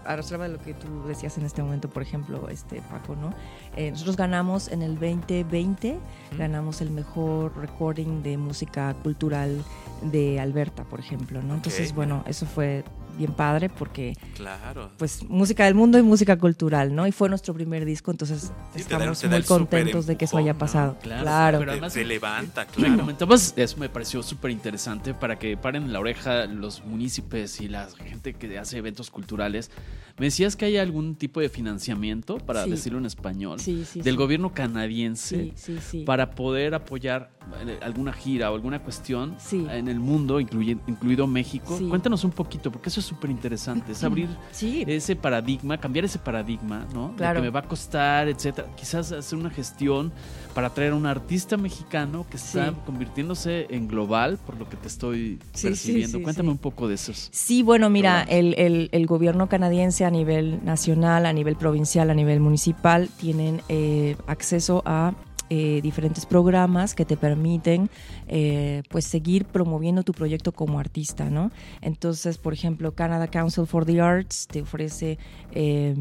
A 0.06 0.16
reserva 0.16 0.46
de 0.46 0.54
lo 0.54 0.62
que 0.62 0.74
tú 0.74 1.04
decías 1.06 1.36
en 1.38 1.44
este 1.44 1.62
momento, 1.62 1.88
por 1.88 2.02
ejemplo, 2.02 2.48
este 2.48 2.82
Paco, 2.82 3.16
¿no? 3.16 3.34
Eh, 3.76 3.90
nosotros 3.90 4.16
ganamos 4.16 4.68
en 4.68 4.82
el 4.82 4.94
2020, 4.94 5.98
ganamos 6.38 6.80
el 6.80 6.90
mejor 6.90 7.56
recording 7.56 8.22
de 8.22 8.36
música 8.36 8.94
cultural 9.02 9.64
de 10.02 10.40
Alberta, 10.40 10.84
por 10.84 11.00
ejemplo, 11.00 11.42
¿no? 11.42 11.54
Entonces, 11.54 11.94
bueno, 11.94 12.22
eso 12.26 12.46
fue 12.46 12.84
bien 13.16 13.32
padre 13.32 13.68
porque, 13.68 14.14
Claro. 14.34 14.90
pues, 14.98 15.22
música 15.24 15.64
del 15.64 15.74
mundo 15.74 15.98
y 15.98 16.02
música 16.02 16.38
cultural, 16.38 16.94
¿no? 16.94 17.06
Y 17.06 17.12
fue 17.12 17.28
nuestro 17.28 17.54
primer 17.54 17.84
disco, 17.84 18.10
entonces 18.10 18.52
Sí, 18.74 18.80
estamos 18.80 19.22
da 19.22 19.28
muy 19.30 19.42
contentos 19.42 20.06
de 20.06 20.16
que 20.16 20.24
eso 20.26 20.36
haya 20.38 20.50
empujón, 20.52 20.56
¿no? 20.56 20.94
pasado. 20.94 20.98
Claro, 21.02 21.22
Claro. 21.22 21.58
pero 21.60 21.70
además- 21.72 21.92
te 21.94 22.04
levanta, 22.04 22.64
Me 22.64 22.70
claro. 22.72 22.96
comentabas, 22.98 23.54
eso 23.56 23.76
me 23.78 23.88
pareció 23.88 24.22
súper 24.22 24.50
interesante 24.50 25.14
para 25.14 25.38
que 25.38 25.56
paren 25.56 25.92
la 25.92 26.00
oreja 26.00 26.46
los 26.46 26.84
municipios 26.84 27.60
y 27.60 27.68
la 27.68 27.88
gente 28.04 28.34
que 28.34 28.58
hace 28.58 28.78
eventos 28.78 29.10
culturales. 29.10 29.70
Me 30.18 30.26
decías 30.26 30.56
que 30.56 30.64
hay 30.64 30.78
algún 30.78 31.14
tipo 31.16 31.40
de 31.40 31.48
financiamiento, 31.50 32.38
para 32.38 32.64
Sí. 32.64 32.70
decirlo 32.70 32.98
en 32.98 33.06
español, 33.06 33.60
Sí, 33.60 33.84
sí, 33.84 34.00
del 34.00 34.14
sí. 34.14 34.18
gobierno 34.18 34.52
canadiense 34.54 35.36
Sí, 35.36 35.52
sí, 35.56 35.78
sí. 35.80 36.02
para 36.04 36.30
poder 36.30 36.74
apoyar 36.74 37.30
eh, 37.64 37.78
alguna 37.80 38.12
gira 38.12 38.50
o 38.50 38.56
alguna 38.56 38.80
cuestión 38.82 39.36
Sí. 39.38 39.64
en 39.70 39.86
el 39.86 40.00
mundo, 40.00 40.40
incluye- 40.40 40.78
incluido 40.88 41.28
México. 41.28 41.76
Sí. 41.78 41.86
Cuéntanos 41.88 42.24
un 42.24 42.32
poquito, 42.32 42.72
porque 42.72 42.88
eso 42.88 42.98
es 42.98 43.05
súper 43.06 43.30
interesante, 43.30 43.92
es 43.92 44.04
abrir 44.04 44.28
Sí, 44.52 44.84
ese 44.86 45.16
paradigma, 45.16 45.78
cambiar 45.78 46.04
ese 46.04 46.18
paradigma, 46.18 46.86
¿no? 46.92 47.14
Claro. 47.16 47.40
que 47.40 47.46
me 47.46 47.50
va 47.50 47.60
a 47.60 47.68
costar, 47.68 48.28
etcétera. 48.28 48.68
Quizás 48.76 49.12
hacer 49.12 49.38
una 49.38 49.50
gestión 49.50 50.12
para 50.54 50.70
traer 50.70 50.92
a 50.92 50.96
un 50.96 51.06
artista 51.06 51.56
mexicano 51.56 52.26
que 52.30 52.36
está 52.36 52.70
Sí. 52.70 52.76
convirtiéndose 52.86 53.66
en 53.70 53.88
global, 53.88 54.38
por 54.44 54.56
lo 54.58 54.68
que 54.68 54.76
te 54.76 54.88
estoy 54.88 55.38
Sí, 55.52 55.68
percibiendo. 55.68 56.22
Cuéntame 56.22 56.50
un 56.50 56.58
poco 56.58 56.88
de 56.88 56.94
esos. 56.94 57.28
Sí, 57.32 57.62
bueno, 57.62 57.88
mira, 57.90 58.22
el- 58.22 58.88
el 58.92 59.06
gobierno 59.06 59.48
canadiense 59.48 60.04
a 60.04 60.10
nivel 60.10 60.64
nacional, 60.64 61.26
a 61.26 61.32
nivel 61.32 61.56
provincial, 61.56 62.10
a 62.10 62.14
nivel 62.14 62.40
municipal, 62.40 63.08
tienen 63.18 63.60
eh, 63.68 64.16
acceso 64.26 64.82
a 64.86 65.12
eh, 65.50 65.80
diferentes 65.82 66.26
programas 66.26 66.94
que 66.94 67.04
te 67.04 67.16
permiten 67.16 67.88
eh, 68.28 68.82
pues 68.90 69.04
seguir 69.04 69.44
promoviendo 69.44 70.02
tu 70.02 70.12
proyecto 70.12 70.52
como 70.52 70.78
artista, 70.78 71.30
¿no? 71.30 71.50
Entonces, 71.82 72.38
por 72.38 72.52
ejemplo, 72.52 72.94
Canada 72.94 73.28
Council 73.28 73.66
for 73.66 73.84
the 73.84 74.00
Arts 74.00 74.46
te 74.48 74.62
ofrece 74.62 75.18
eh, 75.52 75.94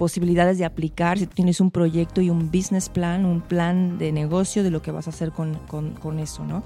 posibilidades 0.00 0.56
de 0.56 0.64
aplicar 0.64 1.18
si 1.18 1.26
tienes 1.26 1.60
un 1.60 1.70
proyecto 1.70 2.22
y 2.22 2.30
un 2.30 2.50
business 2.50 2.88
plan, 2.88 3.26
un 3.26 3.42
plan 3.42 3.98
de 3.98 4.12
negocio 4.12 4.62
de 4.64 4.70
lo 4.70 4.80
que 4.80 4.90
vas 4.90 5.06
a 5.06 5.10
hacer 5.10 5.30
con, 5.30 5.56
con- 5.68 5.90
con 5.92 6.18
eso, 6.18 6.42
¿no? 6.46 6.62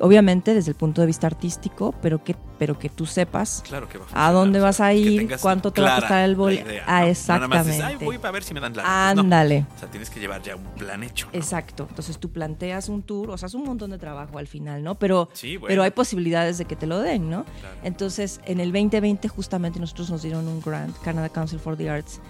Obviamente 0.00 0.52
desde 0.52 0.72
el 0.72 0.76
punto 0.76 1.00
de 1.00 1.06
vista 1.06 1.26
artístico, 1.26 1.94
pero 2.02 2.22
que, 2.22 2.36
pero 2.58 2.78
que 2.78 2.90
tú 2.90 3.06
sepas 3.06 3.62
Claro 3.66 3.88
que 3.88 3.96
va 3.96 4.04
¿A 4.04 4.08
funcionar, 4.08 4.32
dónde 4.34 4.60
vas 4.60 4.80
a 4.82 4.92
ir? 4.92 5.34
¿Cuánto 5.40 5.72
te 5.72 5.80
va 5.80 5.96
a 5.96 6.00
costar 6.00 6.24
el 6.24 6.32
la 6.32 6.36
bol- 6.36 6.52
idea, 6.52 6.84
Ah, 6.86 7.00
¿no? 7.00 7.38
No 7.38 7.48
más 7.48 7.64
dices, 7.64 7.80
exactamente. 7.80 7.82
"Ay, 7.82 8.04
voy 8.04 8.18
a 8.22 8.30
ver 8.30 8.42
si 8.42 8.52
me 8.52 8.60
dan 8.60 8.76
la. 8.76 8.82
No. 9.14 9.20
Ándale. 9.22 9.64
O 9.74 9.78
sea, 9.78 9.90
tienes 9.90 10.10
que 10.10 10.20
llevar 10.20 10.42
ya 10.42 10.54
un 10.56 10.64
plan 10.76 11.02
hecho. 11.04 11.28
¿no? 11.32 11.38
Exacto. 11.38 11.86
Entonces 11.88 12.18
tú 12.18 12.30
planteas 12.32 12.90
un 12.90 13.02
tour, 13.02 13.30
o 13.30 13.38
sea, 13.38 13.46
es 13.46 13.54
un 13.54 13.64
montón 13.64 13.90
de 13.92 13.98
trabajo 13.98 14.36
al 14.36 14.46
final, 14.46 14.82
¿no? 14.84 14.96
Pero, 14.96 15.30
Sí, 15.32 15.56
bueno. 15.56 15.68
pero 15.68 15.82
hay 15.84 15.92
posibilidades 15.92 16.58
de 16.58 16.66
que 16.66 16.76
te 16.76 16.86
lo 16.86 16.98
den, 17.00 17.30
¿no? 17.30 17.44
Claro. 17.60 17.76
Entonces, 17.82 18.40
en 18.44 18.60
el 18.60 18.72
2020 18.72 19.28
justamente 19.28 19.80
nosotros 19.80 20.10
nos 20.10 20.22
dieron 20.22 20.46
un 20.48 20.60
grant, 20.60 20.94
Canada 21.02 21.30
Council 21.30 21.58
for 21.58 21.76
the 21.78 21.88
Arts, 21.88 22.20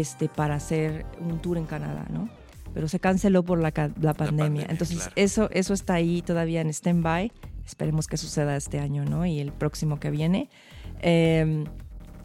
este, 0.00 0.28
para 0.28 0.54
hacer 0.54 1.04
un 1.20 1.38
tour 1.40 1.58
en 1.58 1.66
Canadá, 1.66 2.06
¿no? 2.10 2.28
Pero 2.74 2.88
se 2.88 2.98
canceló 3.00 3.42
por 3.42 3.58
la, 3.58 3.68
la 3.68 4.14
pandemia. 4.14 4.14
pandemia, 4.14 4.66
Entonces, 4.70 4.96
claro. 4.96 5.12
eso, 5.16 5.50
eso 5.50 5.74
está 5.74 5.94
ahí 5.94 6.22
todavía 6.22 6.62
en 6.62 6.70
stand-by. 6.70 7.30
Esperemos 7.66 8.06
que 8.06 8.16
suceda 8.16 8.56
este 8.56 8.80
año, 8.80 9.04
¿no? 9.04 9.26
Y 9.26 9.40
el 9.40 9.52
próximo 9.52 10.00
que 10.00 10.10
viene. 10.10 10.48
Eh, 11.00 11.64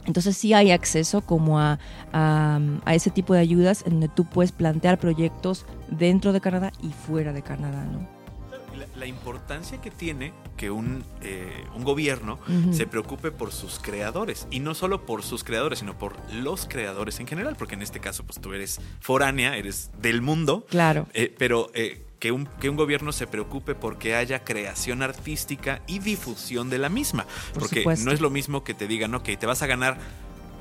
entonces 0.06 0.38
sí 0.38 0.54
hay 0.54 0.72
acceso 0.72 1.20
como 1.22 1.60
a, 1.60 1.80
a, 2.14 2.60
a 2.86 2.96
ese 2.96 3.10
tipo 3.12 3.34
de 3.34 3.42
ayudas 3.42 3.84
en 3.86 3.94
donde 3.94 4.08
tú 4.08 4.24
puedes 4.24 4.54
plantear 4.54 4.98
proyectos 5.00 5.66
dentro 5.90 6.32
de 6.32 6.40
Canadá 6.40 6.72
y 6.82 6.92
fuera 6.92 7.34
de 7.34 7.42
Canadá, 7.42 7.84
¿no? 7.84 8.17
La, 8.98 9.06
importancia 9.06 9.80
que 9.80 9.92
tiene 9.92 10.34
que 10.58 10.70
un, 10.72 11.04
eh, 11.22 11.64
un 11.76 11.84
gobierno 11.84 12.40
se 12.72 12.88
preocupe 12.88 13.32
por 13.32 13.52
sus 13.52 13.80
creadores. 13.80 14.48
Y 14.52 14.60
no 14.60 14.74
solo 14.74 15.06
por 15.06 15.24
sus 15.24 15.44
creadores, 15.44 15.80
sino 15.80 15.98
por 15.98 16.16
los 16.34 16.68
creadores 16.68 17.20
en 17.20 17.28
general. 17.28 17.56
Porque 17.56 17.76
en 17.76 17.82
este 17.82 18.00
caso, 18.00 18.24
pues 18.26 18.40
tú 18.40 18.54
eres 18.54 18.80
foránea, 19.00 19.56
eres 19.58 19.92
del 20.00 20.22
mundo. 20.22 20.66
Claro. 20.70 21.08
Eh, 21.14 21.34
pero 21.38 21.72
eh, 21.74 22.06
que, 22.20 22.32
un, 22.32 22.48
que 22.60 22.70
un 22.70 22.76
gobierno 22.76 23.12
se 23.12 23.28
preocupe 23.28 23.76
porque 23.76 24.16
haya 24.16 24.44
creación 24.44 25.02
artística 25.02 25.82
y 25.88 26.00
difusión 26.00 26.70
de 26.70 26.78
la 26.78 26.90
misma. 26.90 27.26
Por 27.54 27.64
porque 27.64 27.80
supuesto. 27.80 28.06
no 28.06 28.12
es 28.12 28.22
lo 28.22 28.30
mismo 28.30 28.64
que 28.64 28.74
te 28.74 28.88
digan, 28.88 29.14
ok, 29.16 29.30
te 29.40 29.46
vas 29.46 29.62
a 29.62 29.68
ganar 29.68 29.98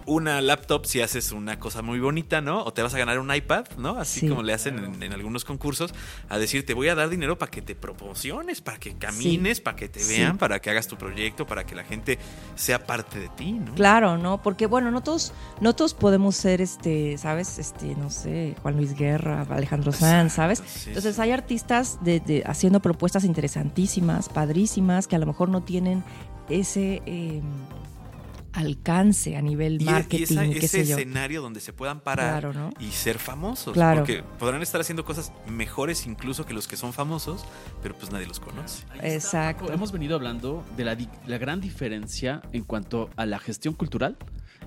una 0.07 0.41
laptop 0.41 0.87
si 0.87 1.01
haces 1.01 1.33
una 1.33 1.59
cosa 1.59 1.83
muy 1.83 1.99
bonita, 2.01 2.41
¿no? 2.41 2.63
O 2.65 2.73
te 2.73 2.83
vas 2.83 2.95
a 2.95 2.99
ganar 2.99 3.19
un 3.19 3.35
iPad, 3.35 3.67
¿no? 3.77 3.99
Así 3.99 4.21
Sí. 4.21 4.29
como 4.29 4.43
le 4.43 4.53
hacen 4.53 4.79
en, 4.79 5.03
en 5.03 5.13
algunos 5.13 5.45
concursos, 5.45 5.93
a 6.29 6.39
decir, 6.39 6.65
te 6.65 6.75
voy 6.75 6.89
a 6.89 6.95
dar 6.95 7.09
dinero 7.09 7.37
para 7.39 7.51
que 7.51 7.61
te 7.63 7.75
promociones, 7.75 8.61
para 8.61 8.79
que 8.79 8.95
camines, 8.97 9.61
para 9.61 9.77
que 9.77 9.89
te 9.89 10.01
Sí. 10.01 10.19
vean, 10.19 10.39
para 10.39 10.61
que 10.61 10.71
hagas 10.71 10.87
tu 10.87 10.97
proyecto, 10.97 11.47
para 11.47 11.65
que 11.67 11.75
la 11.75 11.85
gente 11.85 12.19
sea 12.55 12.87
parte 12.87 13.19
de 13.19 13.29
ti, 13.31 13.53
¿no? 13.53 13.75
Claro, 13.75 14.17
¿no? 14.17 14.43
Porque 14.43 14.67
bueno, 14.67 14.91
no 14.91 15.03
todos, 15.03 15.33
no 15.61 15.75
todos 15.75 15.93
podemos 15.95 16.37
ser 16.37 16.61
este, 16.61 17.19
¿sabes? 17.19 17.59
Este, 17.59 17.95
no 17.97 18.09
sé, 18.11 18.55
Juan 18.63 18.77
Luis 18.77 18.95
Guerra, 18.95 19.47
Alejandro 19.51 19.93
Sanz, 19.93 20.35
¿sabes? 20.35 20.63
Entonces 20.87 21.19
hay 21.19 21.33
artistas 21.33 21.99
de, 22.03 22.21
de- 22.21 22.43
haciendo 22.47 22.81
propuestas 22.81 23.25
interesantísimas, 23.25 24.29
padrísimas, 24.29 25.07
que 25.07 25.17
a 25.17 25.19
lo 25.19 25.27
mejor 25.27 25.49
no 25.49 25.63
tienen 25.63 26.05
ese 26.49 27.03
eh, 27.07 27.43
alcance 28.57 29.37
a 29.37 29.43
nivel 29.43 29.75
Y, 29.75 29.85
e- 29.85 29.89
y 29.89 29.93
marketing, 29.93 30.23
esa- 30.25 30.43
qué 30.45 30.59
ese 30.59 30.69
sé 30.69 30.87
yo. 30.87 30.97
escenario 30.97 31.43
donde 31.43 31.61
se 31.61 31.73
puedan 31.73 32.01
parar 32.01 32.41
Claro, 32.41 32.53
¿no? 32.53 32.71
y 32.81 32.91
ser 32.91 33.19
famosos. 33.19 33.75
Claro. 33.75 34.01
Porque 34.01 34.23
podrán 34.39 34.63
estar 34.63 34.81
haciendo 34.81 35.05
cosas 35.05 35.33
mejores 35.49 36.07
incluso 36.07 36.47
que 36.47 36.55
los 36.55 36.67
que 36.67 36.77
son 36.77 36.93
famosos, 36.93 37.45
pero 37.83 37.95
pues 37.97 38.11
nadie 38.11 38.27
los 38.27 38.41
conoce. 38.41 38.85
Ahí 39.01 39.13
Exacto. 39.13 39.73
Hemos 39.73 39.93
venido 39.93 40.17
hablando 40.17 40.65
de 40.77 40.85
la, 40.85 40.95
di- 40.97 41.09
la 41.27 41.39
gran 41.39 41.61
diferencia 41.61 42.41
en 42.53 42.65
cuanto 42.65 43.11
a 43.17 43.27
la 43.27 43.39
gestión 43.39 43.75
cultural 43.75 44.17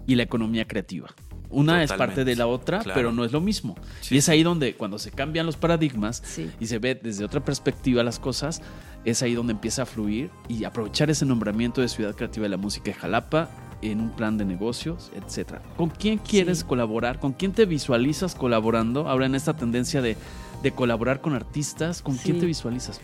y 0.07 0.15
la 0.15 0.23
economía 0.23 0.65
creativa. 0.67 1.09
Una 1.51 1.83
es 1.83 1.91
parte 1.91 2.25
de 2.25 2.35
la 2.35 2.45
otra, 2.45 2.77
claro. 2.79 2.95
pero 2.95 3.11
no 3.11 3.25
es 3.25 3.31
lo 3.31 3.41
mismo. 3.41 3.73
Sí. 4.01 4.13
Y 4.13 4.17
es 4.19 4.29
ahí 4.29 4.43
donde 4.43 4.75
cuando 4.75 4.99
se 4.99 5.09
cambian 5.09 5.47
los 5.47 5.57
paradigmas 5.57 6.21
Sí. 6.23 6.47
y 6.59 6.67
se 6.67 6.77
ve 6.77 6.93
desde 6.93 7.25
otra 7.25 7.43
perspectiva 7.43 8.03
las 8.03 8.19
cosas, 8.19 8.61
es 9.03 9.23
ahí 9.23 9.33
donde 9.33 9.53
empieza 9.53 9.81
a 9.81 9.85
fluir 9.87 10.29
y 10.47 10.63
aprovechar 10.65 11.09
ese 11.09 11.25
nombramiento 11.25 11.81
de 11.81 11.87
Ciudad 11.89 12.15
Creativa 12.15 12.43
de 12.43 12.49
la 12.49 12.57
Música 12.57 12.91
de 12.91 12.93
Jalapa 12.93 13.49
en 13.81 14.01
un 14.01 14.09
plan 14.09 14.37
de 14.37 14.45
negocios, 14.45 15.11
etcétera. 15.15 15.61
¿Con 15.77 15.89
quién 15.89 16.17
quieres 16.17 16.59
Sí. 16.59 16.65
colaborar? 16.65 17.19
¿Con 17.19 17.33
quién 17.33 17.51
te 17.53 17.65
visualizas 17.65 18.35
colaborando? 18.35 19.07
Ahora 19.07 19.25
en 19.25 19.35
esta 19.35 19.55
tendencia 19.55 20.01
de, 20.01 20.17
de 20.63 20.71
colaborar 20.71 21.21
con 21.21 21.33
artistas, 21.33 22.01
¿con 22.01 22.17
quién 22.17 22.39
te 22.39 22.45
visualizas? 22.45 22.99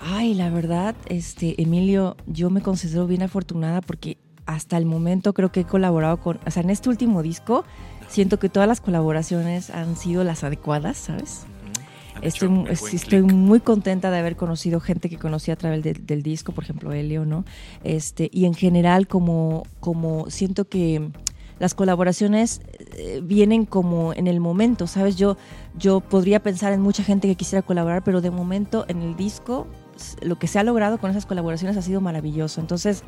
Ay, 0.00 0.34
la 0.34 0.50
verdad, 0.50 0.94
este, 1.06 1.60
Emilio, 1.62 2.16
yo 2.26 2.50
me 2.50 2.60
considero 2.60 3.06
bien 3.06 3.22
afortunada 3.22 3.80
porque 3.80 4.18
hasta 4.44 4.76
el 4.76 4.84
momento 4.86 5.32
creo 5.32 5.50
que 5.50 5.60
he 5.60 5.64
colaborado 5.64 6.18
con, 6.18 6.38
o 6.46 6.50
sea, 6.50 6.62
en 6.62 6.70
este 6.70 6.88
último 6.88 7.22
disco, 7.22 7.64
siento 8.08 8.38
que 8.38 8.48
todas 8.48 8.68
las 8.68 8.80
colaboraciones 8.80 9.70
han 9.70 9.96
sido 9.96 10.22
las 10.22 10.44
adecuadas, 10.44 10.96
¿sabes? 10.98 11.46
Estoy, 12.22 12.64
estoy 12.68 13.22
muy 13.22 13.60
contenta 13.60 14.10
de 14.10 14.18
haber 14.18 14.36
conocido 14.36 14.80
gente 14.80 15.08
que 15.08 15.18
conocí 15.18 15.50
a 15.50 15.56
través 15.56 15.82
del, 15.82 16.06
del 16.06 16.22
disco, 16.22 16.52
por 16.52 16.64
ejemplo, 16.64 16.92
Helio, 16.92 17.24
¿no? 17.24 17.44
Este, 17.84 18.30
y 18.32 18.46
en 18.46 18.54
general, 18.54 19.06
como, 19.06 19.64
como 19.80 20.30
siento 20.30 20.68
que 20.68 21.10
las 21.58 21.74
colaboraciones 21.74 22.60
eh, 22.96 23.20
vienen 23.22 23.64
como 23.64 24.12
en 24.12 24.26
el 24.26 24.40
momento, 24.40 24.86
¿sabes? 24.86 25.16
Yo, 25.16 25.36
yo 25.78 26.00
podría 26.00 26.40
pensar 26.42 26.72
en 26.72 26.80
mucha 26.80 27.02
gente 27.02 27.28
que 27.28 27.34
quisiera 27.34 27.62
colaborar, 27.62 28.04
pero 28.04 28.20
de 28.20 28.30
momento 28.30 28.84
en 28.88 29.02
el 29.02 29.16
disco 29.16 29.66
lo 30.20 30.38
que 30.38 30.46
se 30.46 30.58
ha 30.58 30.62
logrado 30.62 30.98
con 30.98 31.10
esas 31.10 31.24
colaboraciones 31.24 31.76
ha 31.76 31.82
sido 31.82 32.00
maravilloso. 32.00 32.60
Entonces, 32.60 33.02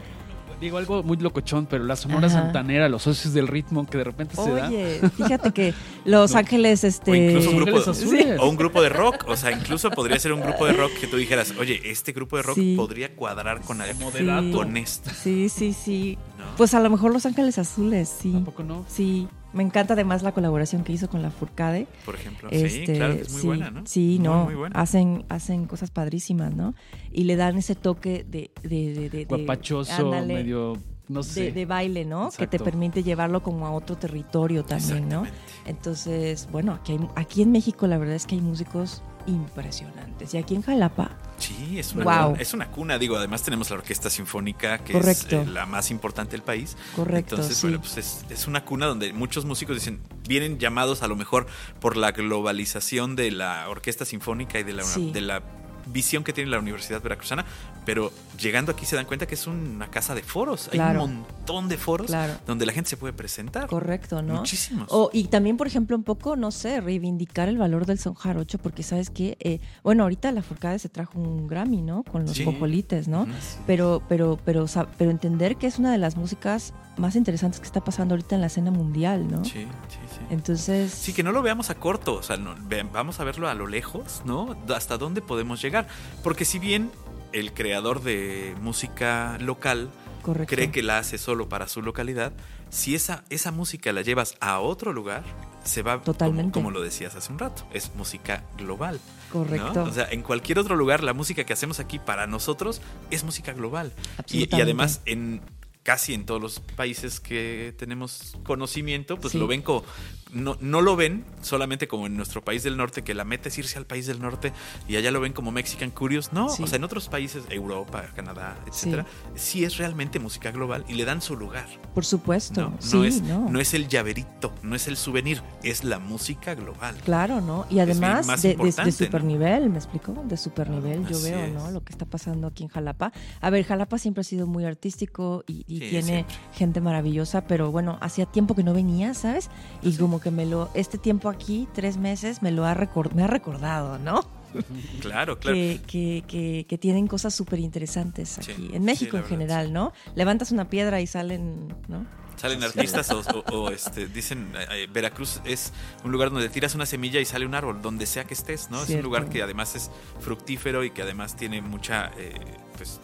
Digo 0.61 0.79
algo 0.79 1.03
muy 1.05 1.17
locochón, 1.19 1.67
pero 1.67 1.85
la 1.85 1.95
Sonora 1.95 2.27
Ajá. 2.27 2.41
Santanera, 2.43 2.89
los 2.89 3.03
socios 3.03 3.33
del 3.33 3.47
ritmo 3.47 3.87
que 3.87 3.99
de 3.99 4.05
repente 4.05 4.35
se 4.35 4.51
da. 4.51 4.69
oye, 4.69 5.01
fíjate 5.17 5.53
que 5.53 5.73
Los 6.05 6.33
No. 6.33 6.39
Ángeles, 6.39 6.83
este... 6.83 7.11
O 7.11 7.15
incluso 7.15 7.51
un 7.51 7.57
grupo, 7.57 7.77
Ángeles 7.79 7.89
Azules. 7.89 8.41
o 8.41 8.49
un 8.49 8.57
grupo 8.57 8.83
de 8.83 8.89
rock. 8.89 9.25
O 9.29 9.37
sea, 9.37 9.53
incluso 9.53 9.91
podría 9.91 10.19
ser 10.19 10.33
un 10.33 10.41
grupo 10.41 10.67
de 10.67 10.73
rock 10.73 10.91
que 11.01 11.07
tú 11.07 11.17
dijeras, 11.17 11.55
oye, 11.61 11.81
este 11.85 12.13
grupo 12.13 12.37
de 12.39 12.43
rock 12.43 12.57
Sí. 12.57 12.75
podría 12.77 13.15
cuadrar 13.15 13.61
con, 13.61 13.81
el- 13.83 13.95
Moderato. 13.97 14.51
con 14.57 14.77
esta. 14.77 15.13
Sí, 15.15 15.49
sí, 15.49 15.73
sí. 15.73 16.19
¿no? 16.39 16.45
Pues 16.57 16.75
a 16.75 16.81
lo 16.81 16.91
mejor 16.91 17.13
Los 17.13 17.25
Ángeles 17.27 17.57
Azules, 17.59 18.09
sí. 18.21 18.33
Tampoco 18.33 18.65
no. 18.65 18.85
Sí, 18.89 19.29
me 19.53 19.63
encanta 19.63 19.95
además 19.95 20.23
la 20.23 20.33
colaboración 20.33 20.85
que 20.85 20.93
hizo 20.93 21.09
con 21.09 21.23
la 21.23 21.31
Furcade. 21.31 21.87
por 22.05 22.15
ejemplo. 22.15 22.49
Este, 22.51 22.69
sí, 22.87 22.93
claro, 22.93 23.15
que 23.17 23.21
es 23.23 23.33
muy 23.33 23.41
sí, 23.41 23.47
buena, 23.47 23.71
¿no? 23.71 23.87
Sí, 23.87 24.17
Muy, 24.19 24.29
no, 24.29 24.45
Muy 24.45 24.55
buena. 24.55 24.81
hacen, 24.81 25.25
hacen 25.29 25.67
cosas 25.67 25.91
padrísimas, 25.91 26.55
¿no? 26.55 26.75
Y 27.13 27.25
le 27.25 27.37
dan 27.37 27.57
ese 27.59 27.75
toque 27.75 28.25
de... 28.29 28.51
de, 28.63 28.93
de, 28.95 29.09
de- 29.11 29.25
Guapachoso, 29.25 29.93
ándale, 30.07 30.35
medio, 30.35 30.77
no 31.09 31.23
sé. 31.23 31.45
de, 31.45 31.53
de 31.53 31.67
baile, 31.67 32.05
¿no? 32.05 32.31
Que 32.37 32.47
te 32.47 32.59
permite 32.59 33.03
llevarlo 33.03 33.43
como 33.43 33.67
a 33.67 33.71
otro 33.73 33.97
territorio 33.97 34.65
también, 34.65 35.09
¿no? 35.09 35.25
Entonces, 35.67 36.49
bueno, 36.53 36.73
aquí, 36.73 36.93
hay- 36.93 37.09
aquí 37.17 37.43
en 37.43 37.53
México 37.53 37.87
la 37.87 37.99
verdad 37.99 38.15
es 38.17 38.27
que 38.27 38.35
hay 38.35 38.41
músicos 38.41 39.03
impresionantes. 39.27 40.35
Y 40.35 40.39
aquí 40.39 40.55
en 40.55 40.63
Jalapa, 40.63 41.11
Sí, 41.39 41.79
es 41.79 41.93
una, 41.93 42.03
Guau. 42.05 42.31
cuna, 42.31 42.43
es 42.43 42.55
una 42.55 42.67
cuna. 42.71 42.99
Digo, 42.99 43.17
además 43.17 43.43
tenemos 43.43 43.71
la 43.71 43.77
Orquesta 43.77 44.11
Sinfónica, 44.11 44.79
que 44.79 44.93
Correcto. 44.93 45.41
es 45.43 45.47
eh, 45.47 45.51
la 45.51 45.67
más 45.67 45.91
importante 45.93 46.33
del 46.33 46.43
país. 46.43 46.77
correcto, 46.97 47.37
Entonces, 47.37 47.59
sí. 47.59 47.67
bueno, 47.69 47.81
pues 47.81 47.97
es, 47.99 48.25
es 48.29 48.47
una 48.49 48.65
cuna 48.65 48.87
donde 48.87 49.13
muchos 49.13 49.45
músicos 49.45 49.77
dicen, 49.77 50.01
vienen 50.27 50.59
llamados 50.59 51.03
a 51.03 51.07
lo 51.07 51.15
mejor 51.15 51.47
por 51.81 51.97
la 51.97 52.11
globalización 52.13 53.15
de 53.15 53.31
la 53.31 53.69
orquesta 53.69 54.05
sinfónica 54.05 54.59
y 54.59 54.65
de 54.65 54.73
la, 54.73 54.83
Sí. 54.83 55.13
de 55.13 55.21
la 55.21 55.43
visión 55.87 56.25
que 56.25 56.33
tiene 56.33 56.51
la 56.51 56.59
Universidad 56.59 57.01
Veracruzana, 57.01 57.45
pero 57.89 58.13
llegando 58.39 58.71
aquí 58.71 58.85
se 58.85 58.97
dan 58.97 59.07
cuenta 59.07 59.27
que 59.27 59.35
es 59.35 59.47
una 59.47 59.89
casa 59.91 60.15
de 60.15 60.23
foros. 60.23 60.69
Claro. 60.71 61.01
Hay 61.01 61.07
un 61.07 61.21
montón 61.23 61.71
de 61.71 61.79
foros 61.79 62.09
Claro. 62.09 62.35
donde 62.47 62.67
la 62.67 62.75
gente 62.75 62.91
se 62.91 62.99
puede 62.99 63.15
presentar. 63.15 63.67
Correcto, 63.67 64.21
¿no? 64.21 64.35
Muchísimos. 64.35 64.89
O, 64.91 65.09
y 65.11 65.29
también, 65.29 65.57
por 65.57 65.67
ejemplo, 65.67 65.97
un 65.97 66.03
poco, 66.05 66.37
no 66.37 66.51
sé, 66.51 66.83
reivindicar 66.83 67.49
el 67.49 67.57
valor 67.57 67.87
del 67.87 67.99
son 67.99 68.13
jarocho, 68.13 68.59
porque 68.59 68.83
sabes 68.83 69.09
que, 69.09 69.39
eh, 69.41 69.61
bueno, 69.83 70.03
ahorita 70.03 70.31
la 70.33 70.43
Furcade 70.43 70.79
se 70.79 70.91
trajo 70.91 71.19
un 71.19 71.47
Grammy, 71.49 71.81
¿no? 71.81 72.03
Con 72.03 72.27
los 72.27 72.33
Sí. 72.37 72.45
cojolites, 72.45 73.09
¿no? 73.09 73.23
Ujú. 73.23 73.33
Pero, 73.67 74.03
pero, 74.07 74.39
pero, 74.45 74.67
pero 74.99 75.11
entender 75.11 75.57
que 75.57 75.67
es 75.67 75.79
una 75.79 75.91
de 75.91 75.97
las 75.97 76.19
músicas 76.19 76.75
más 76.99 77.17
interesantes 77.17 77.59
que 77.59 77.65
está 77.67 77.81
pasando 77.83 78.13
ahorita 78.13 78.35
en 78.35 78.43
la 78.43 78.49
escena 78.49 78.71
mundial, 78.71 79.31
¿no? 79.31 79.47
Sí, 79.47 79.51
sí, 79.89 79.99
sí. 80.13 80.21
Entonces, 80.29 80.93
Sí, 80.93 81.15
que 81.15 81.23
no 81.23 81.33
lo 81.33 81.41
veamos 81.41 81.71
a 81.71 81.77
corto, 81.77 82.17
o 82.17 82.23
sea, 82.23 82.37
no, 82.37 82.55
vamos 82.93 83.19
a 83.19 83.25
verlo 83.25 83.49
a 83.49 83.55
lo 83.55 83.67
lejos, 83.67 84.21
¿no? 84.27 84.55
Hasta 84.77 84.99
dónde 84.99 85.23
podemos 85.23 85.63
llegar. 85.63 85.89
Porque 86.23 86.45
si 86.45 86.59
bien 86.59 86.91
el 87.33 87.53
creador 87.53 88.03
de 88.03 88.55
música 88.61 89.37
local 89.41 89.91
correcto. 90.23 90.55
cree 90.55 90.71
que 90.71 90.83
la 90.83 90.99
hace 90.99 91.19
solo 91.19 91.49
para 91.49 91.69
su 91.69 91.83
localidad, 91.83 92.33
si 92.71 92.95
esa, 92.95 93.25
esa 93.31 93.51
música 93.53 93.93
la 93.93 94.03
llevas 94.03 94.35
a 94.41 94.61
otro 94.61 94.93
lugar, 94.93 95.23
se 95.65 95.83
va, 95.83 95.95
como, 95.95 96.05
Totalmente. 96.05 96.53
como 96.53 96.71
lo 96.71 96.81
decías 96.81 97.15
hace 97.15 97.33
un 97.33 97.39
rato, 97.39 97.67
es 97.73 97.95
música 97.95 98.45
global. 98.57 99.01
¿no? 99.29 99.33
Correcto. 99.41 99.83
O 99.85 99.93
sea, 99.93 100.09
en 100.11 100.23
cualquier 100.23 100.59
otro 100.59 100.77
lugar, 100.77 101.03
la 101.03 101.13
música 101.13 101.45
que 101.45 101.53
hacemos 101.53 101.81
aquí 101.81 101.99
para 101.99 102.27
nosotros 102.27 102.81
es 103.11 103.25
música 103.25 103.53
global. 103.53 103.93
Y, 104.29 104.55
y 104.55 104.61
además, 104.61 105.01
en 105.07 105.43
casi 105.83 106.13
en 106.13 106.27
todos 106.27 106.41
los 106.43 106.61
países 106.61 107.19
que 107.21 107.75
tenemos 107.79 108.37
conocimiento, 108.45 109.19
pues 109.19 109.33
Sí. 109.33 109.39
lo 109.39 109.47
ven 109.47 109.63
como. 109.63 109.85
No, 110.33 110.57
no 110.61 110.81
lo 110.81 110.95
ven 110.97 111.25
solamente 111.41 111.89
como 111.89 112.07
en 112.07 112.17
nuestro 112.17 112.45
país 112.45 112.63
del 112.63 112.77
norte, 112.77 113.03
que 113.03 113.15
la 113.15 113.25
meta 113.25 113.49
es 113.49 113.59
irse 113.59 113.79
al 113.79 113.87
país 113.87 114.07
del 114.07 114.21
norte 114.21 114.53
y 114.87 114.97
allá 114.97 115.11
lo 115.11 115.21
ven 115.21 115.33
como 115.33 115.51
Mexican 115.51 115.91
Curious. 115.91 116.33
No, 116.33 116.49
Sí. 116.51 116.63
o 116.63 116.67
sea, 116.67 116.77
en 116.77 116.85
otros 116.85 117.09
países, 117.09 117.45
Europa, 117.51 118.05
Canadá, 118.15 118.57
etcétera, 118.67 119.07
sí. 119.35 119.65
es 119.65 119.77
realmente 119.79 120.19
música 120.19 120.51
global 120.51 120.85
y 120.89 120.95
le 120.95 121.05
dan 121.05 121.23
su 121.23 121.37
lugar. 121.37 121.67
Por 121.95 122.05
supuesto. 122.05 122.61
No, 122.71 122.77
sí, 122.79 123.07
es, 123.07 123.23
no. 123.23 123.59
es 123.59 123.75
el 123.75 123.89
llaverito, 123.89 124.53
no 124.63 124.77
es 124.77 124.87
el 124.89 124.97
souvenir, 124.97 125.43
es 125.63 125.85
la 125.85 125.99
música 125.99 126.55
global. 126.55 126.95
Claro, 127.05 127.41
¿no? 127.41 127.67
Y 127.71 127.79
además 127.79 128.27
más 128.27 128.43
de, 128.43 128.55
de- 128.57 128.93
super 128.93 129.25
nivel, 129.25 129.71
¿me 129.71 129.79
explico? 129.79 130.13
De 130.25 130.37
super 130.37 130.69
nivel, 130.69 131.07
yo 131.07 131.17
Así 131.17 131.31
veo, 131.31 131.41
es. 131.45 131.53
¿no? 131.55 131.71
Lo 131.71 131.83
que 131.85 131.93
está 131.93 132.05
pasando 132.05 132.47
aquí 132.49 132.65
en 132.65 132.69
Jalapa. 132.69 133.13
A 133.41 133.51
ver, 133.51 133.65
Jalapa 133.65 133.99
siempre 133.99 134.21
ha 134.21 134.25
sido 134.25 134.47
muy 134.47 134.65
artístico 134.65 135.45
y, 135.47 135.65
tiene 135.65 136.03
siempre. 136.03 136.35
gente 136.55 136.81
maravillosa, 136.81 137.47
pero 137.47 137.71
bueno, 137.71 137.99
hacía 138.01 138.27
tiempo 138.27 138.55
que 138.55 138.63
no 138.63 138.75
venía, 138.75 139.15
¿sabes? 139.15 139.49
Y 139.83 139.97
como 139.97 140.18
que 140.21 140.31
me 140.31 140.47
lo, 140.47 140.71
este 140.75 140.99
tiempo 140.99 141.29
aquí, 141.29 141.69
tres 141.75 141.97
meses, 141.97 142.43
me 142.43 142.51
lo 142.53 142.65
ha, 142.67 142.75
recor- 142.75 143.13
me 143.15 143.23
ha 143.23 143.27
recordado, 143.27 143.99
¿no? 143.99 144.21
Claro, 145.03 145.39
claro. 145.39 145.55
Que, 145.57 145.81
que, 145.87 146.25
que, 146.27 146.65
que 146.69 146.79
tienen 146.79 147.07
cosas 147.07 147.35
súper 147.35 147.59
interesantes 147.59 148.39
Sí, 148.41 148.51
aquí, 148.53 148.71
en 148.73 148.83
México 148.83 149.17
en 149.19 149.25
general, 149.25 149.73
¿no? 149.75 149.93
Levantas 150.15 150.53
una 150.53 150.71
piedra 150.71 151.01
y 151.03 151.07
salen, 151.07 151.69
¿no? 151.87 152.07
Salen 152.37 152.63
artistas 152.65 153.11
o, 153.11 153.21
o- 153.21 153.53
o, 153.55 153.71
este, 153.73 154.07
dicen, 154.07 154.53
eh, 154.57 154.67
eh, 154.85 154.89
Veracruz 154.91 155.41
es 155.45 155.73
un 156.03 156.13
lugar 156.13 156.31
donde 156.31 156.49
tiras 156.49 156.75
una 156.75 156.87
semilla 156.87 157.21
y 157.21 157.25
sale 157.27 157.45
un 157.45 157.55
árbol, 157.55 157.83
donde 157.83 158.07
sea 158.07 158.25
que 158.25 158.33
estés, 158.35 158.71
¿no? 158.71 158.83
Es 158.83 158.89
un 158.91 159.03
lugar 159.03 159.29
que 159.29 159.43
además 159.43 159.75
es 159.77 159.91
fructífero 160.21 160.83
y 160.83 160.93
que 160.93 161.03
además 161.03 161.37
tiene 161.37 161.61
mucha, 161.61 162.11
eh, 162.17 162.33
pues, 162.77 163.01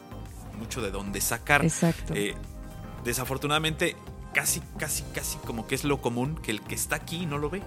mucho 0.59 0.81
de 0.81 0.91
donde 0.93 1.21
sacar. 1.21 1.62
Exacto. 1.65 2.15
Eh, 2.15 2.35
desafortunadamente, 3.05 3.97
casi, 4.35 4.61
casi, 4.78 5.03
casi 5.14 5.39
como 5.39 5.66
que 5.66 5.74
es 5.74 5.85
lo 5.85 6.01
común 6.03 6.37
que 6.43 6.51
el 6.51 6.61
que 6.61 6.74
está 6.74 6.97
aquí 6.97 7.24
no 7.26 7.39
lo 7.39 7.49
ve, 7.51 7.62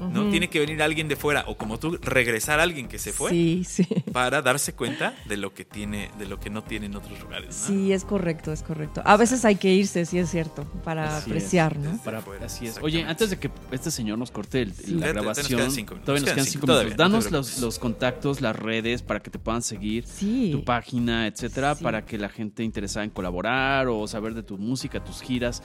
¿no? 0.00 0.22
Ujú. 0.22 0.30
Tiene 0.30 0.50
que 0.50 0.60
venir 0.60 0.82
alguien 0.82 1.08
de 1.08 1.16
fuera 1.16 1.44
o 1.46 1.56
como 1.56 1.78
tú, 1.78 1.96
regresar 2.02 2.60
a 2.60 2.64
alguien 2.64 2.86
que 2.86 2.98
se 2.98 3.14
fue 3.14 3.30
Sí, 3.30 3.64
sí. 3.66 3.86
para 4.12 4.42
darse 4.42 4.74
cuenta 4.74 5.14
de 5.26 5.38
lo 5.38 5.54
que 5.54 5.64
tiene, 5.64 6.10
de 6.18 6.26
lo 6.26 6.38
que 6.38 6.50
no 6.50 6.62
tiene 6.62 6.84
en 6.84 6.96
otros 6.96 7.18
lugares, 7.22 7.48
¿no? 7.62 7.66
Sí, 7.68 7.92
es 7.94 8.04
correcto, 8.04 8.52
es 8.52 8.62
correcto. 8.62 9.00
A 9.06 9.16
veces 9.16 9.46
hay 9.46 9.56
que 9.56 9.72
irse, 9.72 10.04
sí 10.04 10.18
es 10.18 10.28
cierto, 10.30 10.64
para 10.84 11.16
Así 11.16 11.30
apreciar, 11.30 11.72
es. 11.72 11.78
¿no? 11.78 11.96
Para, 12.04 12.18
afuera, 12.18 12.44
así 12.44 12.66
es. 12.66 12.76
Oye, 12.82 13.04
antes 13.04 13.30
de 13.30 13.38
que 13.38 13.50
este 13.70 13.90
señor 13.90 14.18
nos 14.18 14.30
corte 14.30 14.60
el- 14.60 14.74
Sí. 14.74 14.82
la 14.82 14.86
Todavía- 14.86 14.98
todavía 14.98 15.14
nos 15.14 15.22
grabación, 15.36 15.58
quedan 15.60 15.70
cinco 15.70 15.94
minutos. 15.94 16.04
todavía 16.06 16.20
nos 16.26 16.34
quedan 16.34 16.44
cinco 16.44 16.52
cinco, 16.52 16.66
minutos. 16.66 16.96
todavía, 16.96 16.96
Danos 17.18 17.30
los, 17.30 17.58
los 17.60 17.78
contactos, 17.78 18.40
las 18.42 18.56
redes 18.56 19.00
para 19.02 19.20
que 19.20 19.30
te 19.30 19.38
puedan 19.38 19.62
seguir, 19.62 20.04
Sí. 20.06 20.50
tu 20.52 20.62
página, 20.62 21.26
etcétera, 21.26 21.74
Sí. 21.74 21.82
para 21.82 22.04
que 22.04 22.18
la 22.18 22.28
gente 22.28 22.62
interesada 22.62 23.04
en 23.04 23.10
colaborar 23.10 23.88
o 23.88 24.06
saber 24.06 24.34
de 24.34 24.42
tu 24.42 24.58
música, 24.58 25.02
tus 25.02 25.22
giras, 25.22 25.62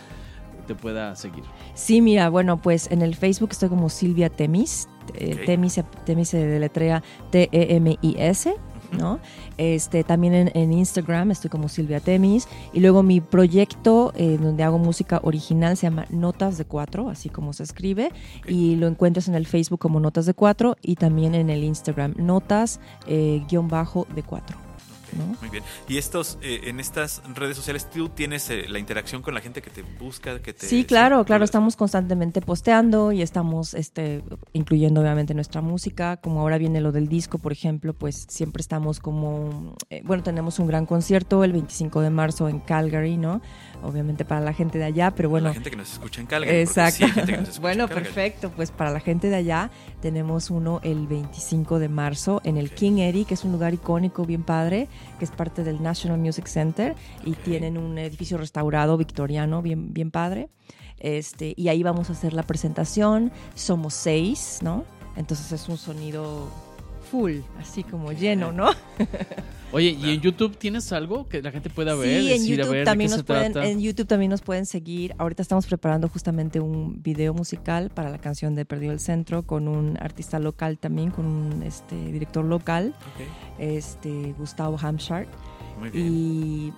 te 0.73 0.81
pueda 0.81 1.15
seguir. 1.15 1.43
Sí, 1.73 2.01
mira, 2.01 2.29
bueno, 2.29 2.61
pues 2.61 2.89
en 2.91 3.01
el 3.01 3.15
Facebook 3.15 3.49
estoy 3.51 3.69
como 3.69 3.89
Silvia 3.89 4.29
Temis. 4.29 4.87
eh. 5.15 5.41
Temis, 5.45 5.79
Temis 6.05 6.29
se 6.29 6.45
deletrea 6.45 7.03
T-E-M-I-S. 7.31 8.55
¿no? 8.97 9.19
Este, 9.57 10.03
también 10.03 10.33
en, 10.33 10.51
en 10.53 10.73
Instagram 10.73 11.31
estoy 11.31 11.49
como 11.49 11.69
Silvia 11.69 11.99
Temis. 11.99 12.47
Y 12.73 12.81
luego 12.81 13.03
mi 13.03 13.21
proyecto 13.21 14.11
eh, 14.15 14.37
donde 14.41 14.63
hago 14.63 14.77
música 14.79 15.21
original 15.23 15.77
se 15.77 15.87
llama 15.87 16.05
Notas 16.09 16.57
de 16.57 16.65
Cuatro, 16.65 17.09
así 17.09 17.29
como 17.29 17.53
se 17.53 17.63
escribe. 17.63 18.11
Y 18.47 18.75
lo 18.75 18.87
encuentras 18.87 19.27
en 19.27 19.35
el 19.35 19.47
Facebook 19.47 19.79
como 19.79 19.99
Notas 19.99 20.25
de 20.25 20.33
Cuatro 20.33 20.75
y 20.81 20.95
también 20.95 21.35
en 21.35 21.49
el 21.49 21.63
Instagram 21.63 22.15
Notas 22.17 22.79
eh, 23.07 23.43
guion 23.49 23.67
bajo 23.69 24.07
de 24.13 24.23
Cuatro. 24.23 24.57
¿No? 25.13 25.35
Muy 25.41 25.49
bien. 25.49 25.63
Y 25.87 25.97
estos, 25.97 26.37
eh, 26.41 26.61
en 26.65 26.79
estas 26.79 27.21
redes 27.35 27.55
sociales, 27.57 27.89
¿tú 27.89 28.09
tienes 28.09 28.49
eh, 28.49 28.65
la 28.67 28.79
interacción 28.79 29.21
con 29.21 29.33
la 29.33 29.41
gente 29.41 29.61
que 29.61 29.69
te 29.69 29.83
busca? 29.83 30.39
Que 30.41 30.53
te, 30.53 30.65
Sí, 30.67 30.85
claro, 30.85 31.23
claro, 31.25 31.41
¿Tú- 31.41 31.45
estamos 31.45 31.75
constantemente 31.75 32.41
posteando 32.41 33.11
y 33.11 33.21
estamos 33.21 33.73
este, 33.73 34.23
incluyendo 34.53 35.01
obviamente 35.01 35.33
nuestra 35.33 35.61
música, 35.61 36.17
como 36.17 36.41
ahora 36.41 36.57
viene 36.57 36.81
lo 36.81 36.91
del 36.91 37.07
disco, 37.07 37.37
por 37.37 37.51
ejemplo, 37.51 37.93
pues 37.93 38.25
siempre 38.29 38.61
estamos 38.61 38.99
como, 38.99 39.75
eh, 39.89 40.01
bueno, 40.05 40.23
tenemos 40.23 40.59
un 40.59 40.67
gran 40.67 40.85
concierto 40.85 41.43
el 41.43 41.51
25 41.53 42.01
de 42.01 42.09
marzo 42.09 42.49
en 42.49 42.59
Calgary, 42.59 43.17
¿no? 43.17 43.41
Obviamente 43.83 44.25
para 44.25 44.41
la 44.41 44.53
gente 44.53 44.77
de 44.77 44.83
allá, 44.85 45.11
pero 45.15 45.29
bueno, 45.29 45.47
La 45.47 45.53
gente 45.53 45.71
que 45.71 45.75
nos 45.77 45.91
escucha 45.93 46.21
en 46.21 46.27
Calgary. 46.27 46.57
Exacto. 46.57 46.97
sí 46.97 47.03
hay 47.05 47.11
gente 47.11 47.31
que 47.31 47.37
nos 47.39 47.49
escucha 47.49 47.61
bueno, 47.61 47.83
en 47.83 47.89
Calgary. 47.89 48.05
perfecto. 48.05 48.51
Pues 48.55 48.71
para 48.71 48.91
la 48.91 48.99
gente 48.99 49.29
de 49.29 49.35
allá 49.35 49.71
tenemos 50.01 50.49
uno 50.51 50.79
el 50.83 51.07
25 51.07 51.79
de 51.79 51.89
marzo 51.89 52.41
en 52.43 52.57
el. 52.57 52.71
King 52.71 52.99
Eddie, 52.99 53.25
que 53.25 53.33
es 53.33 53.43
un 53.43 53.51
lugar 53.51 53.73
icónico, 53.73 54.25
bien 54.25 54.43
padre, 54.43 54.87
que 55.19 55.25
es 55.25 55.31
parte 55.31 55.63
del 55.63 55.81
National 55.81 56.17
Music 56.19 56.47
Center 56.47 56.95
y 57.25 57.33
tienen 57.33 57.77
un 57.77 57.97
edificio 57.97 58.37
restaurado 58.37 58.97
victoriano, 58.97 59.61
bien, 59.61 59.93
bien 59.93 60.11
padre. 60.11 60.49
Este, 60.97 61.53
y 61.57 61.69
ahí 61.69 61.83
vamos 61.83 62.09
a 62.09 62.13
hacer 62.13 62.33
la 62.33 62.43
presentación. 62.43 63.31
Somos 63.55 63.93
seis, 63.93 64.59
¿no? 64.61 64.85
Entonces 65.15 65.51
es 65.51 65.67
un 65.67 65.77
sonido 65.77 66.47
full, 67.11 67.39
así 67.59 67.83
como 67.83 68.13
lleno, 68.13 68.53
¿no? 68.53 68.69
Oye, 69.73 69.97
¿y 70.01 70.13
en 70.13 70.21
YouTube 70.21 70.57
tienes 70.57 70.91
algo 70.93 71.27
que 71.27 71.41
la 71.41 71.51
gente 71.51 71.69
pueda 71.69 71.93
ver? 71.93 72.21
Sí, 72.21 72.31
en 72.31 72.39
decir, 72.39 72.53
a 72.53 72.63
YouTube 72.63 72.71
ver, 72.71 72.79
¿de 72.79 72.85
también 72.85 73.11
nos 73.11 73.23
pueden, 73.23 73.53
trata? 73.53 73.67
en 73.67 73.81
YouTube 73.81 74.07
también 74.07 74.31
nos 74.31 74.41
pueden 74.41 74.65
seguir. 74.65 75.13
Ahorita 75.17 75.41
estamos 75.41 75.65
preparando 75.65 76.07
justamente 76.09 76.59
un 76.59 77.01
video 77.01 77.33
musical 77.33 77.89
para 77.89 78.09
la 78.09 78.17
canción 78.17 78.55
de 78.55 78.65
Perdió 78.65 78.91
el 78.91 78.99
Centro 78.99 79.43
con 79.43 79.67
un 79.67 79.97
artista 80.01 80.39
local 80.39 80.77
también, 80.77 81.11
con 81.11 81.25
un 81.25 81.63
este 81.63 81.95
director 81.95 82.43
local, 82.43 82.95
este 83.59 84.33
Gustavo 84.37 84.77
Hampshire. 84.81 85.27
Muy 85.79 85.89
bien. 85.89 86.07
Y, 86.07 86.73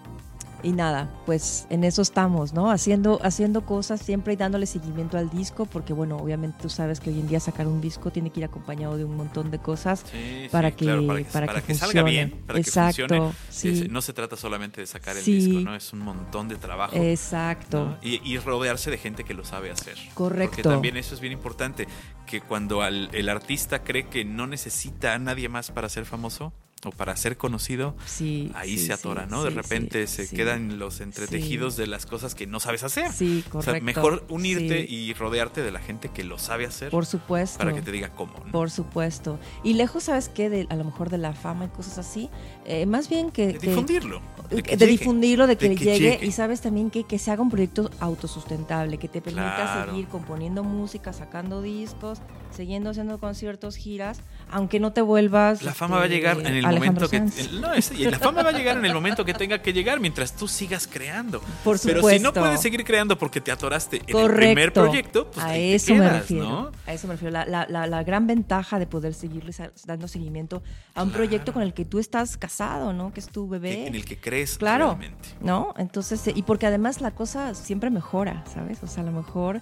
y 0.64 0.72
nada, 0.72 1.10
pues 1.26 1.68
en 1.70 1.84
eso 1.84 2.02
estamos, 2.02 2.54
¿no? 2.54 2.72
Haciendo, 2.72 3.20
haciendo 3.22 3.66
cosas 3.66 4.02
siempre 4.02 4.34
y 4.34 4.36
dándole 4.38 4.66
seguimiento 4.66 5.18
al 5.18 5.30
disco, 5.30 5.66
porque 5.66 5.94
bueno, 5.94 6.18
obviamente 6.18 6.58
tú 6.62 6.70
sabes 6.70 7.00
que 7.00 7.10
hoy 7.10 7.20
en 7.20 7.28
día 7.28 7.40
sacar 7.40 7.68
un 7.68 7.82
disco 7.82 8.12
tiene 8.12 8.30
que 8.32 8.40
ir 8.40 8.46
acompañado 8.46 8.98
de 8.98 9.04
un 9.06 9.16
montón 9.16 9.52
de 9.52 9.60
cosas. 9.60 10.04
Sí, 10.12 10.48
para 10.52 10.70
sí, 10.70 10.76
que- 10.78 10.86
claro, 10.86 11.06
para 11.08 11.20
que, 11.20 11.26
para 11.26 11.46
para 11.48 11.62
que 11.62 11.68
que 11.68 11.76
salga 11.76 12.02
bien, 12.04 12.32
para 12.48 12.60
Exacto, 12.60 13.08
que 13.08 13.18
funcione. 13.20 13.34
sí. 13.50 13.88
No 13.90 14.02
se 14.02 14.14
trata 14.14 14.36
solamente 14.38 14.82
de 14.82 14.88
sacar 14.88 15.18
el 15.18 15.24
disco, 15.26 15.60
¿no? 15.60 15.76
Es 15.76 15.92
un 15.94 16.00
montón 16.00 16.48
de 16.48 16.56
trabajo. 16.56 16.96
Exacto. 16.96 17.86
¿no? 17.86 17.98
Y, 18.02 18.22
y 18.24 18.38
rodearse 18.38 18.90
de 18.90 18.98
gente 18.98 19.24
que 19.24 19.34
lo 19.34 19.44
sabe 19.46 19.70
hacer. 19.72 19.98
Correcto. 20.14 20.50
Porque 20.56 20.64
también 20.64 20.98
eso 20.98 21.14
es 21.14 21.22
bien 21.22 21.34
importante, 21.34 21.88
que 22.26 22.40
cuando 22.42 22.82
al- 22.82 23.10
el 23.14 23.28
artista 23.30 23.84
cree 23.84 24.08
que 24.08 24.24
no 24.26 24.48
necesita 24.48 25.14
a 25.14 25.20
nadie 25.20 25.50
más 25.50 25.72
para 25.72 25.90
ser 25.90 26.06
famoso 26.06 26.54
o 26.86 26.92
para 26.92 27.16
ser 27.16 27.38
conocido, 27.38 27.96
Sí, 28.06 28.52
ahí 28.56 28.78
sí, 28.78 28.88
se 28.88 28.94
atora, 28.94 29.26
¿no? 29.26 29.44
sí, 29.44 29.50
de 29.50 29.56
repente 29.56 30.08
se 30.08 30.28
quedan 30.30 30.80
los 30.80 31.00
entretejidos 31.02 31.78
de 31.78 31.88
las 31.88 32.06
cosas 32.06 32.36
que 32.36 32.48
no 32.48 32.60
sabes 32.60 32.84
hacer. 32.84 33.12
Sí, 33.12 33.44
o 33.48 33.50
correcto. 33.52 33.72
sea, 33.72 33.82
mejor 33.82 34.26
unirte 34.30 34.82
y 34.90 35.14
rodearte 35.14 35.62
de 35.64 35.72
la 35.72 35.80
gente 35.80 36.10
que 36.10 36.24
lo 36.24 36.38
sabe 36.38 36.66
hacer 36.66 36.90
Por 36.92 37.06
supuesto. 37.06 37.58
para 37.60 37.74
que 37.74 37.82
te 37.82 37.92
diga 37.92 38.10
cómo. 38.16 38.34
¿no? 38.46 38.52
Por 38.52 38.70
supuesto. 38.72 39.40
Y 39.64 39.74
lejos, 39.74 40.04
¿sabes 40.04 40.30
qué? 40.30 40.50
De, 40.50 40.68
a 40.70 40.76
lo 40.76 40.84
mejor 40.84 41.10
de 41.10 41.18
la 41.18 41.34
fama 41.34 41.66
y 41.66 41.70
cosas 41.70 41.98
así. 41.98 42.30
eh, 42.66 42.86
más 42.86 43.10
bien 43.10 43.32
que... 43.32 43.48
de 43.48 43.54
que- 43.60 43.68
difundirlo. 43.70 44.22
de, 44.50 44.62
que 44.64 44.76
llegue, 44.78 44.88
difundirlo, 44.88 45.48
de 45.48 45.58
que, 45.58 45.70
de 45.70 45.76
que 45.76 45.86
llegue, 45.86 46.00
llegue. 46.12 46.26
y 46.26 46.32
sabes 46.32 46.62
también 46.62 46.90
que, 46.92 47.04
que 47.06 47.18
se 47.20 47.32
haga 47.32 47.42
un 47.42 47.50
proyecto 47.50 47.90
autosustentable, 48.00 48.98
que 48.98 49.08
te 49.08 49.22
permita 49.22 49.56
Claro. 49.56 49.92
seguir 49.92 50.08
componiendo 50.08 50.64
música, 50.64 51.14
sacando 51.14 51.62
discos, 51.62 52.20
siguiendo 52.56 52.90
haciendo 52.92 53.20
conciertos, 53.20 53.76
giras, 53.76 54.20
aunque 54.54 54.80
no 54.80 54.94
te 54.94 55.02
vuelvas... 55.02 55.62
La 55.64 55.74
fama 55.74 55.98
va 55.98 56.04
a 56.04 56.08
llegar 56.08 56.38
en 56.40 56.46
el 56.48 56.66
Alejandro 56.66 57.08
momento 57.08 57.10
que 57.10 57.18
Sanz. 57.44 57.52
no, 57.54 57.74
es- 57.74 57.92
y 57.92 58.06
la 58.06 58.20
fama 58.20 58.44
va 58.44 58.50
a 58.50 58.54
llegar 58.54 58.78
en 58.78 58.86
el 58.86 58.94
momento 58.94 59.26
que 59.26 59.34
tenga 59.34 59.62
que 59.62 59.74
llegar 59.74 60.00
mientras 60.00 60.36
tú 60.36 60.48
sigas 60.48 60.88
creando. 60.88 61.40
Por 61.64 61.80
Pero 61.82 61.98
supuesto. 62.00 62.10
si 62.10 62.20
no 62.24 62.34
puedes 62.34 62.62
seguir 62.62 62.84
creando 62.84 63.18
porque 63.18 63.42
te 63.42 63.52
atoraste 63.52 64.02
en 64.08 64.18
el 64.18 64.34
primer 64.34 64.72
proyecto, 64.74 65.30
pues 65.32 65.44
a 65.46 65.50
ahí 65.50 65.72
te 65.72 65.76
eso 65.76 65.94
me 65.96 66.00
quedas, 66.02 66.14
refiero. 66.20 66.44
¿no? 66.50 66.72
A 66.88 66.94
eso 66.94 67.08
me 67.08 67.14
refiero. 67.14 67.32
La, 67.34 67.46
la- 67.46 67.66
la- 67.68 67.88
la 67.88 68.04
gran 68.04 68.28
ventaja 68.28 68.80
de 68.80 68.86
poder 68.88 69.14
seguirles 69.14 69.62
dando 69.86 70.08
seguimiento 70.08 70.62
a 70.96 71.04
un 71.04 71.12
proyecto 71.12 71.54
con 71.54 71.64
el 71.64 71.74
que 71.74 71.86
tú 71.86 72.00
estás 72.00 72.38
casado, 72.38 72.94
¿no? 72.94 73.12
Que 73.14 73.20
es 73.20 73.28
tu 73.28 73.48
bebé. 73.50 73.88
En 73.88 73.96
el 73.96 74.06
que 74.06 74.18
crees 74.20 74.58
Claro, 74.58 74.90
realmente. 75.00 75.30
¿no? 75.42 75.74
Entonces, 75.78 76.26
eh, 76.28 76.34
y 76.36 76.44
porque 76.44 76.68
además 76.68 77.02
la 77.02 77.12
cosa 77.12 77.56
siempre 77.56 77.90
mejora, 77.90 78.44
¿sabes? 78.54 78.82
O 78.84 78.88
sea, 78.88 79.04
a 79.04 79.06
lo 79.06 79.12
mejor 79.12 79.62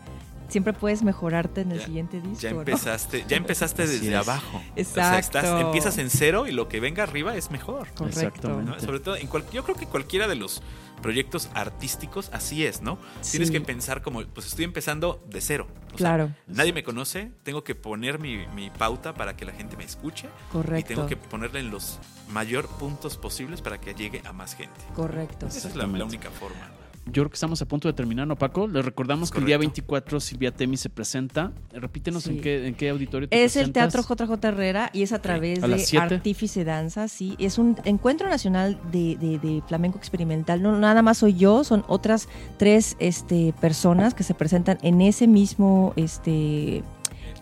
siempre 0.52 0.74
puedes 0.74 1.02
mejorarte 1.02 1.62
en 1.62 1.72
el 1.72 1.80
Ya- 1.80 1.86
siguiente 1.86 2.22
disco, 2.22 2.42
Ya 2.42 2.52
¿no? 2.52 2.60
empezaste, 2.60 3.26
ya 3.28 3.38
empezaste 3.38 3.88
desde 3.88 4.10
es. 4.10 4.16
abajo. 4.16 4.58
O 4.58 4.84
sea, 4.84 5.18
Exacto. 5.18 5.40
estás, 5.40 5.62
empiezas 5.62 5.98
en 5.98 6.10
cero 6.12 6.46
y 6.48 6.52
lo 6.52 6.68
que 6.68 6.80
venga 6.80 7.04
arriba 7.04 7.36
es 7.36 7.50
mejor. 7.50 7.88
Correcto. 7.96 8.62
Sobre 8.80 9.00
todo, 9.00 9.16
en 9.16 9.28
cual- 9.28 9.46
yo 9.52 9.64
creo 9.64 9.76
que 9.76 9.88
cualquiera 9.88 10.28
de 10.28 10.36
los 10.36 10.62
proyectos 11.02 11.50
artísticos 11.56 12.30
así 12.32 12.64
es, 12.64 12.82
¿no? 12.84 13.00
Tienes 13.28 13.48
Sí. 13.48 13.54
que 13.54 13.62
pensar 13.62 14.04
como, 14.04 14.24
pues 14.24 14.46
estoy 14.46 14.66
empezando 14.66 15.24
de 15.28 15.42
cero. 15.42 15.68
O 15.88 15.90
sea, 15.98 15.98
Claro. 15.98 16.32
nadie 16.46 16.74
me 16.74 16.84
conoce, 16.84 17.32
tengo 17.44 17.64
que 17.64 17.74
poner 17.74 18.20
mi, 18.20 18.46
mi 18.54 18.70
pauta 18.70 19.16
para 19.16 19.36
que 19.36 19.46
la 19.46 19.54
gente 19.54 19.76
me 19.78 19.84
escuche. 19.84 20.28
Y 20.28 20.52
Correcto. 20.52 20.88
tengo 20.94 21.08
que 21.08 21.18
ponerle 21.18 21.62
en 21.62 21.72
los 21.72 21.98
mayor 22.30 22.68
puntos 22.68 23.18
posibles 23.18 23.62
para 23.62 23.80
que 23.82 23.96
llegue 23.96 24.22
a 24.26 24.32
más 24.34 24.54
gente. 24.56 24.80
Correcto. 24.96 25.48
Esa 25.48 25.70
es 25.70 25.76
la, 25.76 25.88
la 25.88 26.06
única 26.06 26.30
forma. 26.30 26.70
Yo 27.08 27.24
creo 27.24 27.30
que 27.30 27.34
estamos 27.34 27.60
a 27.62 27.66
punto 27.68 27.88
de 27.88 27.94
terminar, 27.96 28.28
¿no, 28.28 28.36
Paco? 28.36 28.68
Les 28.68 28.86
recordamos 28.86 29.30
Es 29.30 29.32
que 29.32 29.40
el 29.40 29.46
día 29.46 29.58
correcto. 29.58 29.72
24 29.82 30.20
Silvia 30.20 30.52
Temi 30.52 30.78
se 30.78 30.90
presenta. 30.90 31.52
Repítenos 31.74 32.28
en, 32.28 32.40
qué, 32.40 32.68
en 32.68 32.76
qué 32.76 32.90
auditorio 32.90 33.28
te 33.28 33.44
Es 33.44 33.56
el. 33.56 33.72
Teatro 33.72 34.04
JJ 34.04 34.32
Herrera 34.46 34.92
y 34.94 35.02
es 35.02 35.12
a 35.12 35.20
través 35.20 35.64
¿A 35.64 35.68
las 35.68 35.90
de? 35.92 35.98
Artífice 35.98 36.64
Danza, 36.64 37.08
sí. 37.08 37.36
Es 37.40 37.58
un 37.58 37.76
encuentro 37.86 38.30
nacional 38.30 38.80
de, 38.92 39.18
de- 39.18 39.40
de 39.40 39.64
flamenco 39.68 39.98
experimental. 39.98 40.62
No 40.62 40.78
nada 40.78 41.02
más 41.02 41.18
soy 41.18 41.34
yo, 41.34 41.64
son 41.64 41.84
otras 41.88 42.30
tres 42.58 42.96
este, 43.00 43.54
personas 43.60 44.14
que 44.14 44.24
se 44.24 44.36
presentan 44.36 44.78
en 44.84 45.02
ese 45.02 45.26
mismo, 45.28 45.94
este, 45.96 46.84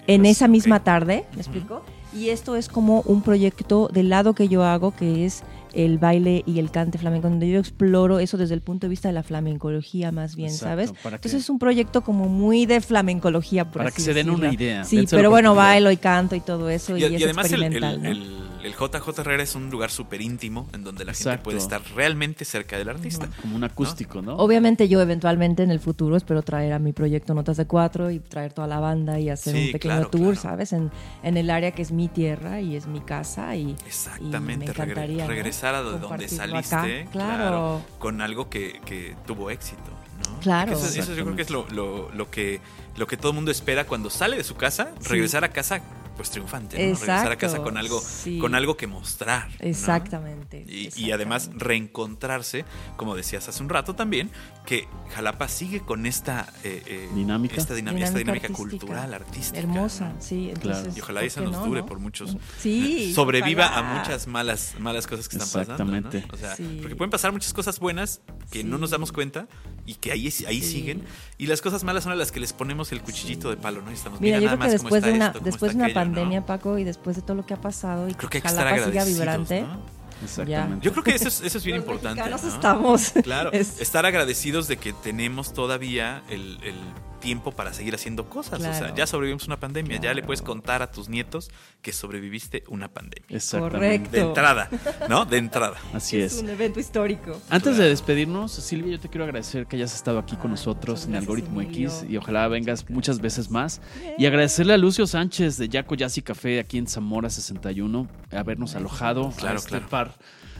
en 0.07 0.21
Pues, 0.21 0.37
esa 0.37 0.47
misma 0.47 0.83
tarde, 0.85 1.25
¿me 1.35 1.41
explico? 1.41 1.83
Y 2.13 2.29
esto 2.29 2.55
es 2.55 2.69
como 2.69 3.01
un 3.01 3.21
proyecto 3.21 3.87
del 3.93 4.09
lado 4.09 4.33
que 4.33 4.47
yo 4.47 4.63
hago, 4.63 4.95
que 4.95 5.25
es 5.25 5.43
el 5.73 5.97
baile 5.97 6.43
y 6.45 6.59
el 6.59 6.71
cante 6.71 6.97
flamenco, 6.97 7.29
donde 7.29 7.49
yo 7.49 7.59
exploro 7.59 8.19
eso 8.19 8.37
desde 8.37 8.55
el 8.55 8.61
punto 8.61 8.87
de 8.87 8.89
vista 8.89 9.07
de 9.09 9.13
la 9.13 9.23
flamencología 9.23 10.11
más 10.11 10.35
bien, 10.35 10.49
Exacto, 10.49 10.67
¿sabes? 10.69 10.91
para 11.03 11.17
que- 11.17 11.27
Entonces 11.27 11.43
es 11.43 11.49
un 11.49 11.59
proyecto 11.59 12.01
como 12.01 12.27
muy 12.27 12.65
de 12.65 12.81
flamencología, 12.81 13.65
por 13.65 13.73
Para 13.79 13.89
así 13.89 13.97
que 13.97 14.01
se 14.01 14.13
den 14.13 14.29
una 14.29 14.51
idea. 14.53 14.83
Sí, 14.83 15.05
pero 15.09 15.29
bueno, 15.29 15.55
bailo 15.55 15.91
y 15.91 15.97
canto 15.97 16.35
y 16.35 16.39
todo 16.39 16.69
eso 16.69 16.97
y, 16.97 17.03
Y, 17.03 17.07
y 17.07 17.15
es 17.15 17.23
además 17.23 17.51
el, 17.51 17.63
el, 17.63 17.73
experimental, 17.73 18.03
¿no? 18.03 18.09
el- 18.09 18.48
el 18.63 18.73
JJ 18.73 19.19
Herrera 19.19 19.43
es 19.43 19.55
un 19.55 19.69
lugar 19.69 19.89
súper 19.91 20.21
íntimo 20.21 20.67
en 20.73 20.83
donde 20.83 21.05
la 21.05 21.13
gente 21.13 21.37
puede 21.39 21.57
estar 21.57 21.81
realmente 21.95 22.45
cerca 22.45 22.77
del 22.77 22.89
artista. 22.89 23.29
Como 23.41 23.55
un 23.55 23.63
acústico, 23.63 24.21
¿no? 24.21 24.35
Obviamente 24.37 24.87
yo 24.89 25.01
eventualmente 25.01 25.63
en 25.63 25.71
el 25.71 25.79
futuro 25.79 26.15
espero 26.17 26.41
traer 26.41 26.73
a 26.73 26.79
mi 26.79 26.91
proyecto 26.93 27.33
Notas 27.33 27.57
de 27.57 27.65
Cuatro 27.67 28.11
y 28.11 28.19
traer 28.19 28.53
toda 28.53 28.67
la 28.67 28.79
banda 28.79 29.19
y 29.19 29.29
hacer 29.29 29.53
Sí, 29.55 29.65
un 29.67 29.71
pequeño 29.71 29.93
claro, 29.95 30.09
tour, 30.09 30.21
claro. 30.33 30.41
¿sabes? 30.41 30.73
En, 30.73 30.91
en 31.23 31.37
el 31.37 31.49
área 31.49 31.71
que 31.71 31.81
es 31.81 31.91
mi 31.91 32.07
tierra 32.07 32.59
y 32.61 32.75
es 32.75 32.87
mi 32.87 32.99
casa 33.01 33.55
y, 33.55 33.75
Exactamente, 33.85 34.65
y 34.65 34.67
me 34.67 34.73
regre- 34.73 34.83
encantaría, 34.83 35.23
¿no? 35.23 35.29
regresar 35.29 35.75
a 35.75 35.81
donde, 35.81 36.27
saliste, 36.27 36.75
acá. 36.75 36.83
claro. 37.11 37.29
Claro. 37.39 37.81
con 37.99 38.21
algo 38.21 38.49
que, 38.49 38.79
que 38.85 39.15
tuvo 39.25 39.49
éxito. 39.49 39.81
¿no? 40.29 40.39
Claro. 40.41 40.73
Eso, 40.73 40.85
eso 40.99 41.13
yo 41.15 41.23
creo 41.23 41.35
que 41.35 41.41
es 41.43 41.49
lo, 41.49 41.65
lo- 41.69 42.09
lo 42.11 42.29
que, 42.29 42.59
lo 42.97 43.07
que 43.07 43.15
todo 43.17 43.29
el 43.31 43.35
mundo 43.35 43.51
espera 43.51 43.85
cuando 43.85 44.09
sale 44.09 44.35
de 44.37 44.43
su 44.43 44.55
casa, 44.55 44.91
Sí. 44.99 45.09
regresar 45.09 45.43
a 45.45 45.49
casa 45.49 45.81
pues 46.19 46.31
triunfante, 46.31 46.75
¿no? 46.75 46.99
regresar 46.99 47.31
a 47.31 47.37
casa 47.37 47.59
con 47.59 47.77
algo, 47.77 48.01
sí. 48.01 48.39
con 48.39 48.53
algo 48.53 48.75
que 48.75 48.87
mostrar. 48.87 49.47
¿no? 49.47 49.55
Exactamente. 49.59 50.65
Y, 50.67 50.89
y 50.97 51.11
además 51.11 51.43
exactamente. 51.43 51.65
reencontrarse, 51.65 52.65
como 52.97 53.15
decías 53.15 53.47
hace 53.47 53.63
un 53.63 53.69
rato 53.69 53.95
también, 53.95 54.29
que 54.69 54.87
Jalapa 55.15 55.47
sigue 55.47 55.79
con 55.79 56.05
esta 56.05 56.47
eh, 56.63 56.83
eh, 56.85 57.09
Dinámica. 57.15 57.55
esta, 57.55 57.73
dinam- 57.73 57.97
esta 57.97 58.19
Dinámica 58.19 58.19
dinámica 58.19 58.47
artística. 58.49 58.69
cultural, 58.69 59.13
artística. 59.15 59.57
Hermosa, 59.57 60.09
¿no? 60.09 60.21
sí. 60.21 60.51
Claro. 60.61 60.77
Entonces, 60.77 60.97
Y 60.97 61.01
ojalá 61.01 61.19
¿por 61.21 61.27
eso 61.27 61.39
qué 61.39 61.45
nos 61.47 61.55
no, 61.55 61.65
dure 61.65 61.79
no? 61.81 61.85
por 61.87 61.97
muchos. 61.97 62.37
Sí. 62.59 63.11
sobreviva 63.15 63.65
ojalá. 63.65 63.95
a 63.95 63.97
muchas 63.99 64.27
malas, 64.27 64.75
malas 64.77 65.07
cosas 65.07 65.27
que 65.27 65.37
están 65.37 65.49
pasando. 65.65 65.85
¿no? 65.85 65.97
Exactamente. 65.97 66.31
O 66.31 66.37
sea, 66.37 66.55
Sí. 66.55 66.77
porque 66.81 66.95
pueden 66.95 67.09
pasar 67.09 67.31
muchas 67.31 67.51
cosas 67.53 67.79
buenas 67.79 68.21
que 68.51 68.63
no 68.63 68.77
nos 68.77 68.91
Sí. 68.91 68.93
damos 68.93 69.11
cuenta 69.11 69.47
y 69.87 69.95
que 69.95 70.11
ahí, 70.11 70.25
ahí 70.47 70.61
Sí. 70.61 70.71
siguen. 70.71 71.03
Y 71.39 71.47
las 71.47 71.61
cosas 71.63 71.83
malas 71.83 72.03
son 72.03 72.11
a 72.13 72.15
las 72.15 72.31
que 72.31 72.39
les 72.39 72.53
ponemos 72.53 72.91
el 72.91 73.01
cuchillito 73.01 73.49
de 73.49 73.57
palo, 73.57 73.81
¿no? 73.81 73.89
Y 73.89 73.95
estamos, 73.95 74.21
Mira, 74.21 74.37
mira, 74.37 74.51
yo 74.51 74.57
nada 74.57 74.69
creo 74.69 74.69
que 74.69 74.73
más 74.77 74.81
cómo 74.83 74.89
después 74.95 75.03
de 75.03 75.17
una, 75.17 75.27
esto, 75.29 75.39
después 75.39 75.71
de 75.71 75.75
una 75.77 75.85
aquello, 75.85 75.99
¿no? 75.99 76.05
pandemia, 76.05 76.45
Paco, 76.45 76.77
y 76.77 76.83
después 76.83 77.15
de 77.15 77.23
todo 77.23 77.33
lo 77.35 77.45
que 77.47 77.55
ha 77.55 77.61
pasado 77.61 78.07
y 78.07 78.13
Creo 78.13 78.29
que 78.29 78.37
que 78.39 78.47
que 78.47 78.47
Jalapa 78.55 78.85
siga 78.85 79.03
vibrante, 79.05 79.61
¿no? 79.61 79.98
Exactamente. 80.23 80.85
Yo 80.85 80.91
creo 80.91 81.03
que 81.03 81.15
eso 81.15 81.27
es, 81.27 81.41
eso 81.41 81.57
es 81.57 81.63
bien 81.65 81.77
Los 81.77 81.85
importante. 81.85 82.29
¿no? 82.29 82.35
estamos. 82.35 83.11
Claro, 83.23 83.51
Es- 83.51 83.79
estar 83.81 84.05
agradecidos 84.05 84.67
de 84.67 84.77
que 84.77 84.93
tenemos 84.93 85.53
todavía 85.53 86.23
el, 86.29 86.57
el 86.63 86.75
tiempo 87.19 87.51
para 87.51 87.73
seguir 87.73 87.93
haciendo 87.95 88.29
cosas. 88.29 88.59
O 88.61 88.63
sea, 88.63 88.95
ya 88.95 89.05
sobrevivimos 89.05 89.45
una 89.45 89.59
pandemia, 89.59 89.99
ya 89.99 90.13
le 90.13 90.23
puedes 90.23 90.41
contar 90.41 90.81
a 90.81 90.89
tus 90.89 91.09
nietos 91.09 91.51
que 91.81 91.91
sobreviviste 91.91 92.63
una 92.69 92.87
pandemia. 92.87 93.25
Exactamente. 93.27 93.77
Correcto. 93.77 94.11
De 94.11 94.21
entrada, 94.21 94.69
¿no? 95.09 95.25
De 95.25 95.37
entrada. 95.37 95.75
Así 95.93 96.17
es 96.21 96.35
es. 96.37 96.41
un 96.43 96.49
evento 96.49 96.79
histórico. 96.79 97.31
Antes 97.49 97.73
Claro. 97.73 97.83
de 97.83 97.89
despedirnos, 97.89 98.53
Silvia, 98.53 98.93
yo 98.93 98.99
te 99.01 99.09
quiero 99.09 99.25
agradecer 99.25 99.65
que 99.67 99.75
hayas 99.75 99.93
estado 99.95 100.17
aquí 100.17 100.37
con 100.37 100.51
nosotros 100.51 101.05
en 101.07 101.15
Algoritmo 101.15 101.59
Emilio. 101.61 101.89
X 101.89 102.05
y 102.09 102.15
ojalá 102.15 102.47
vengas 102.47 102.89
muchas 102.89 103.19
veces 103.19 103.49
más. 103.51 103.81
Y 104.17 104.25
agradecerle 104.25 104.73
a 104.73 104.77
Lucio 104.77 105.05
Sánchez 105.05 105.57
de 105.57 105.67
Yaco 105.67 105.95
Jazz 105.95 106.17
y 106.17 106.21
Café 106.21 106.59
aquí 106.61 106.77
en 106.77 106.87
Zamora 106.87 107.29
61 107.29 108.07
habernos 108.31 108.75
alojado 108.75 109.31
Claro, 109.35 109.55
a 109.55 109.57
este 109.59 109.69
claro. 109.69 109.85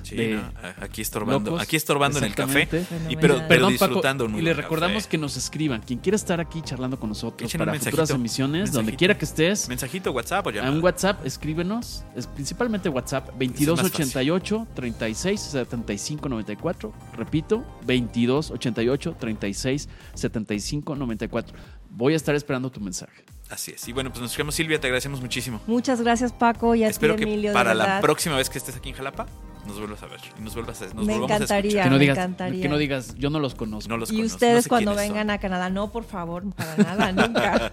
Sí, 0.01 0.15
de 0.15 0.35
¿no? 0.35 0.41
Aquí 0.79 1.01
estorbando, 1.01 1.51
locos. 1.51 1.61
aquí 1.61 1.75
estorbando 1.75 2.19
en 2.19 2.23
el 2.23 2.33
café. 2.33 2.69
Y 3.09 3.17
pero, 3.17 3.35
pero 3.35 3.47
Perdón, 3.49 3.71
disfrutando 3.73 4.23
Paco, 4.23 4.25
un 4.27 4.31
muy 4.31 4.41
y 4.41 4.43
le 4.45 4.53
recordamos 4.53 5.03
café. 5.03 5.09
que 5.09 5.17
nos 5.17 5.35
escriban. 5.35 5.81
Quien 5.81 5.99
quiera 5.99 6.15
estar 6.15 6.39
aquí 6.39 6.61
charlando 6.61 6.97
con 6.97 7.09
nosotros 7.09 7.49
Echen 7.49 7.59
para 7.59 7.73
futuras 7.73 7.93
mensajito. 8.09 8.15
emisiones, 8.15 8.71
donde 8.71 8.77
Mensajito. 8.91 8.97
quiera 8.97 9.17
que 9.17 9.25
estés, 9.25 9.67
Mensajito, 9.67 10.11
WhatsApp 10.13 10.45
o 10.45 10.49
a 10.49 10.53
llamada. 10.53 10.73
un 10.73 10.81
WhatsApp, 10.81 11.25
escríbenos, 11.25 12.05
es 12.15 12.27
principalmente 12.27 12.87
WhatsApp 12.87 13.27
2288 13.37 14.67
36 14.73 15.41
75 15.41 16.29
94. 16.29 16.93
Repito, 17.17 17.65
2288 17.85 19.15
36 19.19 19.89
75 20.13 20.95
94. 20.95 21.57
Voy 21.91 22.13
a 22.13 22.15
estar 22.15 22.35
esperando 22.35 22.71
tu 22.71 22.79
mensaje. 22.79 23.25
Así 23.49 23.71
es. 23.71 23.87
Y 23.87 23.93
bueno, 23.93 24.11
pues 24.11 24.21
nos 24.21 24.29
escuchamos, 24.31 24.53
Silvia, 24.53 24.79
te 24.79 24.87
agradecemos 24.87 25.21
muchísimo. 25.21 25.59
Muchas 25.65 26.01
gracias, 26.01 26.31
Paco, 26.31 26.75
y 26.75 26.83
a 26.83 26.87
Espero 26.87 27.15
que 27.15 27.23
Emilio. 27.23 27.51
para 27.53 27.73
la 27.73 27.99
próxima 27.99 28.35
vez 28.37 28.47
que 28.49 28.59
estés 28.59 28.75
aquí 28.75 28.89
en 28.89 28.95
Jalapa, 28.95 29.25
nos 29.65 29.79
vuelvas 29.79 30.03
a 30.03 30.05
ver. 30.05 30.19
Y 30.37 30.41
nos 30.43 30.53
vuelvas 30.53 30.79
a, 30.83 30.85
nos 30.93 31.03
Me 31.05 31.13
a 31.13 31.17
encantaría. 31.17 31.57
escuchar. 31.69 31.83
Que 31.83 31.89
no 31.89 31.95
me 31.95 31.99
digas, 31.99 32.17
encantaría. 32.17 32.61
que 32.61 32.69
no 32.69 32.77
digas, 32.77 33.15
yo 33.17 33.31
no 33.31 33.39
los 33.39 33.55
conozco. 33.55 33.89
No 33.89 33.97
los 33.97 34.11
Y 34.11 34.17
conozco, 34.17 34.35
ustedes 34.35 34.55
no 34.55 34.61
sé 34.61 34.69
cuando 34.69 34.93
vengan 34.95 35.27
son. 35.27 35.29
a 35.31 35.37
Canadá, 35.39 35.69
no, 35.71 35.91
por 35.91 36.03
favor, 36.03 36.43
para 36.53 36.75
nada, 36.77 37.11
nunca. 37.27 37.71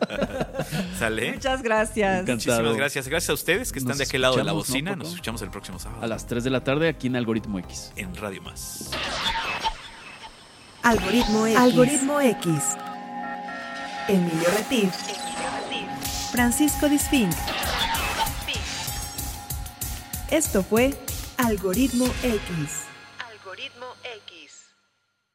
¿Sale? 0.98 1.32
Muchas 1.34 1.62
gracias. 1.62 2.20
Encantado. 2.22 2.36
Muchísimas 2.62 2.76
gracias. 2.76 3.08
Gracias 3.08 3.28
a 3.30 3.34
ustedes 3.34 3.70
que 3.70 3.78
están 3.78 3.90
Nos 3.90 3.98
de 3.98 4.04
aquel 4.04 4.22
lado 4.22 4.36
de 4.36 4.44
la 4.44 4.52
escuchamos, 4.52 4.68
¿no, 4.68 4.72
bocina. 4.72 4.96
Nos 4.96 5.08
escuchamos 5.10 5.42
el 5.42 5.50
próximo 5.50 5.78
sábado 5.78 6.02
A 6.02 6.06
las 6.06 6.26
3 6.26 6.42
de 6.42 6.50
la 6.50 6.64
tarde 6.64 6.88
aquí 6.88 7.06
en 7.08 7.16
Algoritmo 7.16 7.58
X. 7.58 7.92
en 7.96 8.14
Radio 8.16 8.40
Más. 8.40 8.90
Algoritmo 10.82 11.46
X. 11.46 11.58
Algoritmo 11.58 12.20
X. 12.20 12.62
Emilio 14.08 14.48
Retif. 14.56 14.90
Francisco 16.36 16.86
Disfink. 16.86 17.32
Esto 20.30 20.62
fue 20.62 20.92
Algoritmo 21.38 22.04
X. 22.22 22.82
Algoritmo 23.32 23.86
X. 24.04 24.25